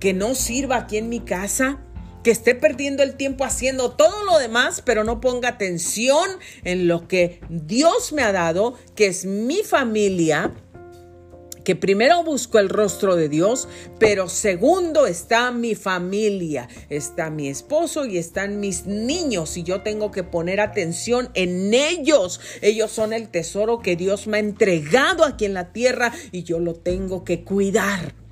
que 0.01 0.15
no 0.15 0.35
sirva 0.35 0.77
aquí 0.77 0.97
en 0.97 1.09
mi 1.09 1.21
casa, 1.21 1.79
que 2.27 2.33
esté 2.33 2.57
perdiendo 2.57 3.05
el 3.05 3.15
tiempo 3.15 3.45
haciendo 3.45 3.93
todo 3.93 4.25
lo 4.25 4.41
demás, 4.41 4.83
pero 4.85 5.05
no 5.05 5.21
ponga 5.21 5.51
atención 5.51 6.29
en 6.65 6.89
lo 6.89 7.07
que 7.07 7.39
Dios 7.49 8.13
me 8.13 8.23
ha 8.23 8.33
dado, 8.33 8.75
que 8.97 9.07
es 9.07 9.25
mi 9.27 9.63
familia, 9.63 10.53
que 11.63 11.77
primero 11.77 12.25
busco 12.25 12.59
el 12.59 12.69
rostro 12.69 13.15
de 13.15 13.29
Dios, 13.29 13.69
pero 14.01 14.29
segundo 14.29 15.07
está 15.07 15.53
mi 15.53 15.77
familia, 15.77 16.69
está 16.91 17.31
mi 17.31 17.47
esposo 17.47 18.07
y 18.07 18.19
están 18.19 18.59
mis 18.59 18.87
niños 18.87 19.57
y 19.57 19.63
yo 19.63 19.83
tengo 19.83 20.11
que 20.11 20.25
poner 20.25 20.61
atención 20.61 21.29
en 21.35 21.73
ellos. 21.75 22.41
Ellos 22.61 22.91
son 22.91 23.13
el 23.13 23.29
tesoro 23.29 23.79
que 23.79 23.95
Dios 23.95 24.27
me 24.27 24.39
ha 24.39 24.41
entregado 24.41 25.25
aquí 25.25 25.45
en 25.45 25.55
la 25.55 25.73
tierra 25.73 26.13
y 26.33 26.43
yo 26.43 26.59
lo 26.59 26.75
tengo 26.75 27.23
que 27.23 27.45
cuidar. 27.45 28.26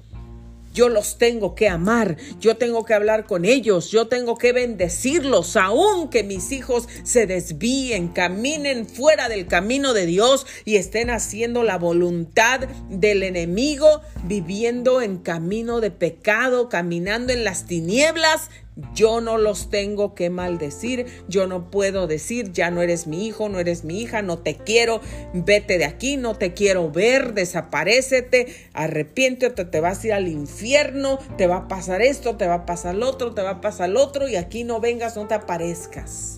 Yo 0.74 0.88
los 0.88 1.16
tengo 1.16 1.54
que 1.54 1.68
amar, 1.68 2.16
yo 2.40 2.56
tengo 2.56 2.84
que 2.84 2.92
hablar 2.92 3.24
con 3.24 3.44
ellos, 3.44 3.90
yo 3.90 4.08
tengo 4.08 4.36
que 4.36 4.52
bendecirlos, 4.52 5.56
aun 5.56 6.10
que 6.10 6.24
mis 6.24 6.52
hijos 6.52 6.88
se 7.04 7.26
desvíen, 7.26 8.08
caminen 8.08 8.86
fuera 8.86 9.28
del 9.28 9.46
camino 9.46 9.94
de 9.94 10.04
Dios 10.04 10.46
y 10.64 10.76
estén 10.76 11.10
haciendo 11.10 11.62
la 11.62 11.78
voluntad 11.78 12.60
del 12.90 13.22
enemigo, 13.22 14.02
viviendo 14.24 15.00
en 15.00 15.18
camino 15.18 15.80
de 15.80 15.92
pecado, 15.92 16.68
caminando 16.68 17.32
en 17.32 17.44
las 17.44 17.66
tinieblas. 17.66 18.50
Yo 18.92 19.20
no 19.20 19.38
los 19.38 19.70
tengo 19.70 20.16
que 20.16 20.30
maldecir, 20.30 21.06
yo 21.28 21.46
no 21.46 21.70
puedo 21.70 22.08
decir, 22.08 22.50
ya 22.52 22.72
no 22.72 22.82
eres 22.82 23.06
mi 23.06 23.24
hijo, 23.24 23.48
no 23.48 23.60
eres 23.60 23.84
mi 23.84 24.00
hija, 24.00 24.20
no 24.20 24.38
te 24.38 24.56
quiero, 24.56 25.00
vete 25.32 25.78
de 25.78 25.84
aquí, 25.84 26.16
no 26.16 26.34
te 26.34 26.54
quiero 26.54 26.90
ver, 26.90 27.34
desaparecete, 27.34 28.48
arrepiéntete, 28.72 29.64
te 29.64 29.80
vas 29.80 30.02
a 30.02 30.06
ir 30.08 30.12
al 30.12 30.26
infierno, 30.26 31.20
te 31.38 31.46
va 31.46 31.58
a 31.58 31.68
pasar 31.68 32.02
esto, 32.02 32.36
te 32.36 32.48
va 32.48 32.54
a 32.54 32.66
pasar 32.66 32.96
lo 32.96 33.08
otro, 33.08 33.32
te 33.32 33.42
va 33.42 33.50
a 33.50 33.60
pasar 33.60 33.90
lo 33.90 34.02
otro 34.02 34.28
y 34.28 34.34
aquí 34.34 34.64
no 34.64 34.80
vengas, 34.80 35.14
no 35.14 35.28
te 35.28 35.34
aparezcas. 35.34 36.36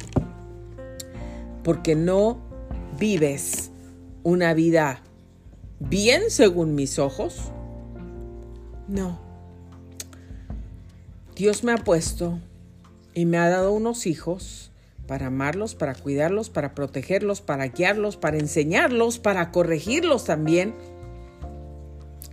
Porque 1.65 1.95
no 1.95 2.39
vives 2.99 3.71
una 4.25 4.53
vida 4.53 5.03
bien 5.79 6.25
según 6.29 6.75
mis 6.75 6.99
ojos. 6.99 7.51
No. 8.89 9.26
Dios 11.37 11.65
me 11.65 11.73
ha 11.73 11.77
puesto 11.77 12.41
y 13.13 13.27
me 13.27 13.37
ha 13.37 13.51
dado 13.51 13.71
unos 13.73 14.07
hijos 14.07 14.73
para 15.07 15.27
amarlos, 15.27 15.75
para 15.75 15.95
cuidarlos, 15.95 16.49
para 16.49 16.75
protegerlos, 16.75 17.43
para 17.43 17.67
guiarlos, 17.67 18.17
para 18.17 18.39
enseñarlos, 18.39 19.19
para 19.19 19.51
corregirlos 19.51 20.25
también, 20.25 20.75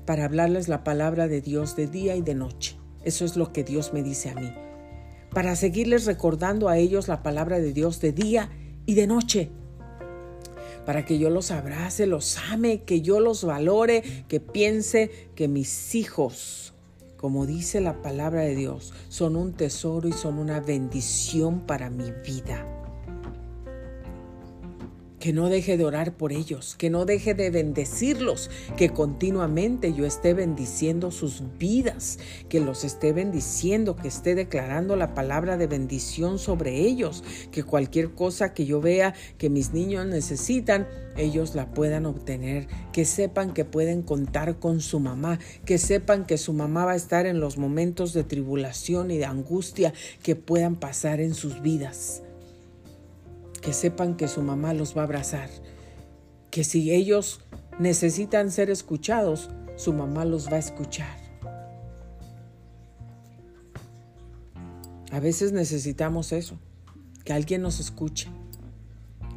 para 0.06 0.24
hablarles 0.24 0.70
la 0.70 0.86
palabra 0.86 1.28
de 1.28 1.42
Dios 1.42 1.76
de 1.76 1.88
día 1.88 2.16
y 2.16 2.22
de 2.22 2.34
noche. 2.34 2.78
Eso 3.04 3.26
es 3.26 3.36
lo 3.36 3.52
que 3.52 3.66
Dios 3.66 3.92
me 3.92 4.04
dice 4.04 4.30
a 4.30 4.36
mí. 4.36 4.56
Para 5.32 5.58
seguirles 5.58 6.06
recordando 6.06 6.70
a 6.70 6.78
ellos 6.78 7.10
la 7.10 7.24
palabra 7.24 7.60
de 7.60 7.74
Dios 7.74 8.00
de 8.00 8.14
día 8.14 8.52
y 8.86 8.94
de 8.94 9.06
noche. 9.06 9.50
Para 10.86 11.04
que 11.04 11.20
yo 11.20 11.30
los 11.30 11.52
abrace, 11.52 12.06
los 12.06 12.38
ame, 12.50 12.84
que 12.84 13.02
yo 13.02 13.20
los 13.20 13.44
valore, 13.44 14.02
que 14.30 14.40
piense 14.40 15.30
que 15.36 15.50
mis 15.50 15.94
hijos 15.94 16.73
como 17.24 17.46
dice 17.46 17.80
la 17.80 18.02
palabra 18.02 18.42
de 18.42 18.54
Dios, 18.54 18.92
son 19.08 19.38
un 19.38 19.54
tesoro 19.54 20.10
y 20.10 20.12
son 20.12 20.40
una 20.40 20.60
bendición 20.60 21.62
para 21.62 21.90
mi 21.90 22.12
vida 22.28 22.83
que 25.24 25.32
no 25.32 25.48
deje 25.48 25.78
de 25.78 25.86
orar 25.86 26.18
por 26.18 26.34
ellos, 26.34 26.76
que 26.78 26.90
no 26.90 27.06
deje 27.06 27.34
de 27.34 27.50
bendecirlos, 27.50 28.50
que 28.76 28.90
continuamente 28.90 29.94
yo 29.94 30.06
esté 30.06 30.34
bendiciendo 30.34 31.12
sus 31.12 31.44
vidas, 31.58 32.20
que 32.50 32.60
los 32.60 32.84
esté 32.84 33.14
bendiciendo, 33.14 33.96
que 33.96 34.10
esté 34.10 34.36
declarando 34.36 34.98
la 34.98 35.14
palabra 35.14 35.56
de 35.56 35.66
bendición 35.66 36.40
sobre 36.40 36.76
ellos, 36.82 37.24
que 37.54 37.64
cualquier 37.64 38.12
cosa 38.12 38.54
que 38.54 38.66
yo 38.66 38.82
vea 38.82 39.14
que 39.38 39.50
mis 39.50 39.72
niños 39.72 40.06
necesitan, 40.08 40.90
ellos 41.16 41.56
la 41.56 41.72
puedan 41.72 42.06
obtener, 42.06 42.68
que 42.92 43.06
sepan 43.06 43.54
que 43.54 43.64
pueden 43.64 44.02
contar 44.02 44.60
con 44.60 44.82
su 44.82 45.00
mamá, 45.00 45.40
que 45.64 45.78
sepan 45.78 46.26
que 46.26 46.38
su 46.38 46.52
mamá 46.52 46.84
va 46.84 46.92
a 46.92 46.98
estar 46.98 47.28
en 47.28 47.40
los 47.40 47.58
momentos 47.58 48.12
de 48.12 48.26
tribulación 48.26 49.10
y 49.10 49.20
de 49.20 49.26
angustia 49.26 49.94
que 50.22 50.36
puedan 50.36 50.76
pasar 50.76 51.22
en 51.22 51.34
sus 51.34 51.62
vidas 51.62 52.24
que 53.64 53.74
sepan 53.74 54.16
que 54.16 54.28
su 54.28 54.42
mamá 54.42 54.74
los 54.74 54.96
va 54.96 55.02
a 55.02 55.06
abrazar, 55.06 55.50
que 56.52 56.66
si 56.66 56.92
ellos 56.92 57.40
necesitan 57.80 58.52
ser 58.52 58.70
escuchados, 58.70 59.50
su 59.78 59.94
mamá 59.94 60.26
los 60.26 60.48
va 60.50 60.58
a 60.58 60.60
escuchar. 60.60 61.18
A 65.12 65.20
veces 65.20 65.54
necesitamos 65.54 66.34
eso, 66.34 66.60
que 67.24 67.34
alguien 67.34 67.62
nos 67.62 67.80
escuche. 67.80 68.30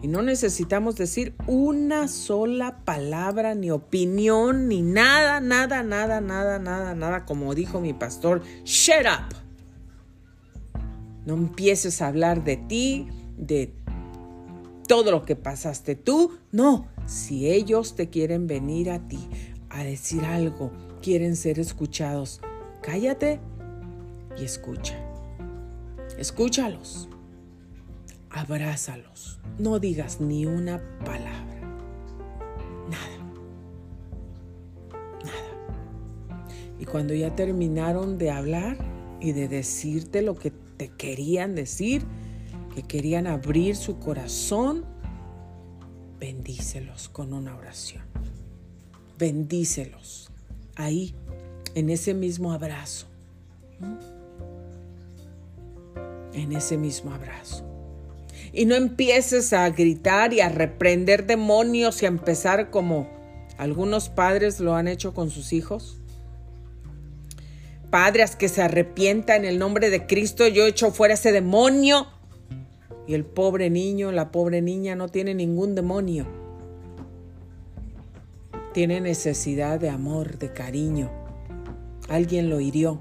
Y 0.02 0.08
no 0.08 0.22
necesitamos 0.22 0.96
decir 0.96 1.34
una 1.46 2.08
sola 2.08 2.84
palabra, 2.84 3.54
ni 3.54 3.70
opinión, 3.70 4.68
ni 4.68 4.82
nada, 4.82 5.40
nada, 5.40 5.82
nada, 5.82 6.20
nada, 6.20 6.58
nada, 6.58 6.94
nada, 6.94 7.24
como 7.24 7.54
dijo 7.54 7.80
mi 7.80 7.92
pastor, 7.92 8.42
shut 8.64 9.06
up. 9.06 9.36
No 11.24 11.34
empieces 11.34 12.02
a 12.02 12.08
hablar 12.08 12.42
de 12.44 12.56
ti, 12.56 13.08
de 13.36 13.74
todo 14.86 15.10
lo 15.10 15.24
que 15.24 15.36
pasaste 15.36 15.94
tú. 15.94 16.38
No, 16.52 16.88
si 17.06 17.50
ellos 17.50 17.94
te 17.94 18.08
quieren 18.08 18.46
venir 18.46 18.90
a 18.90 19.06
ti 19.08 19.28
a 19.68 19.84
decir 19.84 20.24
algo, 20.24 20.72
quieren 21.02 21.36
ser 21.36 21.58
escuchados, 21.58 22.40
cállate 22.82 23.40
y 24.38 24.44
escucha. 24.44 24.96
Escúchalos. 26.18 27.08
Abrázalos. 28.30 29.38
No 29.58 29.78
digas 29.78 30.20
ni 30.20 30.46
una 30.46 30.80
palabra. 31.04 31.60
Nada. 32.90 33.16
Nada. 35.24 36.44
Y 36.78 36.84
cuando 36.84 37.14
ya 37.14 37.34
terminaron 37.34 38.18
de 38.18 38.30
hablar 38.30 38.76
y 39.20 39.32
de 39.32 39.48
decirte 39.48 40.22
lo 40.22 40.34
que 40.36 40.50
te 40.50 40.88
querían 40.88 41.54
decir, 41.54 42.04
que 42.76 42.82
querían 42.82 43.26
abrir 43.26 43.74
su 43.74 43.98
corazón, 43.98 44.84
bendícelos 46.20 47.08
con 47.08 47.32
una 47.32 47.56
oración. 47.56 48.02
Bendícelos 49.18 50.30
ahí, 50.74 51.14
en 51.74 51.88
ese 51.88 52.12
mismo 52.12 52.52
abrazo. 52.52 53.06
En 56.34 56.52
ese 56.52 56.76
mismo 56.76 57.14
abrazo. 57.14 57.64
Y 58.52 58.66
no 58.66 58.74
empieces 58.74 59.54
a 59.54 59.70
gritar 59.70 60.34
y 60.34 60.40
a 60.40 60.50
reprender 60.50 61.26
demonios 61.26 62.02
y 62.02 62.04
a 62.04 62.08
empezar 62.08 62.70
como 62.70 63.08
algunos 63.56 64.10
padres 64.10 64.60
lo 64.60 64.74
han 64.74 64.86
hecho 64.86 65.14
con 65.14 65.30
sus 65.30 65.54
hijos. 65.54 65.96
Padres 67.88 68.36
que 68.36 68.50
se 68.50 68.60
arrepienta 68.60 69.34
en 69.34 69.46
el 69.46 69.58
nombre 69.58 69.88
de 69.88 70.06
Cristo, 70.06 70.46
yo 70.46 70.66
echo 70.66 70.90
fuera 70.90 71.14
ese 71.14 71.32
demonio 71.32 72.08
y 73.06 73.14
el 73.14 73.24
pobre 73.24 73.70
niño, 73.70 74.12
la 74.12 74.32
pobre 74.32 74.62
niña 74.62 74.96
no 74.96 75.08
tiene 75.08 75.34
ningún 75.34 75.74
demonio. 75.74 76.26
Tiene 78.72 79.00
necesidad 79.00 79.80
de 79.80 79.88
amor, 79.88 80.38
de 80.38 80.52
cariño. 80.52 81.10
Alguien 82.08 82.50
lo 82.50 82.60
hirió, 82.60 82.98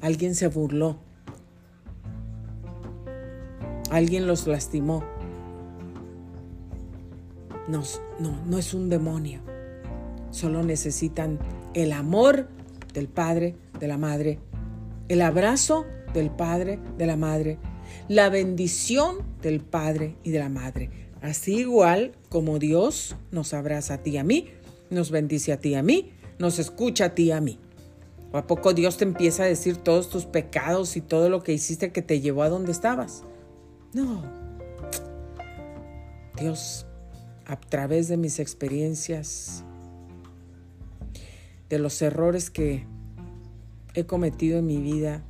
alguien 0.00 0.34
se 0.34 0.48
burló, 0.48 0.98
alguien 3.90 4.26
los 4.26 4.46
lastimó. 4.46 5.02
No, 7.68 7.82
no, 8.20 8.44
no 8.46 8.58
es 8.58 8.72
un 8.74 8.88
demonio. 8.88 9.40
Solo 10.30 10.62
necesitan 10.62 11.38
el 11.74 11.92
amor 11.92 12.48
del 12.94 13.08
padre, 13.08 13.56
de 13.80 13.88
la 13.88 13.98
madre, 13.98 14.38
el 15.08 15.22
abrazo 15.22 15.86
del 16.14 16.30
padre, 16.30 16.78
de 16.98 17.06
la 17.06 17.16
madre, 17.16 17.58
la 18.08 18.28
bendición 18.28 19.18
del 19.42 19.60
Padre 19.60 20.16
y 20.22 20.30
de 20.30 20.38
la 20.38 20.48
Madre. 20.48 20.90
Así 21.22 21.56
igual 21.56 22.12
como 22.28 22.58
Dios 22.58 23.16
nos 23.30 23.54
abraza 23.54 23.94
a 23.94 24.02
ti 24.02 24.10
y 24.10 24.16
a 24.18 24.24
mí, 24.24 24.48
nos 24.90 25.10
bendice 25.10 25.52
a 25.52 25.58
ti 25.58 25.70
y 25.70 25.74
a 25.74 25.82
mí, 25.82 26.12
nos 26.38 26.58
escucha 26.58 27.06
a 27.06 27.14
ti 27.14 27.24
y 27.24 27.30
a 27.32 27.40
mí. 27.40 27.58
¿O 28.32 28.38
a 28.38 28.46
poco 28.46 28.74
Dios 28.74 28.96
te 28.96 29.04
empieza 29.04 29.44
a 29.44 29.46
decir 29.46 29.76
todos 29.76 30.10
tus 30.10 30.26
pecados 30.26 30.96
y 30.96 31.00
todo 31.00 31.30
lo 31.30 31.42
que 31.42 31.52
hiciste 31.52 31.92
que 31.92 32.02
te 32.02 32.20
llevó 32.20 32.42
a 32.42 32.48
donde 32.48 32.72
estabas? 32.72 33.22
No. 33.92 34.24
Dios, 36.38 36.86
a 37.46 37.58
través 37.58 38.08
de 38.08 38.16
mis 38.16 38.38
experiencias, 38.38 39.64
de 41.68 41.78
los 41.78 42.00
errores 42.02 42.50
que 42.50 42.86
he 43.94 44.04
cometido 44.04 44.58
en 44.58 44.66
mi 44.66 44.78
vida, 44.78 45.24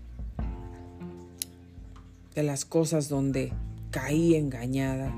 de 2.36 2.42
las 2.42 2.66
cosas 2.66 3.08
donde 3.08 3.52
caí 3.90 4.34
engañada. 4.34 5.10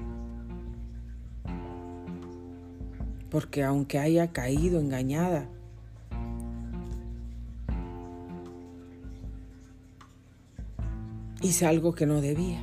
Porque 3.28 3.64
aunque 3.64 3.98
haya 3.98 4.32
caído 4.32 4.80
engañada, 4.80 5.48
hice 11.42 11.66
algo 11.66 11.92
que 11.92 12.06
no 12.06 12.20
debía. 12.20 12.62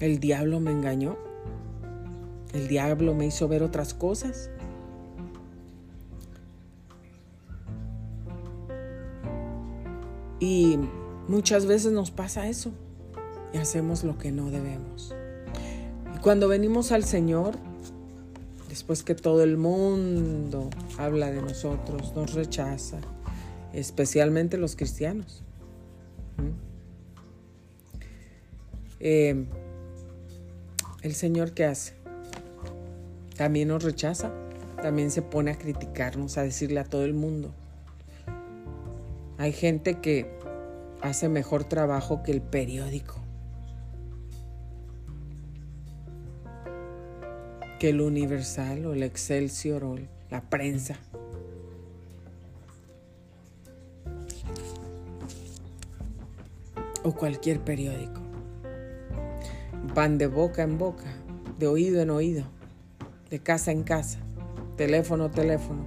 El 0.00 0.18
diablo 0.18 0.60
me 0.60 0.70
engañó. 0.70 1.18
El 2.54 2.68
diablo 2.68 3.14
me 3.14 3.26
hizo 3.26 3.48
ver 3.48 3.62
otras 3.62 3.92
cosas. 3.92 4.50
Y 10.40 10.78
Muchas 11.30 11.64
veces 11.64 11.92
nos 11.92 12.10
pasa 12.10 12.48
eso 12.48 12.72
y 13.52 13.58
hacemos 13.58 14.02
lo 14.02 14.18
que 14.18 14.32
no 14.32 14.50
debemos. 14.50 15.14
Y 16.12 16.18
cuando 16.18 16.48
venimos 16.48 16.90
al 16.90 17.04
Señor, 17.04 17.54
después 18.68 19.04
que 19.04 19.14
todo 19.14 19.44
el 19.44 19.56
mundo 19.56 20.70
habla 20.98 21.30
de 21.30 21.40
nosotros, 21.40 22.12
nos 22.16 22.34
rechaza, 22.34 22.98
especialmente 23.72 24.58
los 24.58 24.74
cristianos. 24.74 25.44
Eh, 28.98 29.46
el 31.02 31.14
Señor 31.14 31.52
qué 31.52 31.64
hace? 31.64 31.94
También 33.36 33.68
nos 33.68 33.84
rechaza, 33.84 34.32
también 34.82 35.12
se 35.12 35.22
pone 35.22 35.52
a 35.52 35.58
criticarnos, 35.58 36.38
a 36.38 36.42
decirle 36.42 36.80
a 36.80 36.84
todo 36.84 37.04
el 37.04 37.14
mundo. 37.14 37.54
Hay 39.38 39.52
gente 39.52 40.00
que 40.00 40.39
hace 41.02 41.28
mejor 41.28 41.64
trabajo 41.64 42.22
que 42.22 42.32
el 42.32 42.42
periódico, 42.42 43.16
que 47.78 47.90
el 47.90 48.00
Universal 48.00 48.86
o 48.86 48.92
el 48.92 49.02
Excelsior 49.02 49.84
o 49.84 49.96
la 50.30 50.42
prensa. 50.42 50.96
O 57.02 57.12
cualquier 57.14 57.60
periódico. 57.60 58.20
Van 59.94 60.18
de 60.18 60.26
boca 60.26 60.62
en 60.62 60.76
boca, 60.76 61.06
de 61.58 61.66
oído 61.66 62.02
en 62.02 62.10
oído, 62.10 62.44
de 63.30 63.40
casa 63.40 63.72
en 63.72 63.82
casa, 63.84 64.18
teléfono 64.76 65.24
a 65.24 65.30
teléfono, 65.30 65.86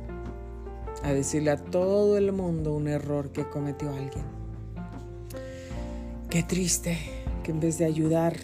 a 1.03 1.13
decirle 1.13 1.51
a 1.51 1.57
todo 1.57 2.17
el 2.17 2.31
mundo 2.31 2.73
un 2.73 2.87
error 2.87 3.31
que 3.31 3.47
cometió 3.47 3.91
alguien. 3.91 4.42
Qué 6.33 6.41
triste 6.41 6.97
que 7.43 7.51
en 7.51 7.59
vez 7.59 7.77
de 7.77 7.85
ayudar, 7.85 8.35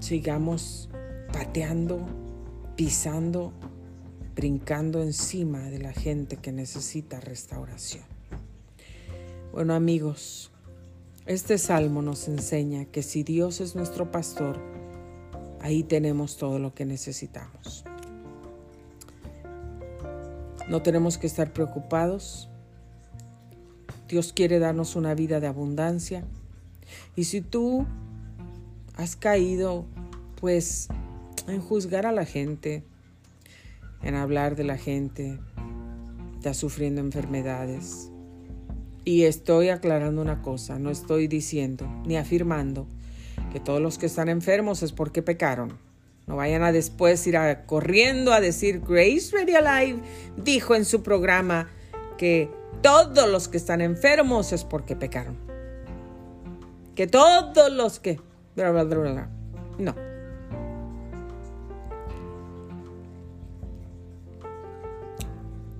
sigamos 0.00 0.88
pateando, 1.30 2.06
pisando, 2.74 3.52
brincando 4.34 5.02
encima 5.02 5.60
de 5.64 5.78
la 5.78 5.92
gente 5.92 6.38
que 6.38 6.52
necesita 6.52 7.20
restauración. 7.20 8.04
Bueno 9.52 9.74
amigos, 9.74 10.50
este 11.26 11.58
salmo 11.58 12.00
nos 12.00 12.28
enseña 12.28 12.86
que 12.86 13.02
si 13.02 13.22
Dios 13.22 13.60
es 13.60 13.76
nuestro 13.76 14.10
pastor, 14.10 14.58
ahí 15.60 15.82
tenemos 15.82 16.38
todo 16.38 16.58
lo 16.58 16.72
que 16.72 16.86
necesitamos. 16.86 17.84
No 20.70 20.80
tenemos 20.80 21.18
que 21.18 21.26
estar 21.26 21.52
preocupados. 21.52 22.48
Dios 24.08 24.32
quiere 24.32 24.58
darnos 24.58 24.96
una 24.96 25.14
vida 25.14 25.40
de 25.40 25.46
abundancia. 25.46 26.24
Y 27.14 27.24
si 27.24 27.40
tú 27.40 27.86
has 28.96 29.16
caído, 29.16 29.84
pues, 30.40 30.88
en 31.46 31.60
juzgar 31.60 32.06
a 32.06 32.12
la 32.12 32.24
gente, 32.24 32.84
en 34.02 34.14
hablar 34.14 34.56
de 34.56 34.64
la 34.64 34.78
gente, 34.78 35.38
estás 36.36 36.56
sufriendo 36.56 37.00
enfermedades, 37.00 38.10
y 39.04 39.24
estoy 39.24 39.70
aclarando 39.70 40.20
una 40.20 40.42
cosa, 40.42 40.78
no 40.78 40.90
estoy 40.90 41.28
diciendo 41.28 41.86
ni 42.04 42.18
afirmando 42.18 42.86
que 43.52 43.58
todos 43.58 43.80
los 43.80 43.96
que 43.96 44.04
están 44.04 44.28
enfermos 44.28 44.82
es 44.82 44.92
porque 44.92 45.22
pecaron. 45.22 45.78
No 46.26 46.36
vayan 46.36 46.62
a 46.62 46.72
después 46.72 47.26
ir 47.26 47.38
corriendo 47.64 48.34
a 48.34 48.40
decir 48.40 48.82
Grace 48.86 49.30
Radio 49.32 49.60
Live 49.62 50.02
dijo 50.36 50.74
en 50.74 50.84
su 50.84 51.02
programa 51.02 51.70
que 52.18 52.50
todos 52.82 53.28
los 53.28 53.48
que 53.48 53.56
están 53.56 53.80
enfermos 53.80 54.52
es 54.52 54.64
porque 54.64 54.96
pecaron. 54.96 55.36
Que 56.94 57.06
todos 57.06 57.72
los 57.72 58.00
que... 58.00 58.20
No. 59.78 59.94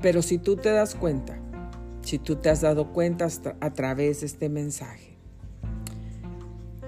Pero 0.01 0.23
si 0.23 0.39
tú 0.39 0.57
te 0.57 0.71
das 0.71 0.95
cuenta 0.95 1.39
si 2.09 2.19
tú 2.19 2.37
te 2.37 2.49
has 2.49 2.63
dado 2.63 2.95
cuenta 2.95 3.29
a 3.61 3.73
través 3.75 4.21
de 4.21 4.27
este 4.27 4.49
mensaje, 4.49 5.19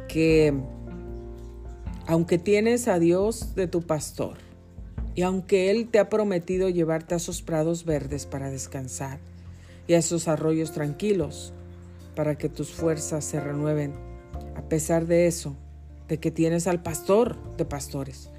que 0.09 0.55
aunque 2.07 2.39
tienes 2.39 2.89
a 2.89 2.99
Dios 2.99 3.55
de 3.55 3.67
tu 3.67 3.83
pastor, 3.83 4.39
y 5.15 5.21
aunque 5.21 5.71
Él 5.71 5.89
te 5.91 5.99
ha 5.99 6.09
prometido 6.09 6.71
llevarte 6.71 7.13
a 7.13 7.17
esos 7.19 7.43
prados 7.43 7.85
verdes 7.85 8.25
para 8.25 8.49
descansar 8.49 9.19
y 9.87 9.95
a 9.95 9.99
esos 9.99 10.29
arroyos 10.29 10.73
tranquilos 10.73 11.53
para 12.15 12.37
que 12.37 12.49
tus 12.49 12.71
fuerzas 12.71 13.25
se 13.25 13.41
renueven, 13.41 13.95
a 14.57 14.63
pesar 14.63 15.07
de 15.07 15.27
eso, 15.27 15.57
de 16.09 16.19
que 16.19 16.31
tienes 16.31 16.67
al 16.67 16.83
pastor 16.83 17.37
de 17.57 17.65
pastores, 17.65 18.31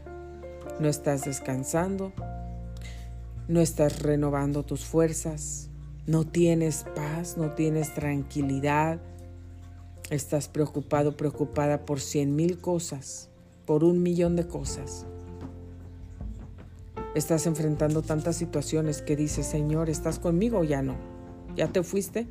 no 0.80 0.88
estás 0.88 1.26
descansando, 1.26 2.12
no 3.48 3.60
estás 3.60 4.02
renovando 4.02 4.64
tus 4.64 4.86
fuerzas, 4.86 5.70
no 6.06 6.26
tienes 6.26 6.86
paz, 6.96 7.38
no 7.38 7.52
tienes 7.52 7.94
tranquilidad, 7.94 9.00
estás 10.10 10.48
preocupado, 10.48 11.16
preocupada 11.16 11.86
por 11.86 12.00
cien 12.00 12.36
mil 12.36 12.60
cosas, 12.60 13.30
por 13.66 13.84
un 13.84 14.04
millón 14.04 14.36
de 14.36 14.48
cosas. 14.48 15.06
Estás 17.14 17.46
enfrentando 17.46 18.02
tantas 18.02 18.38
situaciones 18.38 19.02
que 19.02 19.16
dices, 19.16 19.46
Señor, 19.46 19.90
¿estás 19.90 20.18
conmigo 20.18 20.60
o 20.60 20.64
ya 20.64 20.82
no? 20.82 21.11
¿Ya 21.56 21.68
te 21.68 21.84
fuiste? 21.84 22.28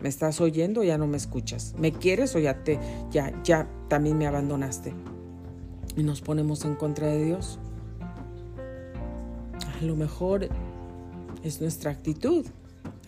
¿Me 0.00 0.08
estás 0.08 0.40
oyendo 0.40 0.84
ya 0.84 0.96
no 0.98 1.06
me 1.06 1.16
escuchas? 1.16 1.74
¿Me 1.78 1.92
quieres 1.92 2.34
o 2.36 2.38
ya 2.38 2.62
te 2.62 2.78
ya 3.10 3.32
ya 3.42 3.68
también 3.88 4.16
me 4.16 4.26
abandonaste? 4.26 4.94
Y 5.96 6.02
nos 6.02 6.20
ponemos 6.20 6.64
en 6.64 6.76
contra 6.76 7.08
de 7.08 7.24
Dios. 7.24 7.58
A 9.80 9.84
lo 9.84 9.96
mejor 9.96 10.48
es 11.42 11.60
nuestra 11.60 11.90
actitud. 11.90 12.46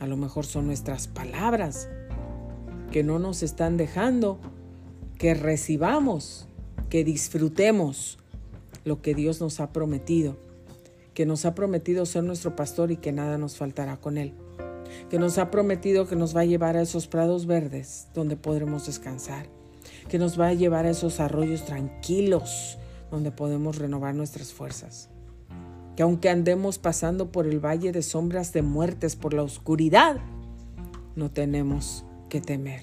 A 0.01 0.07
lo 0.07 0.17
mejor 0.17 0.47
son 0.47 0.67
nuestras 0.67 1.07
palabras 1.07 1.89
que 2.91 3.05
no 3.05 3.19
nos 3.19 3.43
están 3.43 3.77
dejando 3.77 4.41
que 5.21 5.35
recibamos, 5.35 6.49
que 6.89 7.05
disfrutemos 7.05 8.19
lo 8.85 9.03
que 9.03 9.15
Dios 9.15 9.41
nos 9.43 9.61
ha 9.61 9.71
prometido, 9.71 10.39
que 11.13 11.27
nos 11.27 11.45
ha 11.45 11.55
prometido 11.55 12.07
ser 12.07 12.25
nuestro 12.25 12.57
pastor 12.57 12.91
y 12.91 12.97
que 12.97 13.13
nada 13.13 13.37
nos 13.37 13.59
faltará 13.59 13.99
con 13.99 14.17
Él, 14.17 14.33
que 15.09 15.19
nos 15.19 15.39
ha 15.39 15.51
prometido 15.51 16.07
que 16.07 16.17
nos 16.17 16.37
va 16.37 16.41
a 16.41 16.45
llevar 16.45 16.77
a 16.77 16.83
esos 16.83 17.07
prados 17.07 17.47
verdes 17.47 18.09
donde 18.15 18.37
podremos 18.37 18.87
descansar, 18.87 19.47
que 20.09 20.19
nos 20.19 20.39
va 20.39 20.49
a 20.49 20.55
llevar 20.55 20.87
a 20.87 20.91
esos 20.91 21.21
arroyos 21.21 21.65
tranquilos 21.65 22.79
donde 23.11 23.31
podemos 23.31 23.79
renovar 23.79 24.15
nuestras 24.15 24.53
fuerzas 24.53 25.11
que 25.97 26.03
aunque 26.03 26.31
andemos 26.31 26.79
pasando 26.79 27.31
por 27.31 27.47
el 27.47 27.65
valle 27.65 27.93
de 27.93 28.03
sombras 28.03 28.53
de 28.53 28.63
muertes, 28.63 29.17
por 29.17 29.35
la 29.35 29.43
oscuridad, 29.43 30.17
no 31.15 31.31
tenemos 31.31 32.05
que 32.29 32.41
temer. 32.41 32.83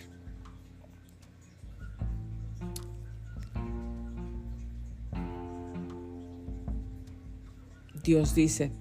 Dios 8.03 8.35
dice, 8.35 8.71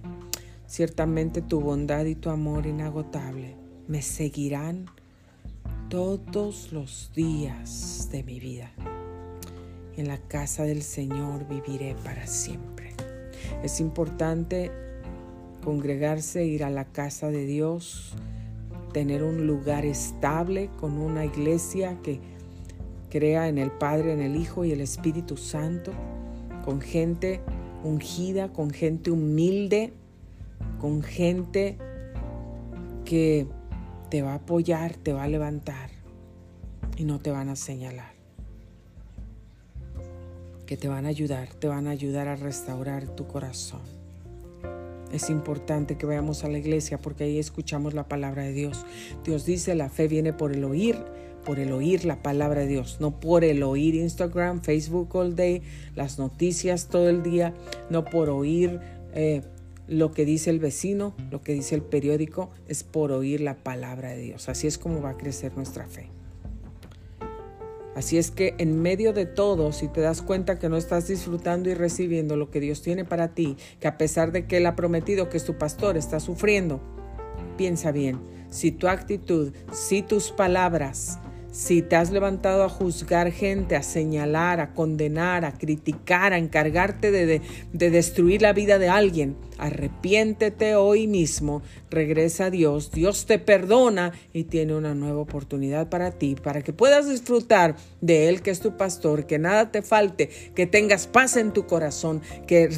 ciertamente 0.66 1.42
tu 1.42 1.60
bondad 1.60 2.04
y 2.04 2.14
tu 2.14 2.30
amor 2.30 2.66
inagotable 2.66 3.56
me 3.88 4.02
seguirán 4.02 4.86
todos 5.88 6.72
los 6.72 7.12
días 7.14 8.08
de 8.10 8.22
mi 8.24 8.40
vida. 8.40 8.72
En 9.96 10.08
la 10.08 10.18
casa 10.18 10.64
del 10.64 10.82
Señor 10.82 11.46
viviré 11.48 11.94
para 12.04 12.26
siempre. 12.26 12.94
Es 13.62 13.80
importante 13.80 14.70
congregarse, 15.64 16.44
ir 16.44 16.64
a 16.64 16.70
la 16.70 16.84
casa 16.84 17.30
de 17.30 17.46
Dios, 17.46 18.14
tener 18.92 19.22
un 19.22 19.46
lugar 19.46 19.84
estable 19.84 20.70
con 20.80 20.98
una 20.98 21.24
iglesia 21.24 21.98
que 22.02 22.20
crea 23.10 23.48
en 23.48 23.58
el 23.58 23.70
Padre, 23.70 24.12
en 24.12 24.20
el 24.20 24.36
Hijo 24.36 24.64
y 24.64 24.72
el 24.72 24.80
Espíritu 24.80 25.36
Santo, 25.36 25.92
con 26.64 26.80
gente 26.80 27.40
ungida, 27.84 28.52
con 28.52 28.70
gente 28.70 29.10
humilde, 29.10 29.92
con 30.80 31.02
gente 31.02 31.78
que 33.04 33.46
te 34.10 34.22
va 34.22 34.32
a 34.32 34.36
apoyar, 34.36 34.94
te 34.96 35.12
va 35.12 35.24
a 35.24 35.28
levantar 35.28 35.90
y 36.96 37.04
no 37.04 37.20
te 37.20 37.30
van 37.30 37.48
a 37.48 37.56
señalar 37.56 38.16
que 40.66 40.76
te 40.76 40.88
van 40.88 41.06
a 41.06 41.08
ayudar, 41.08 41.48
te 41.54 41.68
van 41.68 41.86
a 41.86 41.90
ayudar 41.90 42.28
a 42.28 42.36
restaurar 42.36 43.06
tu 43.06 43.26
corazón. 43.26 43.80
Es 45.12 45.30
importante 45.30 45.96
que 45.96 46.04
vayamos 46.04 46.44
a 46.44 46.48
la 46.48 46.58
iglesia 46.58 46.98
porque 46.98 47.24
ahí 47.24 47.38
escuchamos 47.38 47.94
la 47.94 48.08
palabra 48.08 48.42
de 48.42 48.52
Dios. 48.52 48.84
Dios 49.24 49.46
dice, 49.46 49.76
la 49.76 49.88
fe 49.88 50.08
viene 50.08 50.32
por 50.32 50.52
el 50.52 50.64
oír, 50.64 50.96
por 51.44 51.60
el 51.60 51.72
oír 51.72 52.04
la 52.04 52.22
palabra 52.22 52.62
de 52.62 52.66
Dios, 52.66 52.98
no 53.00 53.20
por 53.20 53.44
el 53.44 53.62
oír 53.62 53.94
Instagram, 53.94 54.60
Facebook 54.60 55.14
all 55.14 55.36
day, 55.36 55.62
las 55.94 56.18
noticias 56.18 56.88
todo 56.88 57.08
el 57.08 57.22
día, 57.22 57.54
no 57.88 58.04
por 58.04 58.28
oír 58.28 58.80
eh, 59.14 59.42
lo 59.88 60.12
que 60.12 60.24
dice 60.24 60.50
el 60.50 60.58
vecino, 60.58 61.14
lo 61.30 61.42
que 61.42 61.52
dice 61.52 61.74
el 61.74 61.82
periódico, 61.82 62.50
es 62.68 62.84
por 62.84 63.12
oír 63.12 63.40
la 63.40 63.54
palabra 63.56 64.10
de 64.10 64.18
Dios. 64.18 64.48
Así 64.48 64.66
es 64.66 64.78
como 64.78 65.00
va 65.00 65.10
a 65.10 65.16
crecer 65.16 65.56
nuestra 65.56 65.86
fe. 65.86 66.10
Así 67.94 68.18
es 68.18 68.30
que 68.30 68.54
en 68.58 68.82
medio 68.82 69.14
de 69.14 69.24
todo, 69.24 69.72
si 69.72 69.88
te 69.88 70.02
das 70.02 70.20
cuenta 70.20 70.58
que 70.58 70.68
no 70.68 70.76
estás 70.76 71.08
disfrutando 71.08 71.70
y 71.70 71.74
recibiendo 71.74 72.36
lo 72.36 72.50
que 72.50 72.60
Dios 72.60 72.82
tiene 72.82 73.06
para 73.06 73.28
ti, 73.28 73.56
que 73.80 73.88
a 73.88 73.96
pesar 73.96 74.32
de 74.32 74.46
que 74.46 74.58
Él 74.58 74.66
ha 74.66 74.76
prometido 74.76 75.30
que 75.30 75.38
es 75.38 75.44
tu 75.44 75.56
pastor, 75.56 75.96
está 75.96 76.20
sufriendo, 76.20 76.82
piensa 77.56 77.92
bien, 77.92 78.18
si 78.50 78.70
tu 78.70 78.88
actitud, 78.88 79.54
si 79.72 80.02
tus 80.02 80.30
palabras, 80.30 81.18
si 81.56 81.80
te 81.80 81.96
has 81.96 82.10
levantado 82.10 82.64
a 82.64 82.68
juzgar 82.68 83.32
gente, 83.32 83.76
a 83.76 83.82
señalar, 83.82 84.60
a 84.60 84.74
condenar, 84.74 85.46
a 85.46 85.56
criticar, 85.56 86.34
a 86.34 86.38
encargarte 86.38 87.10
de, 87.10 87.40
de, 87.72 87.90
destruir 87.90 88.42
la 88.42 88.52
vida 88.52 88.78
de 88.78 88.90
alguien, 88.90 89.38
arrepiéntete 89.56 90.74
hoy 90.74 91.06
mismo, 91.06 91.62
regresa 91.88 92.44
a 92.44 92.50
Dios, 92.50 92.90
Dios 92.92 93.24
te 93.24 93.38
perdona 93.38 94.12
y 94.34 94.44
tiene 94.44 94.74
una 94.74 94.94
nueva 94.94 95.20
oportunidad 95.20 95.88
para 95.88 96.10
ti, 96.10 96.34
para 96.34 96.60
que 96.60 96.74
puedas 96.74 97.08
disfrutar 97.08 97.76
de 98.02 98.28
Él 98.28 98.42
que 98.42 98.50
es 98.50 98.60
tu 98.60 98.76
pastor, 98.76 99.26
que 99.26 99.38
nada 99.38 99.72
te 99.72 99.80
falte, 99.80 100.28
que 100.54 100.66
tengas 100.66 101.06
paz 101.06 101.38
en 101.38 101.52
tu 101.52 101.64
corazón, 101.66 102.20
que 102.46 102.68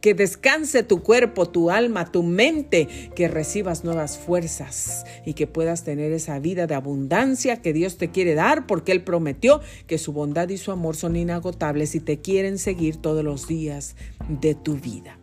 que 0.00 0.14
descanse 0.14 0.82
tu 0.82 1.02
cuerpo, 1.02 1.48
tu 1.48 1.70
alma, 1.70 2.10
tu 2.10 2.22
mente, 2.22 2.88
que 3.14 3.28
recibas 3.28 3.84
nuevas 3.84 4.18
fuerzas 4.18 5.04
y 5.24 5.34
que 5.34 5.46
puedas 5.46 5.84
tener 5.84 6.12
esa 6.12 6.38
vida 6.38 6.66
de 6.66 6.74
abundancia 6.74 7.60
que 7.60 7.72
Dios 7.72 7.98
te 7.98 8.10
quiere 8.10 8.34
dar 8.34 8.66
porque 8.66 8.92
Él 8.92 9.02
prometió 9.02 9.60
que 9.86 9.98
su 9.98 10.12
bondad 10.12 10.48
y 10.48 10.56
su 10.56 10.72
amor 10.72 10.96
son 10.96 11.16
inagotables 11.16 11.94
y 11.94 12.00
te 12.00 12.20
quieren 12.20 12.58
seguir 12.58 12.96
todos 12.96 13.24
los 13.24 13.46
días 13.46 13.96
de 14.28 14.54
tu 14.54 14.76
vida. 14.76 15.18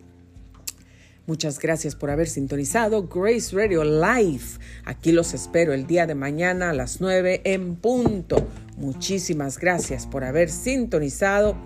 Muchas 1.27 1.59
gracias 1.59 1.93
por 1.93 2.09
haber 2.09 2.29
sintonizado 2.29 3.09
Grace 3.09 3.53
Radio 3.53 3.83
Live. 3.83 4.45
Aquí 4.85 5.11
los 5.11 5.33
espero 5.33 5.73
el 5.73 5.85
día 5.85 6.07
de 6.07 6.15
mañana 6.15 6.69
a 6.69 6.73
las 6.73 7.01
9 7.01 7.41
en 7.43 7.75
punto. 7.75 8.47
Muchísimas 8.77 9.59
gracias 9.59 10.07
por 10.07 10.23
haber 10.23 10.49
sintonizado. 10.49 11.57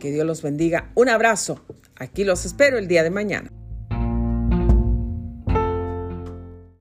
Que 0.00 0.10
Dios 0.10 0.26
los 0.26 0.42
bendiga. 0.42 0.90
Un 0.96 1.08
abrazo. 1.08 1.64
Aquí 1.98 2.24
los 2.24 2.44
espero 2.44 2.78
el 2.78 2.88
día 2.88 3.02
de 3.02 3.10
mañana. 3.10 3.50